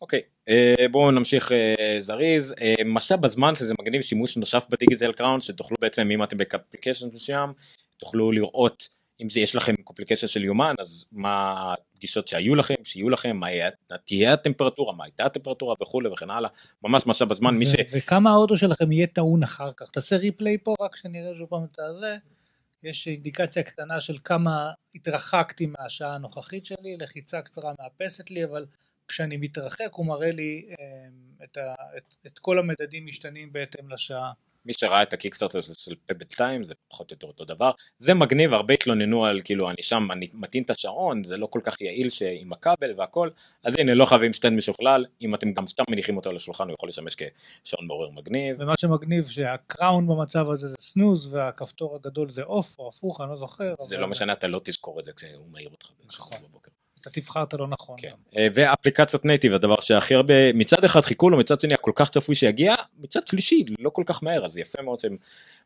אוקיי, 0.00 0.20
אה, 0.48 0.88
בואו 0.90 1.10
נמשיך 1.10 1.52
אה, 1.52 1.96
זריז. 2.00 2.54
אה, 2.60 2.74
משאב 2.84 3.20
בזמן 3.20 3.54
שזה 3.54 3.74
מגניב 3.80 4.02
שימוש 4.02 4.36
נוסף 4.36 4.66
בדיגיטל 4.70 5.12
קראונד, 5.12 5.42
שתוכלו 5.42 5.76
בעצם, 5.80 6.10
אם 6.10 6.22
אתם 6.22 6.38
בקפליקיישן 6.38 7.08
מסוים, 7.12 7.52
תוכלו 7.96 8.32
לראות 8.32 8.88
אם 9.20 9.30
זה 9.30 9.40
יש 9.40 9.56
לכם 9.56 9.76
קופליקיישן 9.76 10.26
של 10.26 10.44
יומן, 10.44 10.74
אז 10.78 11.04
מה 11.12 11.74
הפגישות 12.04 12.28
שהיו 12.28 12.54
לכם, 12.54 12.74
שיהיו 12.84 13.10
לכם, 13.10 13.36
מה 13.36 13.50
יהיה- 13.50 13.70
תהיה 14.04 14.32
הטמפרטורה, 14.32 14.94
מה 14.94 15.04
הייתה 15.04 15.24
הטמפרטורה 15.24 15.74
וכולי 15.82 16.08
וכן 16.08 16.30
הלאה. 16.30 16.50
ממש 16.82 17.06
משאב 17.06 17.28
בזמן, 17.28 17.54
מי 17.54 17.66
ש... 17.66 17.74
וכמה 17.92 18.30
האוטו 18.30 18.56
שלכם 18.56 18.92
יהיה 18.92 19.06
טעון 19.06 19.42
אחר 19.42 19.72
כך. 19.76 19.90
תעשה 19.90 20.16
ריפליי 20.16 20.58
פה 20.58 20.74
רק 20.80 20.96
שנראה 20.96 21.34
שוב 21.34 21.48
פעם 21.48 21.64
את 21.64 21.78
הזה. 21.78 22.16
יש 22.82 23.08
אינדיקציה 23.08 23.62
קטנה 23.62 24.00
של 24.00 24.18
כמה 24.24 24.70
התרחקתי 24.94 25.66
מהשעה 25.66 26.14
הנוכחית 26.14 26.66
שלי, 26.66 26.96
לחיצה 27.00 27.42
קצרה 27.42 27.72
מאפסת 27.80 28.30
לי, 28.30 28.44
אבל 28.44 28.66
כשאני 29.08 29.36
מתרחק 29.36 29.88
הוא 29.92 30.06
מראה 30.06 30.30
לי 30.30 30.66
אה, 30.70 30.84
את, 31.44 31.56
ה, 31.56 31.74
את, 31.96 32.14
את 32.26 32.38
כל 32.38 32.58
המדדים 32.58 33.06
משתנים 33.06 33.52
בהתאם 33.52 33.88
לשעה. 33.88 34.32
מי 34.66 34.72
שראה 34.72 35.02
את 35.02 35.12
ה 35.12 35.16
Kickstarter 35.16 35.60
של- 35.60 35.94
Pebble 36.06 36.24
Time 36.24 36.64
זה 36.64 36.74
פחות 36.88 37.10
או 37.10 37.14
יותר 37.14 37.26
אותו 37.26 37.44
דבר 37.44 37.70
זה 37.96 38.14
מגניב 38.14 38.52
הרבה 38.54 38.74
התלוננו 38.74 39.24
על 39.24 39.40
כאילו 39.44 39.70
אני 39.70 39.82
שם 39.82 40.08
אני 40.12 40.28
מטעין 40.34 40.62
את 40.64 40.70
השעון 40.70 41.24
זה 41.24 41.36
לא 41.36 41.46
כל 41.46 41.60
כך 41.64 41.80
יעיל 41.80 42.08
שעם 42.08 42.52
הכבל 42.52 42.94
והכל 42.96 43.30
אז 43.64 43.74
הנה 43.78 43.94
לא 43.94 44.04
חייבים 44.04 44.32
stand 44.32 44.58
משוכלל 44.58 45.04
אם 45.22 45.34
אתם 45.34 45.52
גם 45.52 45.66
סתם 45.66 45.84
מניחים 45.90 46.16
אותו 46.16 46.30
על 46.30 46.36
השולחן 46.36 46.64
הוא 46.68 46.74
יכול 46.74 46.88
לשמש 46.88 47.16
כשעון 47.64 47.86
מעורר 47.86 48.10
מגניב 48.10 48.56
ומה 48.60 48.74
שמגניב 48.80 49.24
שה 49.28 49.57
crown 49.57 50.06
במצב 50.06 50.50
הזה 50.50 50.68
זה 50.68 50.76
snooze 50.80 51.34
והכפתור 51.34 51.96
הגדול 51.96 52.30
זה 52.30 52.42
off 52.42 52.78
או 52.78 52.88
הפוך, 52.88 53.20
אני 53.20 53.30
לא 53.30 53.36
זוכר. 53.36 53.74
זה 53.80 53.94
אבל 53.94 54.02
לא 54.02 54.08
משנה 54.08 54.32
אתה 54.32 54.48
לא 54.48 54.60
תזכור 54.64 55.00
את 55.00 55.04
זה 55.04 55.12
כשהוא 55.12 55.46
מעיר 55.50 55.68
אותך 55.70 55.90
נכון. 56.06 56.38
בבוקר. 56.48 56.70
אתה 57.04 57.20
תבחר 57.20 57.54
לא 57.54 57.68
נכון. 57.68 57.96
כן. 57.98 58.12
אה, 58.36 58.46
ואפליקציות 58.54 59.24
native 59.24 59.54
הדבר 59.54 59.80
שהכי 59.80 60.14
הרבה 60.14 60.52
מצד 60.52 60.84
אחד 60.84 61.00
חיכו 61.00 61.30
לו 61.30 61.38
מצד 61.38 61.60
שני 61.60 61.74
הכל 61.74 61.92
כך 61.94 62.10
צפוי 62.10 62.34
שיגיע 62.34 62.74
מצד 62.98 63.26
שלישי 63.26 63.64
לא 63.78 63.90
כל 63.90 64.02
כך 64.06 64.22
מהר 64.22 64.44
אז 64.44 64.58
יפה 64.58 64.82
מאוד 64.82 64.98
שהם 64.98 65.16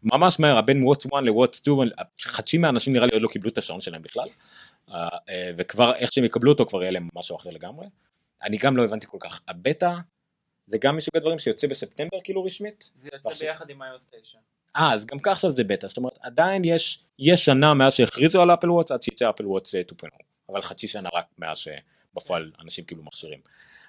ממש 0.03 0.41
מהר 0.41 0.61
בין 0.61 0.85
וואטס 0.85 1.07
1 1.07 1.13
לוואטס 1.23 1.59
2 1.59 1.79
חצי 2.21 2.59
מהאנשים 2.59 2.93
נראה 2.93 3.07
לי 3.07 3.13
עוד 3.13 3.23
לא 3.23 3.29
קיבלו 3.29 3.51
את 3.51 3.59
השעון 3.59 3.81
שלהם 3.81 4.03
בכלל 4.03 4.29
אה, 4.91 5.09
אה, 5.29 5.51
וכבר 5.57 5.95
איך 5.95 6.13
שהם 6.13 6.25
יקבלו 6.25 6.53
אותו 6.53 6.67
כבר 6.67 6.83
יהיה 6.83 6.91
להם 6.91 7.09
משהו 7.15 7.37
אחר 7.37 7.51
לגמרי. 7.51 7.87
אני 8.43 8.57
גם 8.57 8.77
לא 8.77 8.85
הבנתי 8.85 9.07
כל 9.07 9.19
כך 9.21 9.41
הבטא 9.49 9.93
זה 10.67 10.79
גם 10.81 10.97
מסוג 10.97 11.17
הדברים 11.17 11.39
שיוצא 11.39 11.67
בספטמבר 11.67 12.19
כאילו 12.25 12.45
רשמית 12.45 12.91
זה 12.97 13.09
יוצא 13.13 13.29
ועכשיו- 13.29 13.49
ביחד 13.49 13.71
עם 13.71 13.83
iOS 13.83 14.21
9. 14.23 14.39
אה 14.77 14.93
אז 14.93 15.07
גם 15.07 15.19
ככה 15.19 15.51
זה 15.51 15.65
בטא 15.65 15.87
זאת 15.87 15.97
אומרת 15.97 16.19
עדיין 16.21 16.63
יש 16.65 17.01
יש 17.19 17.45
שנה 17.45 17.75
מאז 17.75 17.93
שהכריזו 17.95 18.43
על 18.43 18.51
אפל 18.55 18.71
וואטס 18.71 18.93
עד 18.93 19.03
שיצא 19.03 19.31
אפל 19.31 19.47
וואטס 19.47 19.75
2.0 19.75 20.28
אבל 20.49 20.63
חצי 20.63 20.89
שנה 20.89 21.09
רק 21.15 21.27
מאז 21.39 21.59
שבפועל 21.59 22.53
אנשים 22.65 22.85
קיבלו 22.85 23.05
מכשירים. 23.05 23.41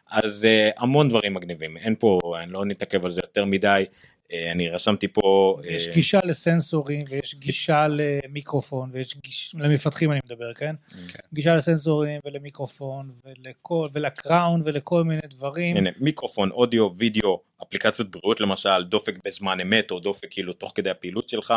אז 0.09 0.47
uh, 0.47 0.81
המון 0.81 1.09
דברים 1.09 1.33
מגניבים 1.33 1.77
אין 1.77 1.95
פה 1.99 2.19
אני 2.39 2.51
לא 2.51 2.65
נתעכב 2.65 3.05
על 3.05 3.11
זה 3.11 3.21
יותר 3.23 3.45
מדי 3.45 3.85
אני 4.33 4.69
רשמתי 4.69 5.07
פה 5.07 5.57
יש 5.63 5.87
אה, 5.87 5.93
גישה 5.93 6.19
לסנסורים 6.23 7.01
ויש 7.09 7.35
גישה 7.35 7.87
למיקרופון 7.89 8.89
ויש 8.93 9.17
גישה 9.23 9.57
למפתחים 9.57 10.11
אני 10.11 10.19
מדבר 10.25 10.53
כן? 10.53 10.75
כן. 11.07 11.19
גישה 11.33 11.55
לסנסורים 11.55 12.19
ולמיקרופון 12.25 13.11
ולכל 13.25 13.87
ול 13.93 14.13
crown 14.13 14.61
ולכל 14.65 15.03
מיני 15.03 15.21
דברים. 15.29 15.77
הנה, 15.77 15.89
מיקרופון 15.99 16.51
אודיו 16.51 16.87
וידאו 16.97 17.41
אפליקציות 17.63 18.11
בריאות 18.11 18.41
למשל 18.41 18.83
דופק 18.83 19.13
בזמן 19.25 19.59
אמת 19.59 19.91
או 19.91 19.99
דופק 19.99 20.27
כאילו 20.31 20.53
תוך 20.53 20.71
כדי 20.75 20.89
הפעילות 20.89 21.29
שלך 21.29 21.53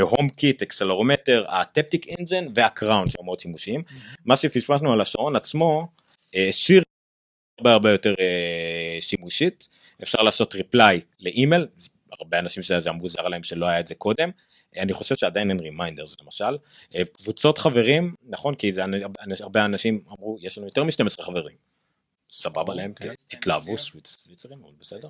HomeKit 0.00 0.62
accelerometer 0.62 1.44
ה 1.48 1.56
Taptic 1.56 2.06
Engine 2.06 2.46
וה 2.54 2.70
crown 2.70 3.10
שהם 3.10 3.24
מאוד 3.24 3.38
שימושיים. 3.38 3.82
מה 4.24 4.36
שפספסנו 4.36 4.92
על 4.92 5.00
השעון 5.00 5.36
עצמו 5.36 5.88
אה, 6.34 6.48
שיר 6.52 6.82
הרבה 7.58 7.72
הרבה 7.72 7.90
יותר 7.90 8.14
אה, 8.20 8.96
שימושית. 9.00 9.68
אפשר 10.02 10.22
לעשות 10.22 10.54
reply 10.54 11.00
לאימייל 11.20 11.66
הרבה 12.12 12.38
אנשים 12.38 12.62
שזה 12.62 12.88
היה 12.88 12.92
מוזר 12.92 13.28
להם 13.28 13.42
שלא 13.42 13.66
היה 13.66 13.80
את 13.80 13.86
זה 13.86 13.94
קודם 13.94 14.30
אני 14.76 14.92
חושב 14.92 15.14
שעדיין 15.16 15.50
אין 15.50 15.60
reminders 15.60 16.16
למשל 16.22 16.58
אה, 16.94 17.02
קבוצות 17.12 17.58
חברים 17.58 18.14
נכון 18.22 18.54
כי 18.54 18.72
זה 18.72 18.82
הרבה 19.40 19.64
אנשים 19.64 20.04
אמרו 20.08 20.38
יש 20.40 20.58
לנו 20.58 20.66
יותר 20.66 20.84
מ-12 20.84 21.22
חברים 21.22 21.56
סבבה 22.30 22.74
להם 22.74 22.90
אוקיי. 22.90 23.16
ת- 23.16 23.24
תתלהבו 23.28 23.78
שווצרים 23.78 24.58
אבל 24.64 24.72
בסדר. 24.80 25.08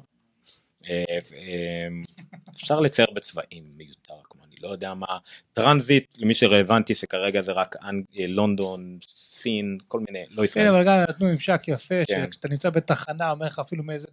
אה, 0.88 1.04
אה, 1.08 1.88
אפשר 2.54 2.80
לצייר 2.80 3.08
בצבעים 3.14 3.64
מיותר 3.76 4.14
כמו 4.30 4.42
אני 4.44 4.56
לא 4.60 4.68
יודע 4.68 4.94
מה 4.94 5.06
transit 5.52 6.14
למי 6.18 6.34
שרלוונטי 6.34 6.94
שכרגע 6.94 7.40
זה 7.40 7.52
רק 7.52 7.76
אה, 7.84 7.90
לונדון 8.28 8.98
סין 9.08 9.78
כל 9.88 10.00
מיני 10.00 10.24
לא 10.30 10.36
כן 10.36 10.44
ישראל 10.44 10.66
אבל 10.68 10.84
גם 10.84 11.00
נתנו 11.08 11.26
ממשק 11.26 11.62
יפה 11.68 11.94
כן. 12.08 12.24
שכשאתה 12.26 12.48
נמצא 12.48 12.70
בתחנה 12.70 13.30
אומר 13.30 13.46
לך 13.46 13.58
אפילו 13.58 13.84
מאיזה 13.84 14.08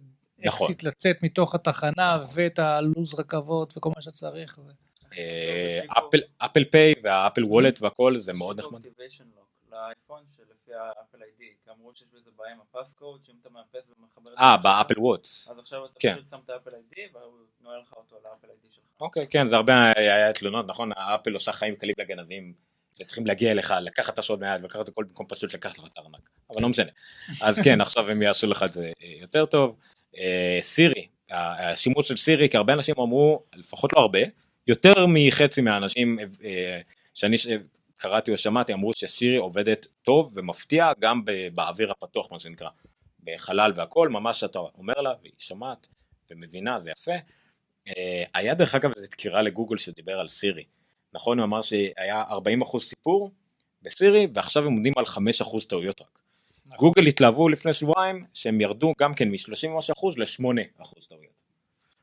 נכון. 0.46 0.66
אקסיט 0.66 0.82
לצאת 0.82 1.16
מתוך 1.22 1.54
התחנה 1.54 2.24
ואת 2.34 2.58
הלו"ז 2.58 3.14
רכבות 3.20 3.76
וכל 3.76 3.90
מה 3.96 4.02
שצריך 4.02 4.58
זה- 4.66 4.72
אה, 5.18 5.80
אפל 5.98 6.18
Apple 6.38 6.64
Pay 6.64 6.94
וה 7.02 7.44
Apple 7.44 7.61
Wallet 7.61 7.82
והכל 7.82 8.18
זה 8.18 8.32
מאוד 8.32 8.60
נחמד. 8.60 8.80
לאייפון 9.72 10.22
שלפי 10.36 10.74
ה 10.74 10.82
Apple 10.82 11.22
ID, 11.22 11.54
כי 11.64 11.70
אמרו 11.70 11.94
שיש 11.94 12.06
בזה 12.14 12.30
בעיה 12.36 12.52
עם 12.52 12.58
ה 12.60 12.66
passcode, 12.66 13.20
שאם 13.24 13.34
אתה 13.40 13.48
מאפס 13.50 13.90
ומחבר 13.98 14.30
את 14.32 14.36
זה 14.38 14.42
אה 14.44 14.56
ב 14.56 14.63
Apple 14.63 14.98
Watch. 15.00 15.48
אז 15.50 15.58
עכשיו 15.58 15.84
אתה 15.84 15.92
כן. 16.00 16.14
פשוט 16.14 16.28
שם 16.28 16.38
את 16.44 16.50
ה 16.50 16.53
Apple 16.53 16.70
ID 16.74 17.12
והוא 17.12 17.32
נועל 17.60 17.80
לך 17.80 17.92
אותו 17.92 18.16
ל 18.16 18.21
Apple 18.21 18.46
ID 18.50 18.68
שלך. 18.70 18.84
אוקיי 19.00 19.26
כן 19.30 19.46
זה 19.48 19.56
הרבה 19.56 19.72
היה 19.96 20.32
תלונות 20.32 20.66
נכון 20.68 20.90
האפל 20.96 21.34
עושה 21.34 21.52
חיים 21.52 21.76
קלים 21.76 21.94
לגנבים 21.98 22.52
שצריכים 22.94 23.26
להגיע 23.26 23.52
אליך 23.52 23.74
לקחת 23.80 24.14
את 24.14 24.18
השוד 24.18 24.40
מהיד 24.40 24.62
ולקחת 24.62 24.88
הכל 24.88 25.04
במקום 25.04 25.26
פשוט 25.26 25.54
לקחת 25.54 25.78
לך 25.78 25.84
את 25.92 25.98
הארנק 25.98 26.30
אבל 26.50 26.62
לא 26.62 26.68
משנה 26.68 26.90
אז 27.46 27.60
כן 27.60 27.80
עכשיו 27.80 28.10
הם 28.10 28.22
יעשו 28.22 28.46
לך 28.46 28.62
את 28.62 28.72
זה 28.72 28.92
אה, 29.02 29.12
יותר 29.20 29.44
טוב 29.44 29.76
סירי 30.60 31.06
ה- 31.30 31.70
השימוש 31.70 32.08
של 32.08 32.16
סירי 32.16 32.48
כי 32.48 32.56
הרבה 32.56 32.72
אנשים 32.72 32.94
אמרו 32.98 33.42
לפחות 33.54 33.92
לא 33.96 34.00
הרבה 34.00 34.18
יותר 34.66 35.06
מחצי 35.08 35.60
מהאנשים 35.60 36.18
אה, 36.44 36.80
שאני 37.14 37.36
קראתי 37.98 38.30
או 38.30 38.36
שמעתי 38.36 38.72
אמרו 38.72 38.92
שסירי 38.92 39.36
עובדת 39.36 39.86
טוב 40.02 40.32
ומפתיע 40.36 40.92
גם 41.00 41.22
באוויר 41.54 41.90
הפתוח 41.90 42.32
מה 42.32 42.40
שנקרא 42.40 42.68
בחלל 43.24 43.72
והכל 43.76 44.08
ממש 44.08 44.44
אתה 44.44 44.58
אומר 44.58 45.00
לה 45.00 45.12
והיא 45.22 45.32
שומעת 45.38 45.88
ומבינה 46.30 46.78
זה 46.78 46.90
יפה. 46.90 47.12
אה, 47.88 48.24
היה 48.34 48.54
דרך 48.54 48.74
אגב 48.74 48.92
איזה 48.96 49.06
דקירה 49.10 49.42
לגוגל 49.42 49.76
שדיבר 49.76 50.20
על 50.20 50.28
סירי 50.28 50.64
נכון 51.14 51.38
הוא 51.38 51.44
אמר 51.44 51.62
שהיה 51.62 52.24
40% 52.64 52.78
סיפור 52.78 53.30
בסירי 53.82 54.26
ועכשיו 54.34 54.66
הם 54.66 54.72
עומדים 54.72 54.92
על 54.96 55.04
5% 55.04 55.68
טעויות 55.68 56.00
רק. 56.00 56.21
גוגל 56.78 57.06
התלהבו 57.06 57.48
לפני 57.48 57.72
שבועיים 57.72 58.24
שהם 58.32 58.60
ירדו 58.60 58.92
גם 59.00 59.14
כן 59.14 59.28
מ-30% 59.30 59.74
ל-8% 60.16 61.06
טעויות. 61.08 61.42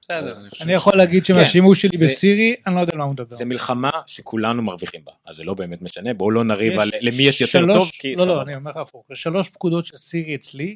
בסדר, 0.01 0.37
אני 0.39 0.49
חושב 0.49 0.63
אני 0.63 0.73
יכול 0.73 0.97
להגיד 0.97 1.25
שמהשימוש 1.25 1.81
שלי 1.81 1.97
זה- 1.97 2.05
בסירי 2.05 2.55
אני 2.67 2.75
לא 2.75 2.79
יודע 2.79 2.91
על 2.93 2.97
מה 2.97 3.03
הוא 3.03 3.13
מדבר. 3.13 3.35
זה 3.35 3.45
מלחמה 3.45 3.89
שכולנו 4.07 4.61
מרוויחים 4.61 5.01
בה 5.05 5.11
אז 5.25 5.35
זה 5.35 5.43
לא 5.43 5.53
באמת 5.53 5.81
משנה 5.81 6.13
בואו 6.13 6.31
לא 6.31 6.43
נריב 6.43 6.71
יש 6.73 6.79
על 6.79 6.89
למי 7.01 7.23
יש 7.23 7.41
יותר 7.41 7.51
שלוש- 7.59 7.77
טוב 7.77 7.89
כי 7.99 8.15
לא 8.15 8.27
לא. 8.27 8.41
אני 8.41 8.55
אומר 8.55 8.71
לך 8.71 8.77
הפוך 8.77 9.05
יש 9.11 9.21
שלוש 9.23 9.49
פקודות 9.49 9.85
של 9.85 9.97
סירי 9.97 10.35
אצלי 10.35 10.75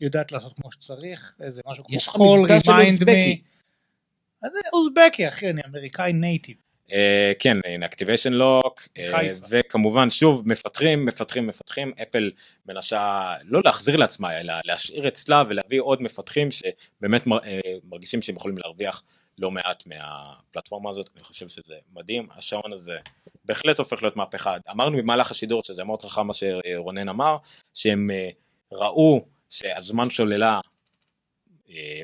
יודעת 0.00 0.32
לעשות 0.32 0.52
כמו 0.56 0.72
שצריך 0.72 1.34
איזה 1.40 1.60
משהו 1.66 1.84
כמו 1.84 1.96
יש 1.96 2.08
לך 2.08 2.14
call 2.14 2.18
מבטא 2.40 2.60
של 2.60 2.70
remind 2.72 2.86
אוזבקי. 2.90 3.40
me 3.42 4.46
אז 4.46 4.52
זה 4.52 4.58
אוזבקי 4.72 5.28
אחי, 5.28 5.50
אני 5.50 5.60
אמריקאי 5.68 6.12
נייטיב. 6.12 6.56
אה, 6.92 7.32
כן, 7.38 7.56
הנה 7.64 7.86
אקטיביישן 7.86 8.32
לוק, 8.32 8.88
חיפה. 9.10 9.46
וכמובן 9.50 10.10
שוב 10.10 10.48
מפתחים, 10.48 11.06
מפתחים, 11.06 11.46
מפתחים, 11.46 11.92
אפל 12.02 12.30
מנסה 12.66 13.34
לא 13.44 13.60
להחזיר 13.64 13.96
לעצמה 13.96 14.40
אלא 14.40 14.54
להשאיר 14.64 15.08
אצלה 15.08 15.42
ולהביא 15.48 15.80
עוד 15.80 16.02
מפתחים 16.02 16.48
שבאמת 16.50 17.26
אה, 17.28 17.60
מרגישים 17.84 18.22
שהם 18.22 18.36
יכולים 18.36 18.58
להרוויח 18.58 19.02
לא 19.38 19.50
מעט 19.50 19.82
מהפלטפורמה 19.86 20.90
הזאת, 20.90 21.08
אני 21.16 21.24
חושב 21.24 21.48
שזה 21.48 21.74
מדהים, 21.92 22.28
השעון 22.36 22.72
הזה 22.72 22.98
בהחלט 23.44 23.78
הופך 23.78 24.02
להיות 24.02 24.16
מהפכה, 24.16 24.56
אמרנו 24.70 24.98
במהלך 24.98 25.30
השידור 25.30 25.62
שזה 25.62 25.84
מאוד 25.84 26.02
חכם 26.02 26.26
מה 26.26 26.32
שרונן 26.32 27.08
אמר, 27.08 27.36
שהם 27.74 28.10
אה, 28.10 28.30
ראו 28.72 29.24
שהזמן 29.50 30.10
שוללה 30.10 30.54
אה, 30.54 30.60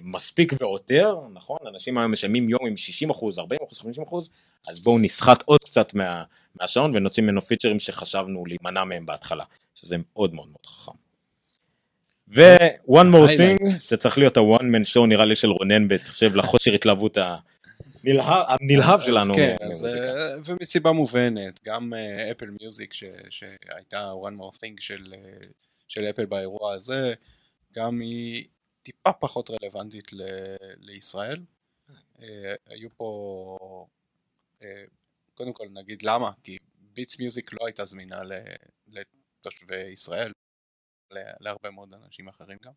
מספיק 0.03 0.53
ועותר, 0.61 1.17
נכון? 1.35 1.59
אנשים 1.69 1.99
היום 1.99 2.13
משלמים 2.13 2.49
יום 2.49 2.67
עם 2.67 2.77
60 2.77 3.11
אחוז, 3.11 3.39
40 3.39 3.61
אחוז, 3.67 3.79
50 3.79 4.05
אחוז, 4.05 4.31
אז 4.69 4.81
בואו 4.81 4.99
נסחט 4.99 5.43
עוד 5.43 5.61
קצת 5.65 5.95
מה, 5.95 6.23
מהשעון 6.61 6.97
ונוציא 6.97 7.23
ממנו 7.23 7.41
פיצ'רים 7.41 7.79
שחשבנו 7.79 8.47
להימנע 8.47 8.85
מהם 8.85 9.07
בהתחלה, 9.07 9.45
שזה 9.75 9.97
מאוד 10.13 10.35
מאוד 10.35 10.49
מאוד 10.49 10.67
חכם. 10.67 10.93
ו-one 12.29 13.15
more 13.15 13.29
thing, 13.39 13.81
שצריך 13.81 14.19
להיות 14.19 14.37
ה-one 14.37 14.63
man 14.63 14.95
show 14.95 15.07
נראה 15.09 15.25
לי 15.25 15.37
של 15.37 15.51
רונן 15.51 15.89
בהתחשב 15.89 16.37
לחוסר 16.37 16.73
התלהבות 16.73 17.19
הנלהב, 17.19 18.45
הנלהב 18.49 19.01
שלנו. 19.01 19.35
כן, 19.35 19.57
אז. 19.61 19.87
אה, 19.87 20.35
ומסיבה 20.45 20.93
מובנת, 20.93 21.61
גם 21.65 21.93
אפל 22.31 22.47
מיוזיק 22.61 22.93
שהייתה 23.31 24.11
one 24.23 24.41
more 24.41 24.57
thing 24.57 24.75
של, 24.81 25.15
אה, 25.15 25.47
של 25.89 26.05
אפל 26.05 26.25
באירוע 26.27 26.75
הזה, 26.75 27.15
גם 27.75 28.01
היא 28.01 28.45
טיפה 28.87 29.13
פחות 29.13 29.51
רלוונטית 29.51 30.13
ל- 30.13 30.57
לישראל. 30.77 31.45
אה, 32.19 32.55
היו 32.67 32.91
פה, 32.97 33.57
אה, 34.63 34.85
קודם 35.35 35.53
כל 35.53 35.69
נגיד 35.69 36.03
למה, 36.03 36.33
כי 36.43 36.59
ביטס 36.79 37.19
מיוזיק 37.19 37.53
לא 37.53 37.67
הייתה 37.67 37.85
זמינה 37.85 38.21
לתושבי 38.87 39.91
ישראל, 39.93 40.33
להרבה 41.11 41.71
מאוד 41.71 41.95
אנשים 41.95 42.29
אחרים 42.29 42.59
גם. 42.63 42.73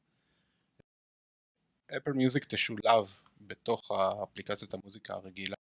אפל 1.98 2.12
מיוזיק 2.12 2.46
תשולב 2.46 3.22
בתוך 3.42 3.92
האפליקציית 3.92 4.74
המוזיקה 4.74 5.14
הרגילה 5.14 5.56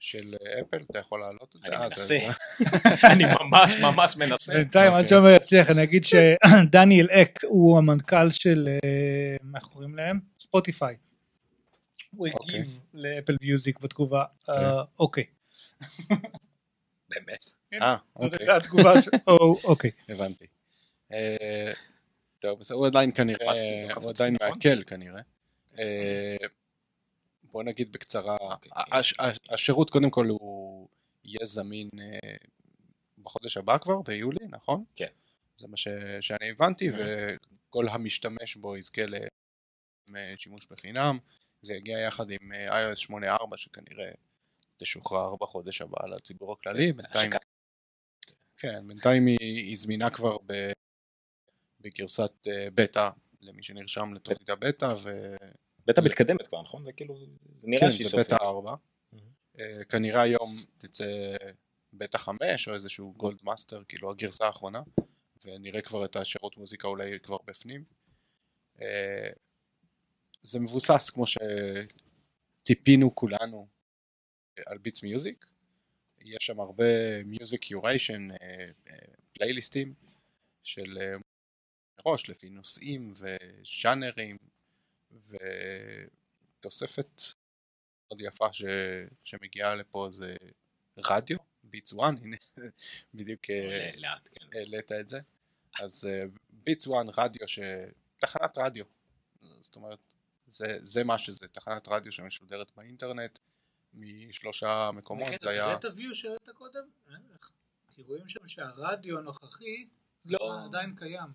של 0.00 0.34
אפל, 0.60 0.82
אתה 0.90 0.98
יכול 0.98 1.20
להעלות 1.20 1.56
את 1.56 1.60
זה? 1.62 1.68
אני 1.68 1.76
אה, 1.76 1.82
מנסה. 1.82 2.18
אני 3.12 3.24
ממש 3.40 3.72
ממש 3.80 4.16
מנסה. 4.16 4.52
בינתיים 4.52 4.92
עד 4.92 4.98
אוקיי. 4.98 5.08
שעומר 5.08 5.30
יצליח 5.30 5.70
אני 5.70 5.82
אגיד 5.82 6.04
שדניאל 6.04 7.08
אק 7.10 7.44
הוא 7.44 7.78
המנכ"ל 7.78 8.30
של 8.30 8.68
אה, 8.68 9.36
מה 9.42 9.60
קוראים 9.60 9.94
להם? 9.94 10.20
ספוטיפיי. 10.40 10.96
הוא 12.16 12.28
אוקיי. 12.32 12.58
הגיב 12.60 12.78
לאפל 12.94 13.36
מיוזיק 13.40 13.80
בתגובה 13.80 14.24
אה, 14.48 14.82
אוקיי. 14.98 15.24
באמת. 17.10 17.44
אה, 17.72 17.96
זאת 18.14 18.24
אוקיי, 18.24 18.38
הייתה 18.40 18.56
התגובה 18.56 19.02
ש... 19.02 19.08
או, 19.28 19.58
אוקיי. 19.64 19.90
הבנתי. 20.08 20.46
אה, 21.12 21.72
טוב, 22.38 22.60
הוא 22.72 22.86
עדיין 22.86 23.12
כנראה, 23.14 23.46
לא 23.46 24.00
הוא 24.02 24.10
עדיין? 24.10 24.36
מעכל 24.40 24.82
כנראה. 24.82 25.20
בוא 27.56 27.62
נגיד 27.62 27.92
בקצרה, 27.92 28.36
אוקיי. 28.40 28.72
הש- 28.76 29.14
הש- 29.18 29.38
השירות 29.50 29.90
קודם 29.90 30.10
כל 30.10 30.26
הוא 30.26 30.88
יהיה 31.24 31.44
זמין 31.46 31.88
אה, 31.98 32.36
בחודש 33.18 33.56
הבא 33.56 33.78
כבר, 33.78 34.02
ביולי, 34.02 34.46
נכון? 34.50 34.84
כן. 34.96 35.08
זה 35.56 35.68
מה 35.68 35.76
ש- 35.76 35.88
שאני 36.20 36.50
הבנתי. 36.50 36.88
וכל 36.90 37.88
המשתמש 37.88 38.56
בו 38.56 38.76
יזכה 38.76 39.02
לשימוש 40.08 40.66
בחינם. 40.70 41.18
זה 41.62 41.74
יגיע 41.74 41.98
יחד 41.98 42.26
עם 42.30 42.52
אה, 42.52 42.92
iOS 42.92 42.96
8.4 42.96 43.56
שכנראה 43.56 44.10
תשוחרר 44.76 45.36
בחודש 45.36 45.82
הבא 45.82 46.06
לציבור 46.06 46.52
הכללי. 46.52 46.92
בינתיים 46.92 47.30
השקת- 47.32 47.44
כן, 48.56 48.88
בינתיים 48.88 49.26
היא, 49.26 49.38
היא 49.40 49.76
זמינה 49.76 50.10
כבר 50.10 50.36
ב, 50.46 50.52
בגרסת 51.80 52.46
אה, 52.46 52.68
בטא, 52.74 53.10
למי 53.40 53.62
שנרשם 53.62 54.14
לתוכנית 54.14 54.50
הבטא, 54.50 54.94
ו... 55.02 55.36
בטא 55.86 56.00
מתקדמת 56.00 56.46
כבר, 56.46 56.62
נכון? 56.62 56.84
זה 56.84 56.92
כאילו, 56.92 57.18
זה 57.18 57.26
נראה 57.62 57.80
כן, 57.80 57.90
שהיא 57.90 58.04
זה 58.04 58.10
סופית. 58.10 58.26
בטא 58.26 58.44
4. 58.44 58.74
אה, 59.60 59.84
כנראה 59.84 60.22
היום 60.22 60.56
תצא 60.76 61.36
בטא 61.92 62.18
5 62.18 62.68
או 62.68 62.74
איזשהו 62.74 63.14
gold 63.16 63.38
master, 63.42 63.82
כאילו 63.88 64.10
הגרסה 64.10 64.46
האחרונה, 64.46 64.82
ונראה 65.44 65.82
כבר 65.82 66.04
את 66.04 66.16
השירות 66.16 66.56
מוזיקה 66.56 66.88
אולי 66.88 67.20
כבר 67.22 67.36
בפנים. 67.46 67.84
אה, 68.82 69.30
זה 70.40 70.60
מבוסס 70.60 71.10
כמו 71.10 71.24
שציפינו 72.62 73.14
כולנו 73.14 73.68
אה, 74.58 74.62
על 74.66 74.78
Beats 74.78 75.02
Music. 75.02 75.46
יש 76.20 76.46
שם 76.46 76.60
הרבה 76.60 77.22
music 77.24 77.60
curation, 77.60 78.28
פלייליסטים 79.32 79.94
של 80.62 80.98
אה, 81.00 81.14
מראש 81.98 82.30
לפי 82.30 82.50
נושאים 82.50 83.12
וז'אנרים 83.16 84.36
ותוספת 86.58 87.20
מאוד 88.06 88.20
יפה 88.20 88.52
ש... 88.52 88.64
שמגיעה 89.24 89.74
לפה 89.74 90.08
זה 90.10 90.36
רדיו, 90.98 91.38
ביטס 91.64 91.92
1, 91.92 92.00
הנה 92.22 92.36
בדיוק 93.14 93.50
אה, 93.50 93.92
כן. 94.24 94.46
העלית 94.52 94.92
את 94.92 95.08
זה. 95.08 95.20
אז 95.80 96.08
ביטס 96.50 96.88
1 96.88 96.94
רדיו, 97.18 97.48
ש... 97.48 97.58
תחנת 98.18 98.58
רדיו, 98.58 98.84
זאת 99.60 99.76
אומרת 99.76 99.98
זה, 100.46 100.78
זה 100.82 101.04
מה 101.04 101.18
שזה, 101.18 101.48
תחנת 101.48 101.88
רדיו 101.88 102.12
שמשודרת 102.12 102.72
באינטרנט 102.76 103.38
משלושה 103.94 104.90
מקומות, 104.94 105.40
זה 105.40 105.50
היה... 105.50 105.62
תראה 105.62 105.74
את 105.74 105.84
הוויו 105.84 106.14
שהראית 106.14 106.48
קודם? 106.48 106.82
לך. 107.34 107.50
כי 107.90 108.02
רואים 108.02 108.28
שם 108.28 108.48
שהרדיו 108.48 109.18
הנוכחי 109.18 109.88
לא. 110.24 110.64
עדיין 110.64 110.96
קיים. 110.96 111.30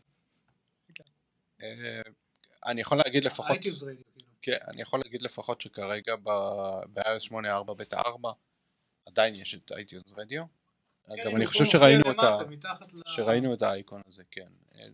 אני 2.65 2.81
יכול 2.81 2.97
להגיד 2.97 3.23
לפחות, 3.23 3.57
כאילו. 3.61 3.77
כן, 4.41 4.57
אני 4.67 4.81
יכול 4.81 4.99
להגיד 5.05 5.21
לפחות 5.21 5.61
שכרגע 5.61 6.15
ב-iOS 6.15 7.29
8.4 7.29 7.73
בטא 7.73 7.95
4 7.95 8.31
עדיין 9.05 9.35
יש 9.35 9.55
את 9.55 9.71
iTunes 9.71 10.13
Radio. 10.17 10.43
גם 11.25 11.35
אני 11.35 11.47
חושב 11.47 11.65
שראינו 11.65 12.11
את 12.11 12.19
ה... 12.19 12.37
שראינו 13.07 13.53
את 13.53 13.61
האייקון 13.61 14.01
הזה, 14.07 14.23
כן. 14.31 14.47
אה, 14.75 14.87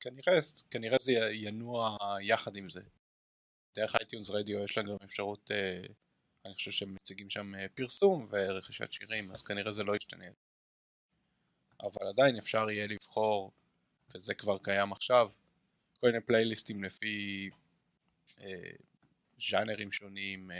כנראה, 0.00 0.38
כנראה 0.70 0.96
זה 1.00 1.12
ינוע 1.32 1.96
יחד 2.20 2.56
עם 2.56 2.70
זה. 2.70 2.80
דרך 3.74 3.96
iTunes 3.96 4.30
Radio 4.30 4.64
יש 4.64 4.78
לה 4.78 4.84
גם 4.84 4.96
אפשרות, 5.04 5.50
אה, 5.50 5.82
אני 6.44 6.54
חושב 6.54 6.70
שהם 6.70 6.94
מציגים 6.94 7.30
שם 7.30 7.54
אה, 7.54 7.66
פרסום 7.74 8.26
ורכישת 8.30 8.92
שירים, 8.92 9.32
אז 9.32 9.42
כנראה 9.42 9.72
זה 9.72 9.84
לא 9.84 9.96
ישתנה. 9.96 10.26
אבל 11.82 12.06
עדיין 12.08 12.36
אפשר 12.36 12.70
יהיה 12.70 12.86
לבחור, 12.86 13.52
וזה 14.14 14.34
כבר 14.34 14.58
קיים 14.58 14.92
עכשיו, 14.92 15.30
כל 16.00 16.06
מיני 16.06 16.20
פלייליסטים 16.20 16.84
לפי 16.84 17.50
אה, 18.40 18.70
ז'אנרים 19.50 19.92
שונים, 19.92 20.50
אה, 20.50 20.56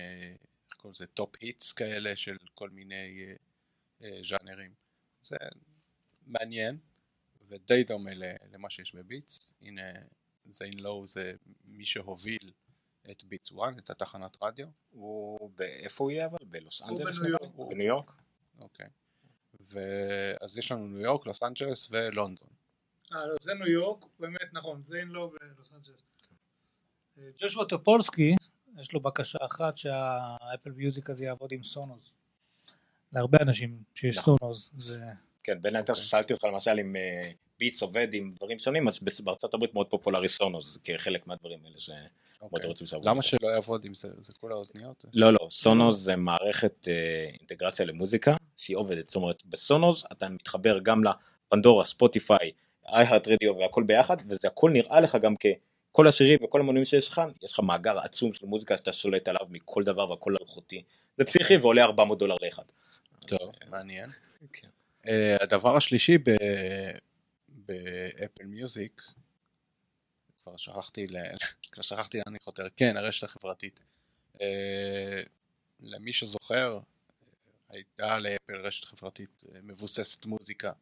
איך 0.68 0.74
קוראים 0.76 0.92
לזה, 0.94 1.06
top 1.06 1.30
hits 1.40 1.72
כאלה 1.72 2.16
של 2.16 2.36
כל 2.54 2.70
מיני 2.70 3.24
אה, 3.24 3.34
אה, 4.02 4.20
ז'אנרים. 4.28 4.74
זה 5.22 5.36
מעניין 6.26 6.78
ודי 7.48 7.84
דומה 7.84 8.14
ל- 8.14 8.36
למה 8.52 8.70
שיש 8.70 8.94
ב 8.94 9.02
Beats. 9.02 9.52
הנה 9.62 9.82
זיין 10.46 10.78
לואו 10.78 11.06
זה 11.06 11.32
מי 11.64 11.84
שהוביל 11.84 12.50
את 13.10 13.24
Beats 13.24 13.52
1, 13.52 13.78
את 13.78 13.90
התחנת 13.90 14.36
רדיו. 14.42 14.66
הוא, 14.90 15.50
ב- 15.54 15.60
איפה 15.62 16.04
הוא 16.04 16.10
יהיה 16.10 16.26
אבל? 16.26 16.38
בלוס 16.42 16.82
הוא 16.82 16.90
אנג'לס? 16.90 17.16
יורק. 17.28 17.70
בניו 17.70 17.86
יורק? 17.86 18.12
אוקיי. 18.58 18.86
ואז 19.60 20.58
יש 20.58 20.72
לנו 20.72 20.88
ניו 20.88 21.00
יורק, 21.00 21.26
לוס 21.26 21.42
אנג'לס 21.42 21.88
ולונדון. 21.90 22.48
אה, 23.12 23.26
לא, 23.26 23.34
זה 23.42 23.54
ניו 23.54 23.66
יורק, 23.66 24.04
באמת 24.18 24.52
נכון, 24.52 24.82
זה 24.86 24.96
אין 24.96 25.08
לו 25.08 25.32
בלוס 25.56 25.72
אנג'לס. 25.72 26.02
אה, 27.18 27.24
Joshua 27.38 27.64
Topolsky, 27.64 28.34
יש 28.80 28.92
לו 28.92 29.00
בקשה 29.00 29.38
אחת 29.42 29.76
שה 29.76 30.11
Apple 30.11 30.70
Music 30.76 31.10
הזה 31.10 31.24
יעבוד 31.24 31.52
עם 31.52 31.62
Sonos. 31.62 32.12
להרבה 33.12 33.38
אנשים 33.42 33.82
שיש 33.94 34.18
נכון. 34.18 34.36
Sonos, 34.38 34.70
זה... 34.78 35.04
כן, 35.42 35.60
בין 35.60 35.76
היתר 35.76 35.94
ששאלתי 35.94 36.32
אותך 36.32 36.44
למשל 36.44 36.78
אם 36.80 36.96
אה, 36.96 37.30
Beats 37.58 37.82
עובד 37.82 38.08
עם 38.12 38.30
דברים 38.30 38.58
שונים, 38.58 38.88
אז 38.88 39.00
בארצות 39.24 39.54
הברית 39.54 39.74
מאוד 39.74 39.86
פופולרי 39.90 40.28
Sonos, 40.28 40.78
כחלק 40.84 41.26
מהדברים 41.26 41.58
האלה 41.64 41.78
שמאוד 41.78 42.64
אוקיי. 42.64 42.98
למה. 43.02 43.22
שלא 43.22 43.48
יעבוד 43.48 43.84
עם 43.84 43.94
זה? 43.94 44.08
זה 44.18 44.32
כל 44.32 44.52
האוזניות? 44.52 45.04
לא, 45.12 45.32
לא, 45.32 45.38
Sonos 45.50 45.96
זה 45.96 46.16
מערכת 46.16 46.88
אה, 46.88 47.28
אינטגרציה 47.40 47.86
למוזיקה 47.86 48.36
שהיא 48.56 48.76
עובדת, 48.76 49.06
זאת 49.06 49.16
אומרת 49.16 49.42
ב 49.46 49.56
Sonos 49.56 50.04
אתה 50.12 50.28
מתחבר 50.28 50.78
גם 50.78 51.02
ל 51.04 51.13
Pandora, 51.13 51.84
Spotify, 51.84 52.50
איי-הארט 52.88 53.28
רדיו 53.28 53.56
והכל 53.58 53.82
ביחד, 53.82 54.16
וזה 54.28 54.48
הכל 54.48 54.70
נראה 54.70 55.00
לך 55.00 55.16
גם 55.20 55.34
ככל 55.36 56.08
השירים 56.08 56.38
וכל 56.44 56.60
המנויים 56.60 56.84
שיש 56.84 57.08
לך, 57.08 57.22
יש 57.42 57.52
לך 57.52 57.60
מאגר 57.60 57.98
עצום 57.98 58.34
של 58.34 58.46
מוזיקה 58.46 58.76
שאתה 58.76 58.92
שולט 58.92 59.28
עליו 59.28 59.46
מכל 59.50 59.84
דבר 59.84 60.10
והכל 60.10 60.34
אלחוטי. 60.40 60.82
זה 61.16 61.24
פסיכי 61.24 61.56
ועולה 61.56 61.84
400 61.84 62.18
דולר 62.18 62.36
לאחד. 62.42 62.62
טוב, 63.26 63.38
אה, 63.62 63.70
מעניין. 63.70 64.10
כן. 64.52 64.68
אה, 65.08 65.36
הדבר 65.40 65.76
השלישי 65.76 66.18
באפל 67.48 68.44
מיוזיק, 68.44 69.02
כבר 70.42 70.56
שכחתי, 70.56 71.06
כבר 71.72 71.82
שכחתי 71.82 72.18
לאן 72.18 72.24
אני 72.26 72.38
חותר, 72.44 72.66
כן, 72.76 72.96
הרשת 72.96 73.22
החברתית. 73.22 73.80
אה, 74.40 75.22
למי 75.80 76.12
שזוכר, 76.12 76.78
הייתה 77.68 78.18
לאפל 78.18 78.56
רשת 78.56 78.84
חברתית 78.84 79.44
מבוססת 79.62 80.26
מוזיקה 80.26 80.72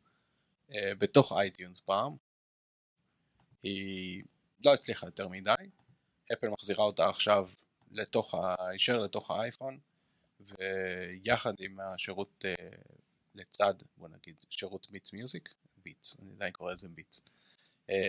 בתוך 0.71 1.33
iTunes 1.33 1.81
פעם. 1.81 2.17
היא 3.63 4.23
לא 4.65 4.75
הצליחה 4.75 5.07
יותר 5.07 5.29
מדי. 5.29 5.55
אפל 6.33 6.49
מחזירה 6.49 6.85
אותה 6.85 7.09
עכשיו 7.09 7.49
לתוך, 7.91 8.35
ה... 8.35 8.55
הישר 8.59 9.01
לתוך 9.01 9.31
האייפון, 9.31 9.79
ויחד 10.41 11.55
עם 11.59 11.81
השירות 11.81 12.45
אה, 12.45 12.55
לצד, 13.35 13.75
בוא 13.97 14.09
נגיד, 14.09 14.37
שירות 14.51 14.91
Beats 14.91 15.13
Music, 15.13 15.49
Beats, 15.83 16.17
אני 16.23 16.33
עדיין 16.37 16.53
קורא 16.53 16.73
לזה 16.73 16.89
Beats, 16.89 17.21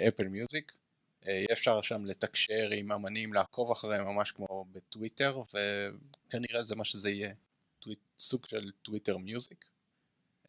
Apple 0.08 0.28
Music, 0.28 0.72
יהיה 1.26 1.48
אפשר 1.52 1.82
שם 1.82 2.06
לתקשר 2.06 2.70
עם 2.72 2.92
אמנים, 2.92 3.34
לעקוב 3.34 3.72
אחריהם 3.72 4.06
ממש 4.06 4.32
כמו 4.32 4.66
בטוויטר, 4.72 5.42
וכנראה 6.28 6.64
זה 6.64 6.76
מה 6.76 6.86
שזה 6.86 7.10
יהיה, 7.10 7.34
טוויט, 7.80 8.00
סוג 8.18 8.46
של 8.46 8.72
Twitter 8.82 9.18
Music, 9.18 9.66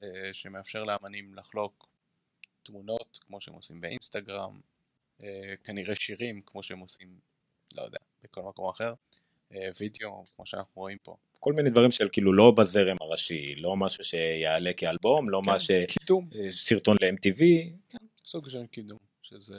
אה, 0.02 0.09
שמאפשר 0.32 0.84
לאמנים 0.84 1.34
לחלוק 1.34 1.88
תמונות 2.66 3.18
כמו 3.26 3.40
שהם 3.40 3.54
עושים 3.54 3.80
באינסטגרם, 3.80 4.60
אה, 5.22 5.54
כנראה 5.64 5.96
שירים 5.96 6.40
כמו 6.46 6.62
שהם 6.62 6.78
עושים, 6.78 7.08
לא 7.74 7.82
יודע, 7.82 7.98
בכל 8.22 8.42
מקום 8.42 8.68
אחר, 8.68 8.94
אה, 9.52 9.68
וידאו 9.80 10.24
כמו 10.36 10.46
שאנחנו 10.46 10.72
רואים 10.74 10.98
פה. 11.02 11.16
כל 11.40 11.52
מיני 11.52 11.70
דברים 11.70 11.92
של 11.92 12.08
כאילו 12.12 12.32
לא 12.32 12.50
בזרם 12.50 12.96
הראשי, 13.00 13.54
לא 13.54 13.76
משהו 13.76 14.04
שיעלה 14.04 14.72
כאלבום, 14.72 15.30
לא 15.30 15.40
כן, 15.44 15.50
מה 15.50 15.58
ש... 15.58 15.70
קידום, 15.88 16.30
סרטון 16.50 16.96
ל-MTV, 17.00 17.42
סוג 18.24 18.48
של 18.48 18.66
קידום, 18.66 18.98
שזה 19.22 19.58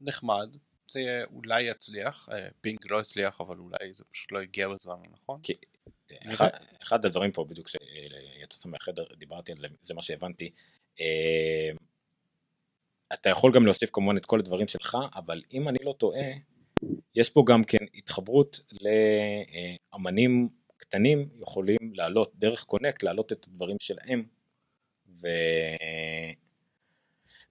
נחמד, 0.00 0.56
זה 0.88 1.22
אולי 1.34 1.62
יצליח, 1.62 2.28
אה, 2.32 2.48
Ping 2.60 2.78
לא 2.90 3.00
הצליח 3.00 3.40
אבל 3.40 3.58
אולי 3.58 3.92
זה 3.92 4.04
פשוט 4.04 4.32
לא 4.32 4.40
הגיע 4.40 4.68
בזמן 4.68 4.96
הנכון. 5.06 5.40
כי- 5.42 5.54
אחד, 6.26 6.48
אחד 6.82 7.06
הדברים 7.06 7.32
פה 7.32 7.44
בדיוק 7.44 7.66
כשיצאת 7.66 8.66
מהחדר 8.66 9.04
דיברתי 9.16 9.52
על 9.52 9.58
זה 9.58 9.66
זה 9.80 9.94
מה 9.94 10.02
שהבנתי 10.02 10.50
אה, 11.00 11.70
אתה 13.14 13.30
יכול 13.30 13.52
גם 13.52 13.64
להוסיף 13.64 13.90
כמובן 13.92 14.16
את 14.16 14.26
כל 14.26 14.38
הדברים 14.38 14.68
שלך 14.68 14.98
אבל 15.14 15.42
אם 15.52 15.68
אני 15.68 15.78
לא 15.82 15.92
טועה 15.92 16.30
יש 17.14 17.30
פה 17.30 17.44
גם 17.46 17.64
כן 17.64 17.84
התחברות 17.94 18.60
לאמנים 19.92 20.48
קטנים 20.76 21.28
יכולים 21.40 21.94
לעלות 21.94 22.32
דרך 22.34 22.64
קונקט 22.64 23.02
לעלות 23.02 23.32
את 23.32 23.46
הדברים 23.48 23.76
שלהם 23.80 24.24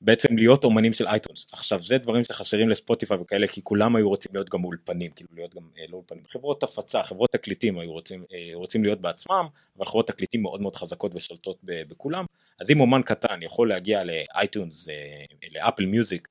ובעצם 0.06 0.38
להיות 0.38 0.64
אומנים 0.64 0.94
של 0.94 1.08
אייטונס 1.08 1.54
עכשיו 1.54 1.84
זה 1.84 1.98
דברים 1.98 2.24
שחסרים 2.24 2.70
לספוטיפיי 2.70 3.18
וכאלה 3.18 3.48
כי 3.48 3.62
כולם 3.64 3.96
היו 3.96 4.10
רוצים 4.10 4.32
להיות 4.34 4.50
גם 4.50 4.64
אולפנים 4.64 5.12
כאילו 5.12 5.30
להיות 5.34 5.56
גם 5.56 5.62
אה, 5.78 5.84
לא 5.90 5.98
אולפנים. 5.98 6.24
חברות 6.28 6.64
הפצה 6.64 7.04
חברות 7.04 7.32
תקליטים 7.32 7.80
היו 7.80 7.92
רוצים 7.92 8.24
אה, 8.34 8.52
רוצים 8.54 8.84
להיות 8.84 9.02
בעצמם 9.02 9.48
אבל 9.78 9.86
חברות 9.86 10.08
תקליטים 10.08 10.42
מאוד 10.42 10.62
מאוד 10.62 10.76
חזקות 10.76 11.16
ושולטות 11.16 11.58
בכולם. 11.64 12.26
אז 12.60 12.72
אם 12.72 12.82
אומן 12.82 13.02
קטן 13.02 13.42
יכול 13.42 13.70
להגיע 13.70 14.04
לאייטונס 14.04 14.90
אה, 14.90 15.26
לאפל 15.54 15.86
מיוזיק 15.86 16.28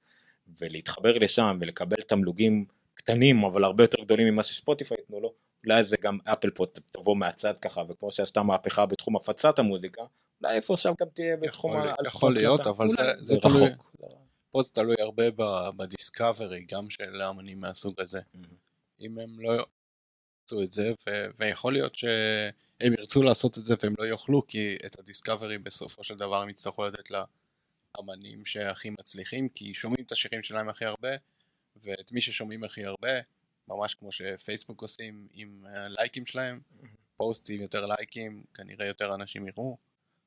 ולהתחבר 0.60 1.18
לשם 1.18 1.58
ולקבל 1.60 1.96
תמלוגים 1.96 2.64
קטנים 2.94 3.44
אבל 3.44 3.64
הרבה 3.64 3.84
יותר 3.84 4.02
גדולים 4.02 4.26
ממה 4.26 4.42
שספוטיפיי 4.42 4.96
ייתנו 5.00 5.20
לו 5.20 5.32
אולי 5.66 5.82
זה 5.82 5.96
גם 6.02 6.18
אפל 6.24 6.50
פה 6.50 6.64
תבוא 6.92 7.16
מהצד 7.16 7.54
ככה 7.58 7.82
וכמו 7.88 8.12
שעשתה 8.12 8.42
מהפכה 8.42 8.86
בתחום 8.86 9.16
הפצת 9.16 9.58
המוזיקה 9.58 10.02
אולי 10.42 10.56
איפה 10.56 10.74
עכשיו 10.74 10.94
גם 11.00 11.06
תהיה 11.14 11.36
בתחום 11.36 11.76
ה- 11.76 11.94
יכול 12.06 12.34
להיות. 12.34 12.60
אבל 12.66 12.88
זה- 12.90 13.34
תלוי. 13.42 13.70
פה 14.50 14.62
זה 14.62 14.70
תלוי 14.70 14.94
הרבה 15.00 15.24
בדיסקאברי 15.76 16.64
גם 16.68 16.90
של 16.90 17.20
האמנים 17.20 17.60
מהסוג 17.60 18.00
הזה. 18.00 18.20
אם 19.00 19.18
הם 19.18 19.40
לא 19.40 19.52
יעשו 19.52 20.62
את 20.62 20.72
זה, 20.72 20.92
ויכול 21.36 21.72
להיות 21.72 21.94
שהם 21.94 22.92
ירצו 22.98 23.22
לעשות 23.22 23.58
את 23.58 23.64
זה 23.64 23.74
והם 23.82 23.94
לא 23.98 24.04
יוכלו, 24.04 24.46
כי 24.46 24.76
את 24.86 24.98
הדיסקאברי 24.98 25.58
בסופו 25.58 26.04
של 26.04 26.16
דבר 26.16 26.42
הם 26.42 26.48
יצטרכו 26.50 26.84
לתת 26.84 27.08
לאמנים 27.98 28.46
שהכי 28.46 28.90
מצליחים, 28.90 29.48
כי 29.48 29.74
שומעים 29.74 30.04
את 30.06 30.12
השירים 30.12 30.42
שלהם 30.42 30.68
הכי 30.68 30.84
הרבה, 30.84 31.10
ואת 31.82 32.12
מי 32.12 32.20
ששומעים 32.20 32.64
הכי 32.64 32.84
הרבה, 32.84 33.10
ממש 33.68 33.94
כמו 33.94 34.12
שפייסבוק 34.12 34.82
עושים 34.82 35.28
עם 35.32 35.64
הלייקים 35.68 36.26
שלהם, 36.26 36.60
פוסט 37.16 37.50
עם 37.50 37.60
יותר 37.60 37.86
לייקים, 37.86 38.44
כנראה 38.54 38.86
יותר 38.86 39.14
אנשים 39.14 39.48
יראו, 39.48 39.76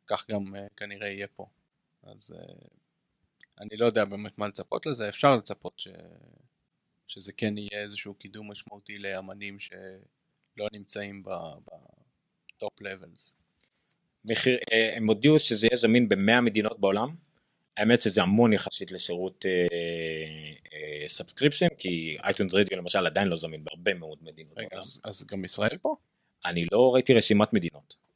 כך 0.07 0.29
גם 0.31 0.55
uh, 0.55 0.59
כנראה 0.77 1.07
יהיה 1.07 1.27
פה. 1.27 1.45
אז 2.03 2.35
uh, 2.35 2.67
אני 3.59 3.77
לא 3.77 3.85
יודע 3.85 4.05
באמת 4.05 4.37
מה 4.37 4.47
לצפות 4.47 4.85
לזה, 4.85 5.09
אפשר 5.09 5.35
לצפות 5.35 5.79
ש... 5.79 5.87
שזה 7.07 7.33
כן 7.33 7.57
יהיה 7.57 7.81
איזשהו 7.81 8.13
קידום 8.13 8.51
משמעותי 8.51 8.97
לאמנים 8.97 9.59
שלא 9.59 10.67
נמצאים 10.73 11.23
ב 11.23 11.63
top 11.63 12.81
labels. 12.81 13.35
מחיר, 14.25 14.57
אה, 14.71 14.97
הם 14.97 15.07
הודיעו 15.07 15.39
שזה 15.39 15.67
יהיה 15.67 15.77
זמין 15.77 16.09
ב-100 16.09 16.41
מדינות 16.41 16.79
בעולם. 16.79 17.15
האמת 17.77 18.01
שזה 18.01 18.21
המון 18.21 18.53
יחסית 18.53 18.91
לשירות 18.91 19.45
subscription 21.07 21.67
כי 21.77 22.17
iTunes 22.23 22.53
Radio 22.53 22.77
למשל 22.77 23.05
עדיין 23.05 23.27
לא 23.27 23.37
זמין 23.37 23.63
בהרבה 23.63 23.93
מאוד 23.93 24.17
מדינות 24.21 24.57
רגע. 24.57 24.77
אז, 24.77 25.01
אז 25.05 25.23
גם 25.23 25.45
ישראל 25.45 25.77
פה? 25.81 25.95
אני 26.45 26.65
לא 26.71 26.93
ראיתי 26.93 27.13
רשימת 27.13 27.53
מדינות. 27.53 28.06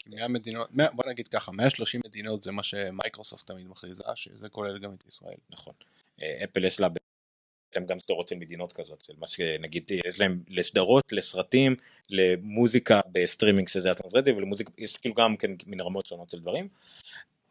כי 0.00 0.10
100 0.10 0.28
מדינות, 0.28 0.68
100, 0.72 0.90
בוא 0.90 1.04
נגיד 1.08 1.28
ככה, 1.28 1.52
130 1.52 2.00
מדינות 2.06 2.42
זה 2.42 2.52
מה 2.52 2.62
שמייקרוסופט 2.62 3.46
תמיד 3.46 3.68
מכריזה, 3.68 4.04
שזה 4.14 4.48
כולל 4.48 4.78
גם 4.78 4.94
את 4.94 5.04
ישראל. 5.08 5.36
נכון. 5.50 5.74
אה, 6.22 6.44
אפל 6.44 6.64
יש 6.64 6.80
לה 6.80 6.88
בעצם 6.88 7.86
גם 7.86 8.00
סדרות 8.00 8.28
של 8.28 8.36
מדינות 8.36 8.72
כזאת 8.72 9.00
של 9.00 9.12
מה 9.18 9.26
שנגיד 9.26 9.84
יש 10.06 10.20
להם 10.20 10.42
לסדרות 10.48 11.12
לסרטים 11.12 11.76
למוזיקה 12.10 13.00
בסטרימינג 13.12 13.68
שזה 13.68 13.88
iTunes 13.88 14.14
Radio 14.14 14.36
ולמוזיקה 14.36 14.72
יש 14.78 14.96
כאילו 14.96 15.14
גם 15.14 15.36
כן 15.36 15.50
מן 15.66 15.80
רמות 15.80 16.06
שונות 16.06 16.30
של 16.30 16.40
דברים. 16.40 16.68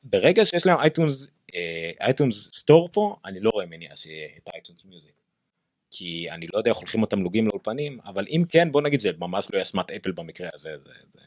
ברגע 0.04 0.46
שיש 0.46 0.66
להם 0.66 0.80
iTunes 0.80 1.28
iTunes 2.02 2.50
Store 2.54 2.90
פה 2.92 3.16
אני 3.26 3.40
לא 3.40 3.50
רואה 3.54 3.66
מניעה 3.66 3.96
שיהיה 3.96 4.28
את 4.38 4.50
iTunes 4.54 4.86
Music. 4.86 5.14
כי 5.92 6.32
אני 6.32 6.48
לא 6.54 6.58
יודע 6.58 6.72
איך 6.72 6.78
הולכים 6.78 7.04
התמלוגים 7.04 7.48
לאולפנים 7.48 8.00
אבל 8.06 8.26
אם 8.30 8.44
כן 8.50 8.72
בוא 8.72 8.82
נגיד 8.82 9.00
זה 9.00 9.12
ממש 9.18 9.48
לא 9.54 9.62
אשמת 9.62 9.92
אפל 9.92 10.12
במקרה 10.12 10.50
הזה 10.54 10.78
זה, 10.84 10.94
זה 11.12 11.20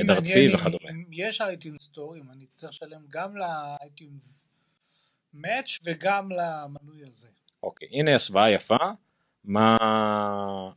הדארצי 0.00 0.54
וכדומה. 0.54 0.90
אם 0.90 1.04
יש 1.12 1.40
iTunes 1.40 1.82
Store, 1.82 2.16
אם 2.16 2.30
אני 2.32 2.44
אצטרך 2.44 2.70
לשלם 2.70 3.00
גם 3.08 3.36
ל 3.36 3.52
iTunes 3.52 4.48
Match 5.34 5.78
וגם 5.84 6.28
למנוי 6.30 7.02
הזה. 7.10 7.28
אוקיי 7.62 7.88
הנה 7.92 8.16
השוואה 8.16 8.50
יפה 8.50 8.76
מה 9.46 9.76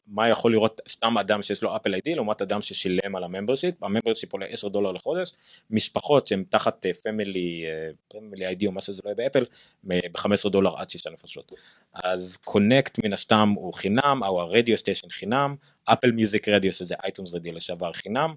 מה 0.07 0.29
יכול 0.29 0.51
לראות 0.51 0.81
סתם 0.89 1.17
אדם 1.17 1.41
שיש 1.41 1.63
לו 1.63 1.75
Apple 1.75 1.93
ID 1.93 2.15
לעומת 2.15 2.41
אדם 2.41 2.61
ששילם 2.61 3.15
על 3.15 3.23
ה 3.23 3.29
membership 3.29 3.83
ה 3.83 3.88
membership 3.88 4.33
עולה 4.33 4.45
10 4.45 4.67
דולר 4.67 4.91
לחודש 4.91 5.31
משפחות 5.69 6.27
שהן 6.27 6.43
תחת 6.49 6.85
family 7.03 7.65
family 8.07 8.45
ID 8.45 8.67
או 8.67 8.71
מה 8.71 8.81
שזה 8.81 9.01
לא 9.05 9.09
יהיה 9.09 9.15
באפל 9.15 9.45
ב-15 9.83 10.49
דולר 10.49 10.75
עד 10.77 10.89
6 10.89 11.07
נפשות 11.07 11.51
אז 11.93 12.37
Connect 12.37 12.99
מן 13.03 13.13
הסתם 13.13 13.53
הוא 13.55 13.73
חינם 13.73 14.19
או 14.23 14.41
ה 14.41 14.47
radio 14.47 14.77
station 14.77 15.09
חינם 15.09 15.55
Apple 15.85 16.11
Music 16.11 16.49
Radio 16.49 16.73
שזה 16.73 16.95
iTunes 17.03 17.33
Radio 17.33 17.53
לשעבר 17.53 17.91
חינם 17.91 18.33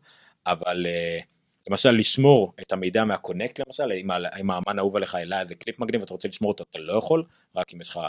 אבל 0.46 0.86
אה, 0.86 1.20
למשל 1.68 1.90
לשמור 1.90 2.52
את 2.60 2.72
המידע 2.72 3.04
מה 3.04 3.17
Connect 3.17 3.60
למשל 3.66 3.92
אם, 3.92 4.10
האמן 4.50 4.78
האהוב 4.78 4.96
עליך 4.96 5.14
העלה 5.14 5.40
איזה 5.40 5.54
קליפ 5.54 5.80
מגניב 5.80 6.00
ואתה 6.00 6.14
רוצה 6.14 6.28
לשמור 6.28 6.52
אותו 6.52 6.64
אתה 6.70 6.78
לא 6.78 6.98
יכול 6.98 7.24
רק 7.56 7.74
אם 7.74 7.80
יש 7.80 7.88
לך 7.88 8.00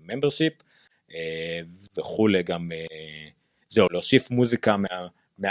membership 0.00 0.52
וכולי 1.98 2.42
גם 2.42 2.72
אה, 2.72 3.28
זהו 3.68 3.86
להוסיף 3.90 4.30
מוזיקה 4.30 4.76
מה, 4.76 4.88
מה 5.38 5.48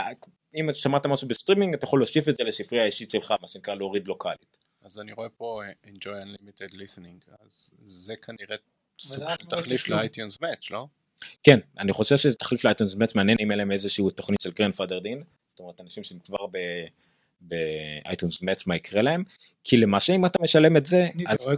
אם 0.56 0.70
שמעת 0.74 1.06
משהו 1.06 1.28
בסטרימינג 1.28 1.74
אתה 1.74 1.86
יכול 1.86 2.00
להוסיף 2.00 2.30
את 2.30 2.36
זה 2.36 2.44
לספרייה 2.44 2.84
האישית 2.84 3.12
שלך 3.12 3.34
מה 3.42 3.48
שנקרא 3.48 3.76
להוריד 3.76 4.08
לוקאלית. 4.08 4.60
אז 4.82 5.00
אני 5.00 5.14
רואה 5.14 5.30
פה 5.30 5.62
אה, 5.64 5.92
Enjoy 5.92 6.24
Unlimited 6.24 6.74
Listening, 6.74 7.36
אז 7.46 7.72
זה 7.84 8.16
כנראה 8.16 8.56
סוג 9.00 9.30
של 9.40 9.46
תחליף. 9.46 9.88
ל 9.88 9.96
iTunes 9.96 10.42
Match, 10.42 10.72
לא? 10.72 10.88
כן 11.44 11.60
אני 11.78 11.94
חושב 11.94 12.18
שזה 12.18 12.36
תחליף 12.36 12.64
ל 12.64 12.68
iTunes 12.68 12.94
Match 12.94 13.16
מעניין 13.16 13.38
אם 13.42 13.52
אין 13.52 13.58
להם 13.58 13.72
איזשהו 13.72 14.10
תוכנית 14.10 14.42
של 14.42 14.52
grandfathered 14.52 15.00
in 15.00 15.24
זאת 15.56 15.60
אומרת 15.60 15.82
אנשים 15.82 16.04
שהם 16.04 16.20
כבר 16.20 16.46
ב... 16.52 16.58
ב 17.42 17.56
iTunes 17.56 18.42
Match 18.42 18.68
מה 18.68 18.76
יקרה 18.76 19.02
להם 19.02 19.24
כי 19.64 19.78
למעשה 19.78 20.16
אם 20.16 20.26
אתה 20.26 20.44
משלם 20.44 20.78
את 20.78 20.86
זה 20.86 21.08
אני 21.16 21.24
אז. 21.28 21.50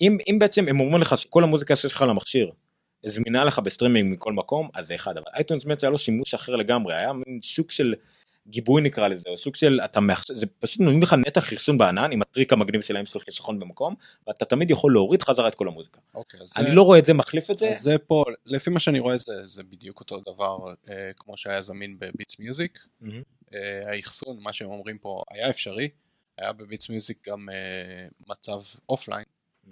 אם, 0.00 0.18
אם 0.30 0.38
בעצם 0.38 0.68
הם 0.68 0.80
אומרים 0.80 1.02
לך 1.02 1.16
שכל 1.18 1.44
המוזיקה 1.44 1.76
שיש 1.76 1.92
לך 1.92 2.02
למכשיר 2.08 2.50
זמינה 3.06 3.44
לך 3.44 3.58
בסטרימינג 3.58 4.12
מכל 4.12 4.32
מקום 4.32 4.68
אז 4.74 4.86
זה 4.86 4.94
אחד 4.94 5.16
אבל 5.16 5.26
iTunes 5.34 5.64
Match 5.64 5.82
היה 5.82 5.90
לו 5.90 5.98
שימוש 5.98 6.34
אחר 6.34 6.56
לגמרי 6.56 6.94
היה 6.94 7.12
מין 7.12 7.42
שוק 7.42 7.70
של 7.70 7.94
גיבוי 8.46 8.82
נקרא 8.82 9.08
לזה 9.08 9.28
או 9.28 9.36
סוג 9.38 9.54
של 9.56 9.80
אתה 9.84 10.00
מאחס... 10.00 10.32
זה 10.32 10.46
פשוט 10.46 10.80
נותנים 10.80 11.02
לך 11.02 11.12
נתח 11.26 11.52
אחסון 11.52 11.78
בענן 11.78 12.12
עם 12.12 12.22
הטריק 12.22 12.52
המגניב 12.52 12.80
שלהם 12.80 13.06
של 13.06 13.20
חיסכון 13.20 13.58
במקום 13.58 13.94
ואתה 14.26 14.44
תמיד 14.44 14.70
יכול 14.70 14.92
להוריד 14.92 15.22
חזרה 15.22 15.48
את 15.48 15.54
כל 15.54 15.68
המוזיקה. 15.68 16.00
אוקיי, 16.14 16.40
אז 16.40 16.52
אני 16.56 16.66
זה- 16.68 16.72
לא 16.74 16.82
רואה 16.82 16.98
את 16.98 17.06
זה 17.06 17.14
מחליף 17.14 17.50
את 17.50 17.58
זה 17.58 17.70
זה 17.74 17.98
פה, 17.98 18.24
לפי 18.46 18.70
מה 18.70 18.80
שאני 18.80 18.98
רואה 18.98 19.16
זה, 19.16 19.46
זה 19.46 19.62
בדיוק 19.62 20.00
אותו 20.00 20.20
דבר 20.20 20.58
אה, 20.90 21.10
כמו 21.16 21.36
שהיה 21.36 21.62
זמין 21.62 21.96
ב 21.98 22.05
Beats 22.05 22.38
Music. 22.38 22.78
מהמם. 23.00 23.22
אה, 23.54 23.92
האחסון, 23.96 24.38
מה 24.40 24.52
שהם 24.52 24.68
אומרים 24.70 24.98
פה, 24.98 25.22
היה 25.30 25.50
אפשרי. 25.50 25.88
היה 26.38 26.52
ב 26.52 26.58
Beats 26.58 26.88
Music 26.88 27.28
גם 27.28 27.48
אה, 27.52 28.06
מצב 28.28 28.60
offline, 28.88 29.24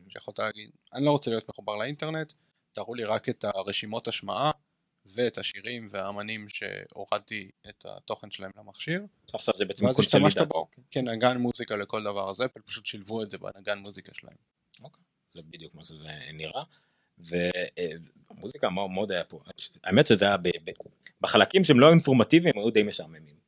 שיכולת 0.08 0.38
להגיד, 0.38 0.70
אני 0.94 1.04
לא 1.04 1.10
רוצה 1.10 1.30
להיות 1.30 1.48
מחובר 1.48 1.76
לאינטרנט, 1.76 2.32
תראו 2.72 2.94
לי 2.94 3.04
רק 3.04 3.28
את 3.28 3.44
הרשימות 3.44 4.08
השמעה, 4.08 4.50
ואת 5.06 5.38
השירים 5.38 5.88
והאמנים 5.90 6.48
שהורדתי 6.48 7.50
את 7.68 7.86
התוכן 7.88 8.30
שלהם 8.30 8.50
למכשיר, 8.56 9.02
עכשיו 9.32 9.54
זה 9.56 9.64
בעצם 9.64 9.86
ואז 9.86 10.00
השתמשת. 10.00 10.40
בו 10.40 10.68
כנגן 10.90 11.36
מוזיקה 11.36 11.76
לכל 11.76 12.02
דבר, 12.02 12.30
אז 12.30 12.42
אפל 12.42 12.60
פשוט 12.60 12.86
שילבו 12.86 13.22
את 13.22 13.30
זה 13.30 13.38
בנגן 13.38 13.78
מוזיקה 13.78 14.12
שלהם. 14.14 14.36
זה 15.32 15.40
בדיוק 15.42 15.74
מה 15.74 15.84
שזה 15.84 16.08
נראה. 16.32 16.62
והמוזיקה 17.18 18.70
מאוד, 18.70 18.90
מאוד 18.90 19.12
היה 19.12 19.24
פה. 19.24 19.40
האמת 19.84 20.06
שזה 20.06 20.24
היה 20.24 20.36
בחלקים 21.20 21.64
שהם 21.64 21.80
לא 21.80 21.90
אינפורמטיביים, 21.90 22.54
היו 22.56 22.70
די 22.70 22.82
משעממים. 22.82 23.40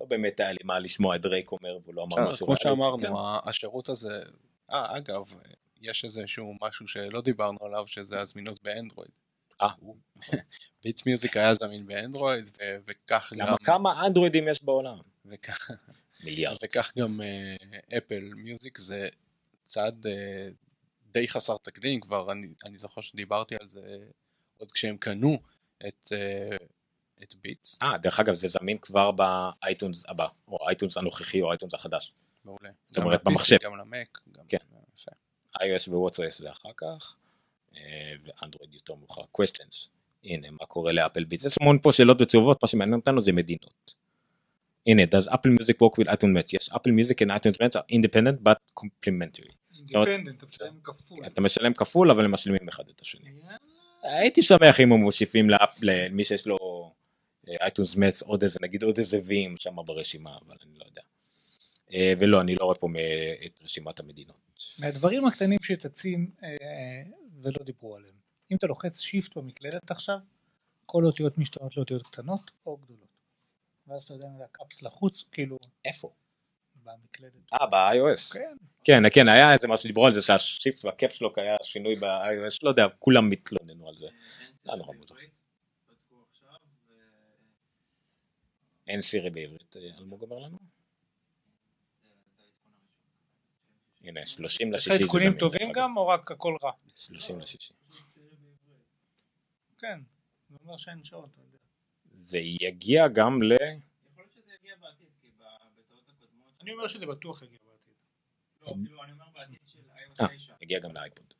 לא 0.00 0.06
באמת 0.06 0.40
היה 0.40 0.52
לי 0.52 0.58
מה 0.64 0.78
לשמוע 0.78 1.16
את 1.16 1.20
דרייק 1.20 1.52
אומר 1.52 1.78
והוא 1.82 1.94
לא 1.94 2.02
אמר 2.02 2.30
משהו. 2.30 2.46
כמו. 2.46 2.56
שאמרנו, 2.56 2.98
כן. 2.98 3.12
השירות 3.50 3.88
הזה, 3.88 4.22
אה 4.70 4.96
אגב, 4.96 5.32
יש 5.80 6.04
איזשהו 6.04 6.54
משהו 6.62 6.88
שלא 6.88 7.20
דיברנו 7.20 7.58
עליו, 7.62 7.86
שזה 7.86 8.20
הזמינות 8.20 8.62
באנדרואיד. 8.62 9.10
אה, 9.62 9.68
ביטס 10.84 11.06
מיוזיק 11.06 11.36
היה 11.36 11.54
זמין 11.54 11.86
באנדרואיד, 11.86 12.48
וכך 12.86 13.32
גם, 13.36 13.46
למה 13.48 13.56
כמה 13.58 14.06
אנדרואידים 14.06 14.48
יש 14.48 14.64
בעולם? 14.64 14.98
וכך- 15.26 15.70
מיליארד. 16.24 16.56
וכך 16.64 16.92
גם 16.98 17.20
אה, 17.20 17.56
אפל 17.98 18.30
מיוזיק 18.36 18.78
זה 18.78 19.08
צעד 19.64 20.06
אה, 20.06 20.48
די 21.12 21.28
חסר 21.28 21.56
תקדים 21.62 22.00
כבר, 22.00 22.32
אני, 22.32 22.46
אני 22.64 22.76
זוכר 22.76 23.00
שדיברתי 23.00 23.54
על 23.60 23.68
זה 23.68 23.98
עוד 24.56 24.72
כשהם 24.72 24.96
קנו 24.96 25.38
את, 25.88 26.12
אה, 26.12 26.56
את 27.22 27.34
ביטס, 27.34 27.78
אה, 27.82 27.98
דרך 27.98 28.20
אגב 28.20 28.34
זה 28.34 28.48
זמין 28.48 28.78
כבר 28.78 29.10
באייטונס 29.10 30.06
הבא, 30.08 30.26
או 30.48 30.58
האייטונס 30.66 30.96
הנוכחי 30.96 31.40
או 31.42 31.48
האייטונס 31.48 31.74
החדש. 31.74 32.12
מעולה. 32.44 32.70
זאת 32.86 32.98
אומרת, 32.98 33.24
במחשב. 33.24 33.56
גם 33.62 33.76
למק, 33.76 34.18
גם 34.32 34.44
כן. 34.48 34.56
iOS 35.56 35.88
ו-WatchOS 35.90 36.38
זה 36.38 36.50
אחר 36.50 36.68
כך, 36.76 37.16
ואנדרואיד 38.24 38.74
יותר 38.74 38.94
מאוחר. 38.94 39.22
questions. 39.40 39.88
הנה, 40.24 40.50
מה 40.50 40.66
קורה 40.66 40.92
לאפל 40.92 41.24
ביטס? 41.24 41.44
יש 41.44 41.56
המון 41.60 41.78
פה 41.82 41.92
שאלות 41.92 42.20
ותשובות, 42.22 42.58
מה 42.62 42.68
שמעניין 42.68 42.98
אותנו 43.00 43.22
זה 43.22 43.32
מדינות. 43.32 43.94
הנה, 44.86 45.02
does 45.02 45.28
Apple 45.32 45.60
Music 45.60 45.74
work 45.82 46.00
with 46.02 46.08
iTunes 46.08 46.36
Match? 46.36 46.52
Yes, 46.56 46.72
Apple 46.74 46.92
Music 46.92 47.20
and 47.26 47.30
iTunes 47.30 47.56
Match 47.60 47.76
are 47.76 47.96
independent 47.96 48.42
but 48.48 48.82
complementary. 48.84 49.52
independent, 49.78 50.38
אתה 50.38 50.46
משלם 50.46 50.80
כפול. 50.84 51.26
אתה 51.26 51.40
משלם 51.40 51.74
כפול 51.74 52.10
אבל 52.10 52.24
הם 52.24 52.30
משלימים 52.30 52.68
אחד 52.68 52.84
את 52.88 53.00
השני. 53.00 53.30
הייתי 54.02 54.42
שמח 54.42 54.80
אם 54.80 54.92
הם 54.92 55.00
מוסיפים 55.00 55.50
לאפ- 55.50 55.78
למי 55.82 56.24
שיש 56.24 56.46
לו 56.46 56.56
iTunes 57.60 57.96
Match 57.96 58.22
עוד 58.22 58.42
איזה 58.42 58.58
נגיד 58.62 58.82
עוד 58.82 58.98
איזה 58.98 59.18
וים 59.24 59.56
שם 59.56 59.76
ברשימה 59.86 60.30
אבל 60.46 60.56
אני 60.64 60.78
לא 60.78 60.84
יודע. 60.84 61.02
אה, 61.94 62.12
ולא 62.20 62.40
אני 62.40 62.54
לא 62.54 62.64
רואה 62.64 62.76
פה 62.76 62.88
את 63.46 63.62
רשימת 63.62 64.00
המדינות. 64.00 64.62
מהדברים 64.78 65.26
הקטנים 65.26 65.58
שצצים 65.62 66.30
אה, 66.44 66.56
ולא 67.42 67.64
דיברו 67.64 67.96
עליהם. 67.96 68.14
אם 68.50 68.56
אתה 68.56 68.66
לוחץ 68.66 69.00
shift 69.00 69.36
במקלדת 69.36 69.90
עכשיו, 69.90 70.18
כל 70.86 71.04
אותיות 71.04 71.38
משתנות 71.38 71.76
לאותיות 71.76 72.02
קטנות 72.06 72.50
או 72.66 72.76
גדולות. 72.76 73.16
ואז 73.86 74.04
אתה 74.04 74.14
יודע 74.14 74.26
אם 74.26 74.36
זה 74.38 74.44
הקאפס 74.44 74.82
לחוץ, 74.82 75.24
כאילו, 75.32 75.58
איפה? 75.84 76.12
במקלדת. 76.74 77.52
אה 77.52 77.66
ב-iOS. 77.66 78.34
כן. 78.34 78.56
כן 78.84 79.02
כן 79.14 79.28
היה 79.28 79.52
איזה 79.52 79.68
משהו 79.68 79.82
שדיברו 79.82 80.06
על 80.06 80.12
זה 80.12 80.22
שהשיפט 80.22 80.84
והקפסלוק 80.84 81.38
היה 81.38 81.56
שינוי 81.62 81.94
ב-iOS 81.94 82.58
לא 82.62 82.70
יודע 82.70 82.86
כולם 82.98 83.32
התלוננו 83.32 83.88
על 83.88 83.96
זה. 83.96 84.06
לא 84.64 84.76
נורא 84.76 84.94
מוזר. 84.96 85.14
אין 88.86 89.02
סירי 89.02 89.30
בעברית 89.30 89.76
אה, 89.76 89.98
אלמוג 89.98 90.22
אומר 90.22 90.38
לנו? 90.38 90.58
זה 92.02 92.14
זה 92.36 92.42
העדכון 92.44 92.72
הראשון. 92.80 93.10
הנה 94.08 94.26
30 94.26 94.68
יש 94.68 94.74
לשישי. 94.74 94.90
לך 94.90 94.96
זה 94.98 95.04
עדכונים 95.04 95.38
טובים. 95.38 95.72
גם 95.74 95.96
או 95.96 96.08
רק 96.08 96.30
הכל 96.30 96.56
רע? 96.62 96.72
30 96.96 97.40
לשישי. 97.40 97.74
כן. 99.78 100.00
זה 100.50 100.56
אומר 100.64 100.76
שאין 100.76 101.04
שעות, 101.04 101.28
אתה 101.32 101.40
יודע. 101.40 101.58
זה 102.14 102.38
יגיע 102.38 103.08
גם 103.08 103.42
ל... 103.42 103.52
יכול 103.52 103.64
להיות 104.16 104.32
שזה 104.32 104.52
יגיע 104.60 104.76
בעתיד, 104.76 105.08
כי 105.20 105.30
בטעות 105.78 106.08
הקודמות... 106.08 106.52
אני 106.62 106.72
אומר 106.72 106.88
שזה 106.88 107.06
בטוח 107.06 107.42
יגיע 107.42 107.58
בעתיד. 107.64 107.94
לא, 108.62 108.74
כאילו, 108.84 109.04
אני 109.04 109.12
אומר 109.12 109.26
בעתיד 109.34 109.58
של 109.66 109.78
iOS 109.78 110.22
אה, 110.22 110.36
9. 110.36 110.54
יגיע 110.60 110.78
גם 110.78 110.92
לאייפוד. 110.92 111.34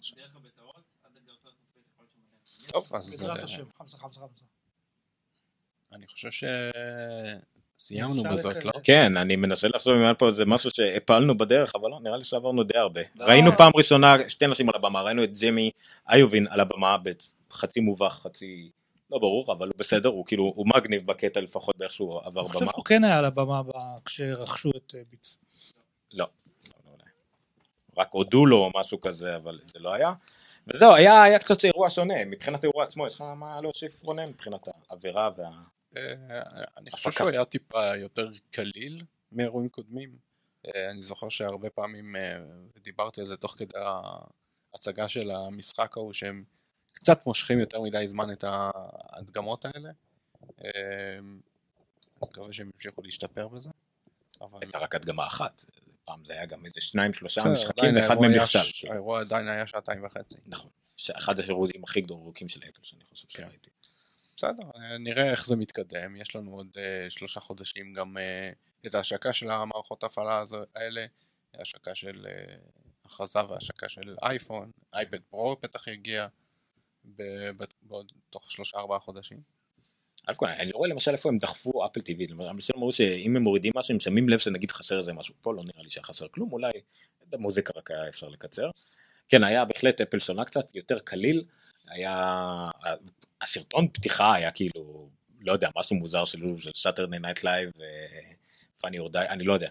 שזה 0.00 0.16
דרך 0.16 0.36
הבטאות, 0.36 0.84
עד 1.04 1.16
הגרסה 1.16 1.48
הסופית 1.48 1.82
יכול 1.92 2.06
להיות. 2.14 2.70
טוב, 2.72 2.96
אז 2.96 3.10
בעזרת 3.10 3.42
השם, 3.42 3.72
חמסה 3.72 3.98
חמסה 3.98 4.20
חמסה. 4.20 4.44
אני 5.92 6.06
חושב 6.06 6.30
שסיימנו 7.80 8.22
אפשר 8.22 8.34
בזאת, 8.34 8.64
לא? 8.64 8.72
כן, 8.84 9.16
אני 9.16 9.36
מנסה 9.36 9.68
לחשוב 9.68 9.94
אם 9.94 10.02
היה 10.02 10.14
פה 10.14 10.28
איזה 10.28 10.44
משהו 10.44 10.70
שהפלנו 10.70 11.38
בדרך, 11.38 11.72
אבל 11.74 11.90
לא, 11.90 12.00
נראה 12.02 12.16
לי 12.16 12.24
שעברנו 12.24 12.62
די 12.62 12.78
הרבה. 12.78 13.00
לא. 13.14 13.24
ראינו 13.24 13.50
פעם 13.56 13.72
ראשונה 13.76 14.16
שתי 14.28 14.46
נשים 14.46 14.68
על 14.68 14.74
הבמה, 14.74 15.02
ראינו 15.02 15.24
את 15.24 15.36
ג'ימי 15.36 15.70
איובין 16.12 16.46
על 16.50 16.60
הבמה 16.60 16.96
בחצי 17.50 17.80
מובך, 17.80 18.20
חצי 18.22 18.70
לא 19.10 19.18
ברור, 19.18 19.52
אבל 19.52 19.66
הוא 19.66 19.74
בסדר, 19.78 20.08
הוא 20.08 20.26
כאילו, 20.26 20.52
הוא 20.56 20.66
מגניב 20.76 21.06
בקטע 21.06 21.40
לפחות 21.40 21.76
באיך 21.76 21.92
שהוא 21.92 22.20
עבר 22.24 22.40
אני 22.40 22.48
חושב 22.48 22.60
במה. 22.60 22.70
שהוא 22.72 22.84
כן 22.84 23.04
היה 23.04 23.18
על 23.18 23.24
הבמה 23.24 23.62
כשרכשו 24.04 24.70
את 24.76 24.94
אה. 24.94 25.00
לא, 26.12 26.26
לא, 26.68 26.74
לא, 26.86 26.92
לא. 26.98 27.04
רק 28.02 28.08
הודו 28.12 28.46
לו 28.46 28.56
או 28.56 28.70
משהו 28.80 29.00
כזה, 29.00 29.36
אבל 29.36 29.58
זה 29.72 29.78
לא 29.78 29.92
היה. 29.92 30.12
וזהו, 30.66 30.94
היה, 30.94 31.22
היה 31.22 31.38
קצת 31.38 31.64
אירוע 31.64 31.90
שונה, 31.90 32.24
מבחינת 32.24 32.64
האירוע 32.64 32.84
עצמו, 32.84 33.06
יש 33.06 33.14
לך 33.14 33.20
מה 33.20 33.60
להוסיף 33.60 34.02
רונן, 34.04 34.28
מבחינת 34.28 34.68
העבירה 34.90 35.30
וה... 35.36 35.50
אה, 35.96 36.42
אני 36.76 36.90
חושב. 36.90 37.10
שהוא 37.10 37.28
היה 37.28 37.44
טיפה 37.44 37.96
יותר 37.96 38.30
קליל 38.50 39.04
מאירועים 39.32 39.68
קודמים. 39.68 40.18
אה, 40.66 40.90
אני 40.90 41.02
זוכר 41.02 41.28
שהרבה 41.28 41.70
פעמים 41.70 42.16
אה, 42.16 42.40
דיברתי 42.82 43.20
על 43.20 43.26
זה 43.26 43.36
תוך 43.36 43.54
כדי 43.58 43.78
ההצגה 44.72 45.08
של 45.08 45.30
המשחק 45.30 45.96
ההוא 45.96 46.12
שהם 46.12 46.44
קצת 46.92 47.26
מושכים 47.26 47.60
יותר 47.60 47.80
מדי 47.80 48.08
זמן 48.08 48.32
את 48.32 48.44
ההדגמות 48.44 49.64
האלה. 49.64 49.90
אני 50.60 51.20
מקווה 52.22 52.52
שהם 52.52 52.70
ימשיכו 52.74 53.02
להשתפר 53.02 53.48
בזה. 53.48 53.70
אבל 54.40 54.58
הייתה 54.62 54.78
רק 54.78 54.94
הדגמה 54.94 55.26
אחת, 55.26 55.64
פעם 56.04 56.24
זה 56.24 56.32
היה 56.32 56.46
גם 56.46 56.66
איזה 56.66 56.80
שניים 56.80 57.14
שלושה 57.14 57.42
משחקים 57.52 57.96
ואחד 57.96 58.18
מהם 58.20 58.30
נכשל. 58.30 58.58
כאילו. 58.72 58.92
האירוע 58.92 59.20
עדיין 59.20 59.48
היה 59.48 59.66
שעתיים 59.66 60.04
וחצי. 60.04 60.34
נכון, 60.46 60.70
אחד 61.12 61.40
השירותים 61.40 61.84
הכי 61.84 62.00
גדולים 62.00 62.48
של 62.48 62.60
אפל 62.68 62.82
שאני 62.82 63.04
חושב 63.04 63.28
כן. 63.28 63.42
שראיתי. 63.42 63.70
בסדר, 64.40 64.70
אה, 64.76 64.98
נראה 64.98 65.30
איך 65.30 65.46
זה 65.46 65.56
מתקדם, 65.56 66.16
יש 66.16 66.36
לנו 66.36 66.54
עוד 66.54 66.68
אה, 66.78 67.10
שלושה 67.10 67.40
חודשים 67.40 67.92
גם 67.92 68.18
אה, 68.18 68.50
את 68.86 68.94
ההשקה 68.94 69.32
של 69.32 69.50
המערכות 69.50 70.02
ההפעלה 70.02 70.44
האלה, 70.76 71.06
השקה 71.54 71.94
של 71.94 72.26
אה, 72.26 72.54
הכרזה 73.04 73.44
והשקה 73.48 73.88
של 73.88 74.16
אייפון, 74.22 74.70
אייפד 74.94 75.20
פרו 75.30 75.56
בטח 75.62 75.86
יגיע 75.86 76.26
בעוד 77.82 78.12
תוך 78.30 78.50
שלושה 78.50 78.78
ארבעה 78.78 78.98
חודשים. 78.98 79.40
א' 80.26 80.32
כל 80.36 80.46
אני 80.46 80.72
רואה 80.72 80.88
למשל 80.88 81.10
איפה 81.10 81.28
הם 81.28 81.38
דחפו 81.38 81.86
אפל 81.86 82.00
טיווי, 82.00 82.26
למשל 82.26 82.72
אמרו 82.76 82.92
שאם 82.92 83.36
הם 83.36 83.42
מורידים 83.42 83.72
משהו 83.76 83.94
הם 83.94 84.00
שמים 84.00 84.28
לב 84.28 84.38
שנגיד 84.38 84.70
חסר 84.70 84.96
איזה 84.96 85.12
משהו, 85.12 85.34
פה 85.42 85.54
לא 85.54 85.62
נראה 85.64 85.82
לי 85.82 85.90
שהיה 85.90 86.04
חסר 86.04 86.28
כלום, 86.28 86.52
אולי 86.52 86.72
את 87.28 87.34
המוזיקה 87.34 87.72
רק 87.76 87.90
היה 87.90 88.08
אפשר 88.08 88.28
לקצר. 88.28 88.70
כן 89.28 89.44
היה 89.44 89.64
בהחלט 89.64 90.00
אפל 90.00 90.18
שונה 90.18 90.44
קצת, 90.44 90.74
יותר 90.74 90.98
קליל, 90.98 91.44
היה, 91.88 92.70
הסרטון 93.42 93.88
פתיחה 93.92 94.34
היה 94.34 94.50
כאילו, 94.50 95.08
לא 95.40 95.52
יודע, 95.52 95.68
משהו 95.78 95.96
מוזר 95.96 96.24
של 96.24 96.38
של 96.58 96.70
סאטרדי 96.76 97.18
נייט 97.18 97.44
לייב, 97.44 97.70
פאני 98.80 98.98
אורדי, 98.98 99.24
אני 99.28 99.44
לא 99.44 99.52
יודע, 99.52 99.68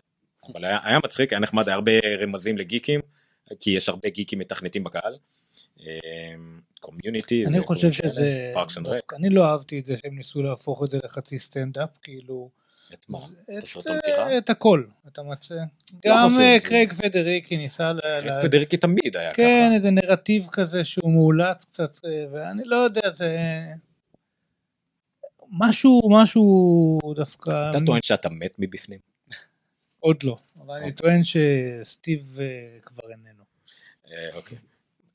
אבל 0.52 0.66
היה, 0.66 0.80
היה 0.84 1.00
מצחיק, 1.04 1.34
היה 1.34 1.40
נחמד, 1.40 1.68
היה 1.68 1.76
הרבה 1.76 1.92
רמזים 2.22 2.58
לגיקים, 2.58 3.02
כי 3.60 3.70
יש 3.70 3.90
הרבה 3.90 4.10
גיקים 4.10 4.40
מתכנתים 4.40 4.84
בקהל. 4.84 5.18
קומיוניטי. 6.80 7.46
אני 7.46 7.60
חושב 7.60 7.92
שזה, 7.92 8.54
אני 9.16 9.30
לא 9.30 9.46
אהבתי 9.46 9.80
את 9.80 9.86
זה 9.86 9.96
שהם 10.02 10.16
ניסו 10.16 10.44
להפוך 10.44 10.84
את 10.84 10.92
זה 10.92 11.00
לחצי 11.04 11.40
סטנדאפ, 11.40 11.90
כאילו, 12.02 12.50
את 12.94 13.06
מה? 13.10 13.18
את- 13.58 13.64
הסרטון 13.64 13.96
אה, 13.96 14.02
פתיחה? 14.02 14.38
את 14.38 14.50
הכל, 14.50 14.84
אתה 15.08 15.24
מצא. 15.24 15.56
גם 16.06 16.30
חושב, 16.30 16.40
אה, 16.42 16.58
קרייג 16.64 16.94
פדריקי 16.94 17.58
ניסה, 17.58 17.92
ל- 17.94 17.98
ל- 17.98 18.42
פדריקי 18.42 18.78
תמיד 18.78 19.18
היה 19.18 19.34
כן, 19.34 19.68
ככה. 19.68 19.76
איזה 19.76 19.92
נרטיב 19.92 20.48
כזה 20.52 20.86
שהוא 20.86 21.12
מאולץ 21.14 21.66
קצת, 21.66 22.06
אה, 22.06 22.26
ואני 22.32 22.64
לא 22.66 22.76
יודע, 22.76 23.10
זה... 23.14 23.38
משהו, 25.52 26.02
משהו 26.12 27.00
דווקא... 27.16 27.70
אתה 27.70 27.80
טוען 27.86 28.02
שאתה 28.04 28.30
מת 28.30 28.56
מבפנים? 28.60 29.00
עוד 30.00 30.24
לא, 30.24 30.38
אבל 30.62 30.76
אני 30.76 30.80
אוקיי. 30.92 30.96
טוען 30.96 31.22
שסטיב 31.24 32.38
אה, 32.42 32.46
כבר 32.86 33.12
איננו. 33.12 33.44
אה, 34.12 34.36
אוקיי. 34.36 34.58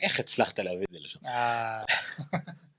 איך 0.01 0.21
הצלחת 0.21 0.59
להביא 0.59 0.85
את 0.85 0.93
זה 0.93 0.99
לשם? 1.01 1.21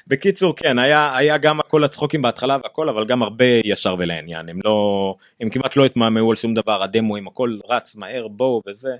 אה, 0.00 0.04
בקיצור 0.06 0.56
כן 0.56 0.78
היה 0.78 1.16
היה 1.16 1.38
גם 1.38 1.60
הכל 1.60 1.84
הצחוקים 1.84 2.22
בהתחלה 2.22 2.56
והכל 2.62 2.88
אבל 2.88 3.06
גם 3.06 3.22
הרבה 3.22 3.44
ישר 3.64 3.96
ולעניין 3.98 4.48
הם 4.48 4.58
לא 4.64 5.14
הם 5.40 5.50
כמעט 5.50 5.76
לא 5.76 5.84
התמהמהו 5.84 6.30
על 6.30 6.36
שום 6.36 6.54
דבר 6.54 6.82
הדמוים 6.82 7.28
הכל 7.28 7.58
רץ 7.68 7.96
מהר 7.96 8.28
בואו 8.28 8.62
וזה. 8.66 8.96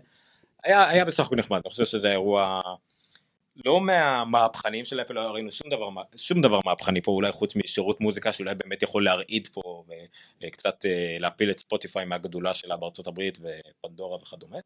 היה 0.65 0.89
היה 0.89 1.05
בסך 1.05 1.27
הכל 1.27 1.37
נחמד 1.37 1.61
אני 1.65 1.71
חושב 1.71 1.85
שזה 1.85 2.11
אירוע 2.11 2.61
לא 3.65 3.81
מהמהפכניים 3.81 4.85
של 4.85 5.01
אפל 5.01 5.15
לא 5.15 5.21
ראינו 5.21 5.51
שום 5.51 5.71
דבר 5.71 5.89
שום 6.17 6.43
דבר 6.43 6.59
מהפכני 6.65 7.03
פה 7.03 7.13
אולי 7.13 7.33
חוץ 7.33 7.57
משירות 7.57 8.01
מוזיקה 8.01 8.33
שאולי 8.33 8.55
באמת 8.55 8.83
יכול 8.83 9.05
להרעיד 9.05 9.49
פה 9.53 9.85
וקצת 10.43 10.87
אה, 10.87 11.17
להפיל 11.19 11.51
את 11.51 11.59
ספוטיפיי 11.59 12.05
מהגדולה 12.05 12.55
שלה 12.55 12.77
בארצות 12.77 13.07
הברית 13.07 13.39
ופנדורה 13.41 14.17
וכדומה. 14.17 14.59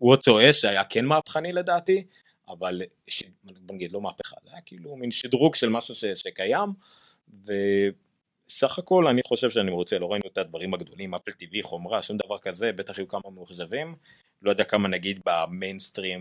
וואטס 0.00 0.28
או 0.28 0.50
אש 0.50 0.64
היה 0.64 0.84
כן 0.84 1.04
מהפכני 1.04 1.52
לדעתי 1.52 2.04
אבל 2.48 2.82
ש... 3.08 3.22
בוא 3.42 3.74
נגיד 3.74 3.92
לא 3.92 4.00
מהפכה, 4.00 4.36
זה 4.42 4.50
היה 4.52 4.60
כאילו 4.60 4.96
מין 4.96 5.10
שדרוג 5.10 5.54
של 5.54 5.68
משהו 5.68 5.94
ש... 5.94 6.04
שקיים, 6.04 6.68
וסך 7.44 8.78
הכל 8.78 9.06
אני 9.06 9.22
חושב 9.22 9.50
שאני 9.50 9.70
רוצה, 9.70 9.98
לא 9.98 10.12
ראינו 10.12 10.28
את 10.32 10.38
הדברים 10.38 10.74
הגדולים, 10.74 11.14
אפל 11.14 11.30
TV, 11.30 11.62
חומרה, 11.62 12.02
שום 12.02 12.16
דבר 12.16 12.38
כזה, 12.38 12.72
בטח 12.72 12.98
יהיו 12.98 13.08
כמה 13.08 13.30
מאוכזבים, 13.34 13.94
לא 14.42 14.50
יודע 14.50 14.64
כמה 14.64 14.88
נגיד 14.88 15.20
במיינסטרים 15.26 16.20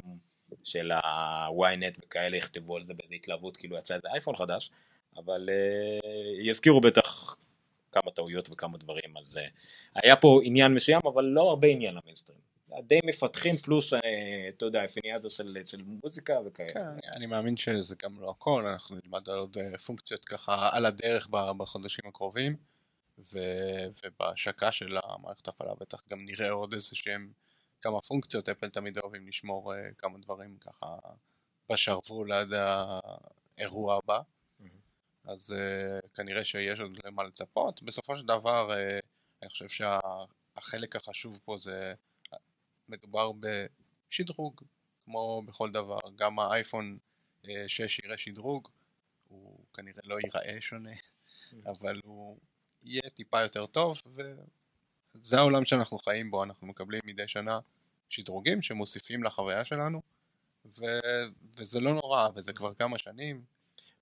של 0.63 0.91
ה-ynet 0.91 1.99
וכאלה 2.05 2.37
יכתבו 2.37 2.75
על 2.75 2.83
זה 2.83 2.93
באיזה 2.93 3.15
התלהבות, 3.15 3.57
כאילו 3.57 3.77
יצא 3.77 3.95
איזה 3.95 4.07
אייפון 4.13 4.35
חדש, 4.35 4.71
אבל 5.17 5.49
uh, 5.49 6.05
יזכירו 6.41 6.81
בטח 6.81 7.35
כמה 7.91 8.11
טעויות 8.11 8.49
וכמה 8.51 8.77
דברים, 8.77 9.17
אז 9.17 9.37
uh, 9.37 10.01
היה 10.03 10.15
פה 10.15 10.39
עניין 10.43 10.73
מסוים, 10.73 11.01
אבל 11.13 11.23
לא 11.23 11.49
הרבה 11.49 11.67
עניין 11.67 11.95
למיינסטרים. 11.95 12.48
די 12.87 12.99
מפתחים 13.05 13.57
פלוס, 13.57 13.93
אה, 13.93 13.99
אתה 14.49 14.65
יודע, 14.65 14.85
אפיניאדו 14.85 15.29
של, 15.29 15.57
מוזיקה 16.03 16.39
וכאלה. 16.45 16.73
כן, 16.73 17.09
אני 17.11 17.25
מאמין 17.25 17.57
שזה 17.57 17.95
גם 18.03 18.21
לא 18.21 18.29
הכל, 18.29 18.65
אנחנו 18.65 18.97
נלמד 19.03 19.29
על 19.29 19.37
עוד 19.37 19.57
אה, 19.57 19.77
פונקציות 19.77 20.25
ככה 20.25 20.69
על 20.71 20.85
הדרך 20.85 21.27
בחודשים 21.57 22.05
הקרובים, 22.07 22.55
ו- 23.19 23.87
ובהשקה 24.03 24.71
של 24.71 24.97
המערכת 25.03 25.47
ההפעלה 25.47 25.73
בטח 25.79 26.03
גם 26.09 26.25
נראה 26.25 26.49
עוד 26.49 26.73
איזה 26.73 26.95
שהם 26.95 27.31
כמה 27.81 28.01
פונקציות, 28.01 28.49
אפל 28.49 28.69
תמיד 28.69 28.97
אוהבים 28.97 29.27
לשמור 29.27 29.75
אה, 29.75 29.79
כמה 29.97 30.17
דברים 30.17 30.57
ככה 30.57 30.95
בשרוול 31.69 32.31
עד 32.31 32.53
האירוע 33.57 33.95
הבא, 33.95 34.19
אז 35.23 35.55
uh, 35.55 36.07
כנראה 36.15 36.43
שיש 36.43 36.79
עוד 36.79 36.91
למה 37.05 37.23
לצפות. 37.23 37.83
בסופו 37.83 38.17
של 38.17 38.25
דבר, 38.25 38.73
אני 39.41 39.49
חושב 39.49 39.67
שהחלק 39.67 40.95
החשוב 40.95 41.39
פה 41.45 41.57
זה 41.57 41.93
מדובר 42.89 43.31
בשדרוג, 43.39 44.61
כמו 45.05 45.41
בכל 45.45 45.71
דבר. 45.71 45.99
גם 46.15 46.39
האייפון 46.39 46.97
6 47.67 47.99
יראה 47.99 48.17
שדרוג, 48.17 48.67
הוא 49.27 49.59
כנראה 49.73 50.01
לא 50.03 50.17
ייראה 50.23 50.61
שונה, 50.61 50.93
אבל 51.71 51.99
הוא 52.03 52.37
יהיה 52.83 53.01
טיפה 53.13 53.41
יותר 53.41 53.65
טוב, 53.65 54.01
וזה 55.15 55.37
העולם 55.37 55.65
שאנחנו 55.65 55.97
חיים 55.97 56.31
בו, 56.31 56.43
אנחנו 56.43 56.67
מקבלים 56.67 57.01
מדי 57.05 57.27
שנה 57.27 57.59
שדרוגים 58.09 58.61
שמוסיפים 58.61 59.23
לחוויה 59.23 59.65
שלנו, 59.65 60.01
ו... 60.65 60.85
וזה 61.55 61.79
לא 61.79 61.93
נורא, 61.93 62.29
וזה 62.35 62.53
כבר 62.53 62.73
כמה 62.73 62.97
שנים. 62.97 63.43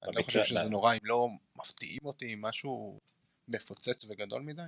אני 0.03 0.15
לא 0.15 0.23
חושב 0.23 0.43
שזה 0.43 0.69
נורא 0.69 0.93
אם 0.93 0.99
לא 1.03 1.27
מפתיעים 1.55 1.99
אותי 2.05 2.31
עם 2.31 2.41
משהו 2.41 2.99
מפוצץ 3.47 4.05
וגדול 4.09 4.41
מדי. 4.41 4.61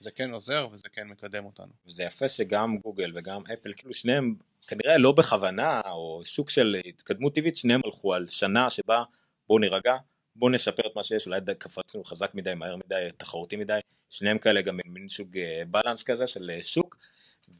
זה 0.00 0.10
כן 0.10 0.30
עוזר 0.30 0.68
וזה 0.72 0.88
כן 0.92 1.08
מקדם 1.08 1.44
אותנו. 1.44 1.72
וזה 1.86 2.02
יפה 2.02 2.28
שגם 2.28 2.78
גוגל 2.78 3.12
וגם 3.14 3.42
אפל, 3.52 3.72
כאילו 3.76 3.94
שניהם 3.94 4.34
כנראה 4.66 4.98
לא 4.98 5.12
בכוונה, 5.12 5.80
או 5.90 6.20
שוק 6.24 6.50
של 6.50 6.76
התקדמות 6.86 7.34
טבעית, 7.34 7.56
שניהם 7.56 7.80
הלכו 7.84 8.14
על 8.14 8.28
שנה 8.28 8.70
שבה 8.70 9.02
בואו 9.48 9.58
נירגע, 9.58 9.96
בואו 10.36 10.50
נשפר 10.52 10.86
את 10.86 10.96
מה 10.96 11.02
שיש, 11.02 11.26
אולי 11.26 11.40
קפצנו 11.58 12.04
חזק 12.04 12.34
מדי, 12.34 12.54
מהר 12.54 12.76
מדי, 12.76 13.08
תחרותי 13.16 13.56
מדי, 13.56 13.80
שניהם 14.10 14.38
כאלה 14.38 14.62
גם 14.62 14.78
מין 14.84 15.08
סוג 15.08 15.38
בלנס 15.68 16.02
כזה 16.02 16.26
של 16.26 16.50
שוק, 16.62 16.96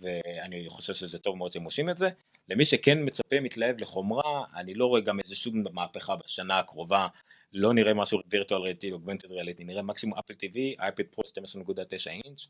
ואני 0.00 0.64
חושב 0.68 0.94
שזה 0.94 1.18
טוב 1.18 1.36
מאוד 1.36 1.52
שהם 1.52 1.64
עושים 1.64 1.90
את 1.90 1.98
זה. 1.98 2.08
למי 2.48 2.64
שכן 2.64 2.98
מצפה, 3.04 3.40
מתלהב 3.40 3.78
לחומרה, 3.78 4.44
אני 4.56 4.74
לא 4.74 4.86
רואה 4.86 5.00
גם 5.00 5.20
איזה 5.20 5.36
שום 5.36 5.64
מהפכה 5.72 6.16
בשנה 6.16 6.58
הקרובה, 6.58 7.08
לא 7.52 7.74
נראה 7.74 7.94
משהו 7.94 8.20
וירטואל 8.30 8.62
ריאליטי, 8.62 8.92
אוגמנטד 8.92 9.30
ריאליטי, 9.30 9.64
נראה 9.64 9.82
מקסימום 9.82 10.18
אפל 10.18 10.34
TV, 10.34 10.56
אייפד 10.80 11.06
פרו 11.06 11.24
12.9 11.24 12.10
אינץ', 12.10 12.46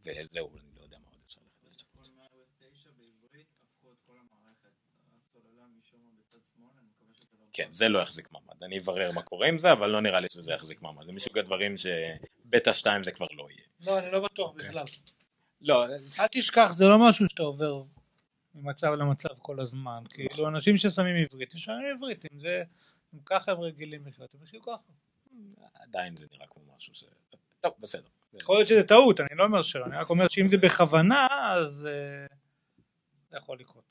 וזהו, 0.00 0.50
אני 0.58 0.70
לא 0.76 0.82
יודע 0.82 0.98
מה 0.98 1.08
עוד 1.10 1.20
אפשר 1.26 1.40
לחפש. 1.46 1.84
כל 1.94 2.02
מה-iOS 2.16 2.66
9 2.80 2.90
בעברית 2.96 3.46
הפכו 3.62 3.92
את 3.92 3.98
כל 4.06 4.12
המערכת. 4.12 4.70
הסוללה 5.20 5.64
משום 5.78 6.00
מה 6.04 6.10
בצד 6.20 6.38
שמאל, 6.54 6.70
אני 6.78 6.86
מקווה 6.96 7.14
שזה 7.14 7.36
לא... 7.40 7.46
כן, 7.52 7.68
זה 7.70 7.88
לא 7.88 7.98
יחזיק 7.98 8.32
מעמד, 8.32 8.62
אני 8.62 8.78
אברר 8.78 9.12
מה 9.12 9.22
קורה 9.22 9.48
עם 9.48 9.58
זה, 9.58 9.72
אבל 9.72 9.90
לא 9.90 10.00
נראה 10.00 10.20
לי 10.20 10.28
שזה 10.30 10.52
יחזיק 10.52 10.82
מעמד, 10.82 11.06
זה 11.06 11.12
מסוג 11.12 11.38
הדברים 11.38 11.74
שבטא 11.76 12.72
2 12.72 13.02
זה 13.02 13.12
כבר 13.12 13.26
לא 13.32 13.46
יהיה. 13.50 13.66
לא, 13.80 13.98
אני 13.98 14.12
לא 14.12 14.20
בטוח 14.20 14.52
בכלל. 14.52 14.84
לא, 15.60 15.86
אל 16.20 16.26
תשכח, 16.32 16.72
זה 16.72 16.84
לא 16.84 17.08
משהו 17.08 17.28
שאתה 17.28 17.42
עובר 17.42 17.82
ממצב 18.54 18.86
למצב 18.86 19.28
כל 19.38 19.60
הזמן. 19.60 20.02
כאילו, 20.10 20.48
אנשים 20.48 20.76
ששמים 20.76 21.16
עברית, 21.16 21.52
הם 21.52 21.58
שמים 21.58 21.96
עברית, 21.96 22.24
אם 22.32 22.40
זה, 22.40 22.62
אם 23.14 23.18
ככה 23.24 23.52
הם 23.52 23.60
רגילים 23.60 24.06
לחיות, 24.06 24.34
הם 24.34 24.42
יחיו 24.42 24.62
ככה. 24.62 24.92
עדיין 25.74 26.16
זה 26.16 26.26
נראה 26.32 26.46
כמו 26.46 26.62
משהו 26.76 26.94
ש... 26.94 27.04
טוב, 27.60 27.72
בסדר. 27.78 28.08
יכול 28.34 28.56
להיות 28.56 28.68
שזה 28.68 28.82
טעות, 28.82 29.20
אני 29.20 29.28
לא 29.32 29.44
אומר 29.44 29.62
שלא, 29.62 29.84
אני 29.84 29.96
רק 29.96 30.10
אומר 30.10 30.28
שאם 30.28 30.48
זה 30.48 30.58
בכוונה, 30.58 31.26
אז 31.30 31.86
אה, 31.86 32.26
זה 33.30 33.36
יכול 33.36 33.58
לקרות. 33.60 33.84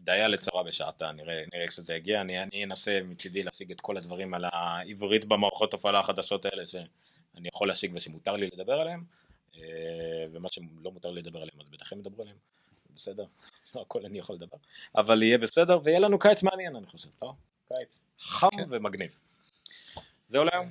דיה 0.00 0.28
לצרה 0.28 0.62
בשעתה, 0.62 1.12
נראה, 1.12 1.42
נראה 1.52 1.62
איך 1.62 1.72
שזה 1.72 1.94
יגיע, 1.94 2.20
אני, 2.20 2.42
אני 2.42 2.64
אנסה 2.64 3.00
מצידי 3.04 3.42
להשיג 3.42 3.70
את 3.70 3.80
כל 3.80 3.96
הדברים 3.96 4.34
על 4.34 4.44
העברית 4.52 5.24
במערכות 5.24 5.74
הפעלה 5.74 6.00
החדשות 6.00 6.46
האלה 6.46 6.66
שאני 6.66 7.48
יכול 7.54 7.68
להשיג 7.68 7.92
ושמותר 7.94 8.36
לי 8.36 8.50
לדבר 8.52 8.80
עליהם, 8.80 9.04
אה, 9.56 9.62
ומה 10.32 10.48
שלא 10.48 10.92
מותר 10.92 11.10
לי 11.10 11.20
לדבר 11.20 11.42
עליהם 11.42 11.60
אז 11.60 11.68
בטח 11.68 11.92
הם 11.92 11.98
ידברו 11.98 12.22
עליהם, 12.22 12.36
בסדר, 12.94 13.24
לא 13.74 13.80
הכל 13.80 14.06
אני 14.06 14.18
יכול 14.18 14.36
לדבר, 14.36 14.56
אבל 14.96 15.22
יהיה 15.22 15.38
בסדר 15.38 15.78
ויהיה 15.84 15.98
לנו 15.98 16.18
קיץ 16.18 16.42
מעניין 16.42 16.76
אני 16.76 16.86
חושב, 16.86 17.10
לא? 17.22 17.34
קיץ 17.68 18.00
חם 18.18 18.48
כן. 18.56 18.64
ומגניב. 18.70 19.18
זהו 20.26 20.44
להיום? 20.44 20.70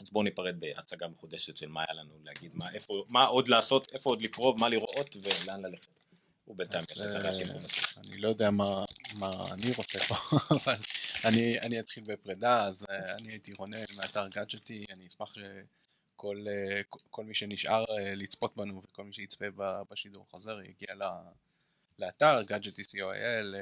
אז 0.00 0.10
בואו 0.10 0.24
ניפרד 0.24 0.60
בהצגה 0.60 1.08
מחודשת 1.08 1.56
של 1.56 1.68
מה 1.68 1.80
היה 1.80 2.00
לנו 2.00 2.14
להגיד, 2.24 2.50
מה, 2.54 2.70
איפה, 2.70 3.04
מה 3.08 3.24
עוד 3.24 3.48
לעשות, 3.48 3.92
איפה 3.92 4.10
עוד 4.10 4.20
לקרוא, 4.20 4.58
מה 4.58 4.68
לראות 4.68 5.16
ולאן 5.16 5.64
ללכת. 5.64 6.00
הוא 6.44 6.56
בינתיים 6.56 6.84
יעשה 6.88 7.18
את 7.18 7.24
הרשימה. 7.24 7.52
אה, 7.52 8.02
אני 8.08 8.18
לא 8.18 8.28
יודע 8.28 8.50
מה, 8.50 8.84
מה 9.18 9.30
אני 9.52 9.72
רוצה 9.76 9.98
פה, 9.98 10.14
אבל 10.64 10.74
אני, 11.24 11.60
אני 11.60 11.80
אתחיל 11.80 12.04
בפרידה, 12.06 12.64
אז 12.64 12.86
אה, 12.90 13.14
אני 13.14 13.28
הייתי 13.28 13.52
רונן 13.52 13.78
מאתר 13.96 14.28
גאדג'טי, 14.28 14.84
אני 14.90 15.06
אשמח 15.06 15.34
שכל 15.34 16.44
אה, 16.48 16.80
כל 17.10 17.24
מי 17.24 17.34
שנשאר 17.34 17.84
לצפות 18.16 18.56
בנו 18.56 18.82
וכל 18.84 19.04
מי 19.04 19.12
שיצפה 19.12 19.46
בשידור 19.90 20.26
חוזר 20.30 20.60
יגיע 20.60 20.94
לאתר 21.98 22.42
גאדג'טי 22.42 22.82
co.il, 22.82 23.56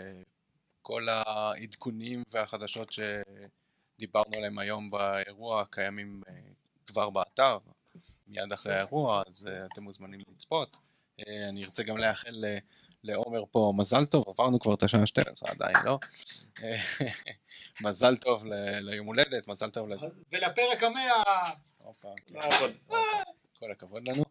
כל 0.83 1.09
העדכונים 1.09 2.23
והחדשות 2.31 2.93
שדיברנו 2.93 4.37
עליהם 4.37 4.59
היום 4.59 4.91
באירוע 4.91 5.65
קיימים 5.71 6.23
אה, 6.29 6.35
כבר 6.87 7.11
באתר, 7.11 7.59
מיד 8.27 8.53
אחרי 8.53 8.75
האירוע, 8.75 9.23
אז 9.27 9.49
אה, 9.53 9.67
אתם 9.73 9.83
מוזמנים 9.83 10.21
לצפות. 10.33 10.79
אה, 11.21 11.49
אני 11.49 11.65
ארצה 11.65 11.83
גם 11.83 11.99
לאחל 11.99 12.45
לעומר 13.05 13.45
פה 13.51 13.73
מזל 13.77 14.07
טוב, 14.07 14.25
עברנו 14.29 14.61
כבר 14.61 14.75
את 14.75 14.83
השעה 14.83 15.07
12, 15.07 15.51
עדיין 15.51 15.77
לא. 15.85 15.99
מזל 17.85 18.17
טוב 18.17 18.45
ליום 18.81 19.07
הולדת, 19.07 19.49
מזל 19.49 19.71
טוב 19.71 19.89
ל... 19.89 19.95
ולפרק 20.33 20.83
המאה, 20.83 21.23
כן. 22.27 22.35
כל 23.59 23.71
הכבוד 23.71 24.09
לנו. 24.09 24.25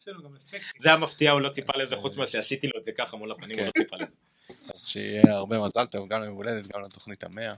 יש 0.00 0.08
לנו 0.08 0.22
גם 0.22 0.34
אפקטים. 0.36 0.60
זה 0.78 0.92
המפתיע, 0.92 1.30
הוא 1.30 1.40
לא 1.40 1.48
ציפה 1.48 1.72
לזה, 1.76 1.96
חוץ 1.96 2.16
ממה 2.16 2.26
שעשיתי 2.26 2.66
לו 2.66 2.78
את 2.78 2.84
זה 2.84 2.92
ככה 2.92 3.16
מול 3.16 3.32
הפנים, 3.32 3.58
הוא 3.58 3.66
לא 3.66 3.70
ציפה 3.70 3.96
לזה. 3.96 4.14
אז 4.74 4.86
שיהיה 4.86 5.32
הרבה 5.32 5.58
מזל 5.58 5.86
טוב 5.86 6.08
גם 6.08 6.22
ליום 6.22 6.34
הולדת, 6.34 6.66
גם 6.66 6.82
לתוכנית 6.82 7.24
המאה. 7.24 7.54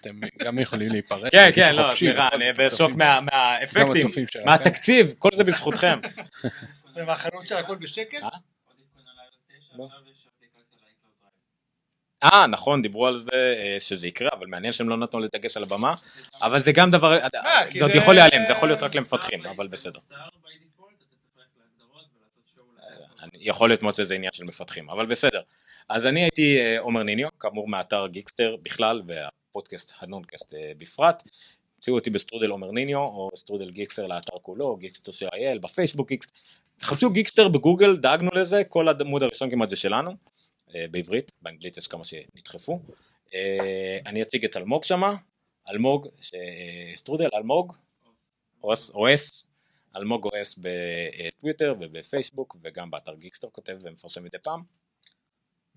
אתם 0.00 0.20
גם 0.38 0.58
יכולים 0.58 0.88
להיפרד. 0.88 1.30
כן, 1.30 1.50
כן, 1.54 1.74
לא, 1.74 1.94
סליחה, 1.94 2.28
אני 2.32 2.52
בשוק 2.52 2.90
מהאפקטים. 2.92 4.08
מהתקציב, 4.44 5.14
כל 5.18 5.30
זה 5.34 5.44
בזכותכם. 5.44 5.98
ומהחנות 6.96 7.48
של 7.48 7.56
הכל 7.56 7.76
בשקט? 7.76 8.14
אה? 8.14 8.28
עוד 8.28 8.76
עדכון 8.80 9.02
על 9.08 9.16
iOS 9.26 9.58
9, 9.58 9.78
לא. 9.78 9.84
עכשיו 9.84 10.00
יש 10.10 10.26
אפליקציה 10.36 10.78
ל-iCloud 10.80 11.22
Drive. 11.22 12.06
אה, 12.24 12.46
נכון, 12.46 12.82
דיברו 12.82 13.06
על 13.06 13.18
זה 13.18 13.30
אה, 13.34 13.76
שזה 13.80 14.06
יקרה, 14.08 14.28
אבל 14.32 14.46
מעניין 14.46 14.72
שהם 14.72 14.88
לא 14.88 14.96
נתנו 14.96 15.20
לזה 15.20 15.30
דגש 15.32 15.56
על 15.56 15.62
הבמה. 15.62 15.94
אבל 16.42 16.60
זה 16.60 16.72
גם 16.72 16.90
דבר, 16.90 17.18
כי 17.70 17.78
זה 17.78 17.84
עוד 17.84 17.92
זה- 17.92 17.98
יכול 17.98 18.14
להיעלם, 18.14 18.46
זה 18.46 18.52
יכול 18.52 18.68
להיות 18.68 18.82
רק 18.82 18.94
למפתחים, 18.94 19.40
סטאר 19.40 19.50
אבל 19.50 19.66
בסדר. 19.66 19.98
יכול 23.34 23.68
להיות 23.68 23.82
מאוד 23.82 23.94
שזה 23.94 24.14
עניין 24.14 24.32
של 24.32 24.44
מפתחים, 24.44 24.90
אבל 24.90 25.06
בסדר. 25.06 25.40
אז 25.88 26.06
אני 26.06 26.20
הייתי 26.22 26.58
אה, 26.58 26.78
עומר 26.80 27.02
ניניו, 27.02 27.28
כאמור 27.40 27.68
מאתר 27.68 28.06
גיקסטר 28.06 28.56
בכלל, 28.62 29.02
והפודקאסט 29.06 29.92
הנונקאסט 30.00 30.54
אה, 30.54 30.72
בפרט. 30.78 31.22
תמצאו 31.76 31.94
אותי 31.94 32.10
בסטרודל 32.10 32.50
עומר 32.50 32.70
ניניו, 32.70 32.98
או 32.98 33.28
סטרודל 33.36 33.70
גיקסטר 33.70 34.06
לאתר 34.06 34.36
כולו, 34.42 34.76
גיקסטר 34.76 35.12
של 35.12 35.26
אייל, 35.34 35.58
בפייסבוק 35.58 36.08
גיקסטר. 36.08 36.32
חפשו 36.82 37.10
גיקסטר 37.10 37.48
בגוגל, 37.48 37.96
דאגנו 37.96 38.30
לזה, 38.34 38.64
כל 38.64 38.88
העמוד 38.88 39.22
הראשון 39.22 39.50
כמעט 39.50 39.68
זה 39.68 39.76
שלנו, 39.76 40.10
אה, 40.10 40.16
בעברית, 40.90 41.32
באנגלית 41.42 41.76
יש 41.76 41.86
כמה 41.86 42.04
שנדחפו. 42.04 42.80
אה, 43.34 43.98
אני 44.06 44.22
אציג 44.22 44.44
את 44.44 44.56
אלמוג 44.56 44.84
שמה, 44.84 45.16
אלמוג, 45.68 46.08
אה, 46.34 46.96
סטרודל, 46.96 47.28
אלמוג, 47.34 47.76
אוס, 48.62 48.90
אוס, 48.90 49.44
אלמוג 49.96 50.26
אוס 50.26 50.58
בטוויטר 50.58 51.74
ובפייסבוק 51.80 52.56
וגם 52.62 52.90
באתר 52.90 53.14
גיקסטר 53.14 53.48
כותב 53.50 53.78
ומפרסם 53.80 54.24
מדי 54.24 54.38
פעם. 54.38 54.62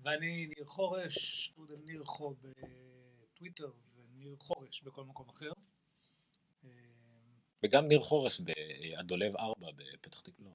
ואני 0.00 0.46
ניר 0.46 0.66
חורש, 0.66 1.48
טרודל 1.54 1.76
ניר 1.84 2.04
חו 2.04 2.34
בטוויטר 2.34 3.70
וניר 3.96 4.36
חורש 4.38 4.82
בכל 4.82 5.04
מקום 5.04 5.28
אחר. 5.28 5.52
אה, 6.64 6.70
וגם 7.64 7.88
ניר 7.88 8.00
חורש 8.00 8.40
באדולב 8.40 9.36
4 9.36 9.66
בפתח 9.76 10.20
תקווה. 10.20 10.50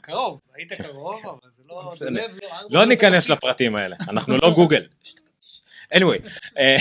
קרוב, 0.00 0.40
היית 0.54 0.72
קרוב, 0.72 1.26
אבל 1.26 1.50
זה 1.56 1.62
לא... 1.68 1.90
לא, 2.10 2.22
לא 2.70 2.84
ניכנס. 2.86 3.28
לפרטים 3.28 3.76
האלה, 3.76 3.96
אנחנו 4.08 4.36
לא 4.36 4.50
גוגל. 4.54 4.86
anyway, 5.94 6.28
אה, 6.58 6.76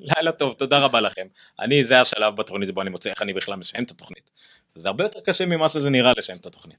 לילה 0.00 0.32
טוב, 0.32 0.52
תודה 0.52 0.78
רבה 0.78 1.00
לכם. 1.00 1.24
אני, 1.60 1.84
זה 1.84 2.00
השלב 2.00 2.36
בתוכנית 2.36 2.70
בו 2.70 2.82
אני 2.82 2.90
מוצא 2.90 3.10
איך 3.10 3.22
אני 3.22 3.32
בכלל 3.32 3.54
משם 3.56 3.82
את 3.82 3.90
התוכנית. 3.90 4.30
זה 4.68 4.88
הרבה 4.88 5.04
יותר 5.04 5.20
קשה 5.20 5.46
ממה 5.46 5.68
שזה 5.68 5.90
נראה 5.90 6.12
לשם 6.16 6.36
את 6.36 6.46
התוכנית. 6.46 6.78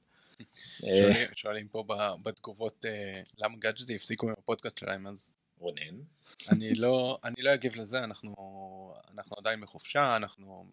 אה, 0.84 1.26
שואלים- 1.36 1.68
פה 1.68 1.84
בתגובות 2.24 2.86
אה, 2.86 3.22
למה 3.38 3.58
גאדג'טי 3.60 3.96
הפסיקו 3.96 4.28
עם 4.28 4.34
הפודקאסט 4.38 4.78
שלהם 4.78 5.08
אז 5.08 5.34
רונן, 5.60 5.96
אני 6.50 6.76
לא 6.76 7.18
אני 7.24 7.36
לא 7.38 7.54
אגיב 7.54 7.76
לזה 7.76 8.04
אנחנו 8.04 8.36
אנחנו 9.14 9.36
עדיין 9.40 9.62
בחופשה 9.62 10.16
אנחנו 10.16 10.66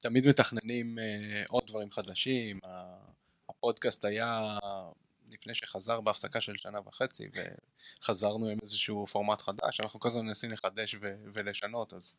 תמיד 0.00 0.26
מתכננים 0.26 0.98
אה, 0.98 1.42
עוד 1.48 1.62
דברים 1.66 1.90
חדשים 1.90 2.60
הפודקאסט 3.48 4.04
היה 4.04 4.58
לפני 5.30 5.54
שחזר 5.54 6.00
בהפסקה 6.00 6.40
של 6.40 6.56
שנה 6.56 6.78
וחצי 6.86 7.28
וחזרנו 8.02 8.48
עם 8.48 8.58
איזשהו 8.62 9.06
פורמט 9.06 9.42
חדש 9.42 9.80
אנחנו 9.80 10.00
כל 10.00 10.08
הזמן 10.08 10.26
מנסים 10.26 10.50
לחדש 10.50 10.94
ו- 11.00 11.14
ולשנות 11.34 11.92
אז 11.92 12.18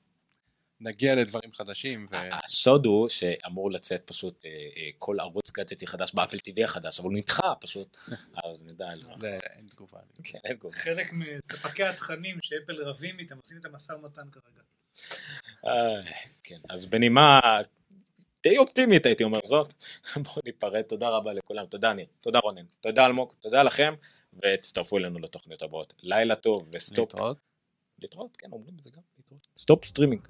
נגיע 0.81 1.15
לדברים 1.15 1.53
חדשים 1.53 2.07
ו... 2.11 2.15
הסוד 2.31 2.85
הוא 2.85 3.09
שאמור 3.09 3.71
לצאת 3.71 4.01
פשוט 4.05 4.45
אה, 4.45 4.51
אה, 4.51 4.89
כל 4.97 5.19
ערוץ 5.19 5.51
גאדג'טי 5.51 5.87
חדש 5.87 6.13
ב 6.13 6.17
Apple 6.17 6.37
TV 6.37 6.63
החדש, 6.63 6.99
אבל 6.99 7.09
הוא 7.09 7.17
נדחה 7.17 7.53
פשוט, 7.61 7.97
אז 8.45 8.63
נדע 8.63 8.87
על 8.87 9.01
זה. 9.01 9.09
זה 9.19 9.39
אין 9.43 9.67
תגובה. 9.67 9.99
כן, 10.23 10.39
אין 10.45 10.55
תגובה. 10.55 10.77
חלק 10.77 11.13
מספקי 11.13 11.83
התכנים 11.83 12.37
שאפל 12.41 12.83
רבים 12.83 13.19
איתם, 13.19 13.37
עושים 13.37 13.57
איתם 13.57 13.75
משא 13.75 13.93
ומתן 13.93 14.29
כרגע. 14.31 14.61
אה, 15.65 16.11
כן, 16.43 16.59
אז 16.69 16.85
בנימה 16.85 17.39
די 18.43 18.57
אופטימית 18.57 19.05
הייתי 19.05 19.23
אומר 19.23 19.39
זאת, 19.45 19.73
בואו 20.23 20.35
ניפרד, 20.45 20.81
תודה 20.81 21.09
רבה 21.09 21.33
לכולם, 21.33 21.65
תודה 21.65 21.93
ניר, 21.93 22.05
תודה 22.21 22.39
רונן, 22.39 22.65
תודה 22.81 23.05
אלמוג, 23.05 23.33
תודה 23.39 23.63
לכם, 23.63 23.93
ותצטרפו 24.33 24.97
אלינו 24.97 25.19
לתוכניות 25.19 25.61
הבאות. 25.61 25.93
לילה 26.03 26.35
טוב 26.35 26.69
ו 26.71 26.78
stop, 26.78 27.13
להתראות. 27.13 27.37
להתראות, 28.01 28.37
כן 28.37 28.51
אומרים 28.51 28.75
את 28.79 28.83
זה 28.83 28.89
גם, 28.95 29.01
להתראות, 29.17 29.47
stop 29.57 29.85
streaming. 29.85 30.27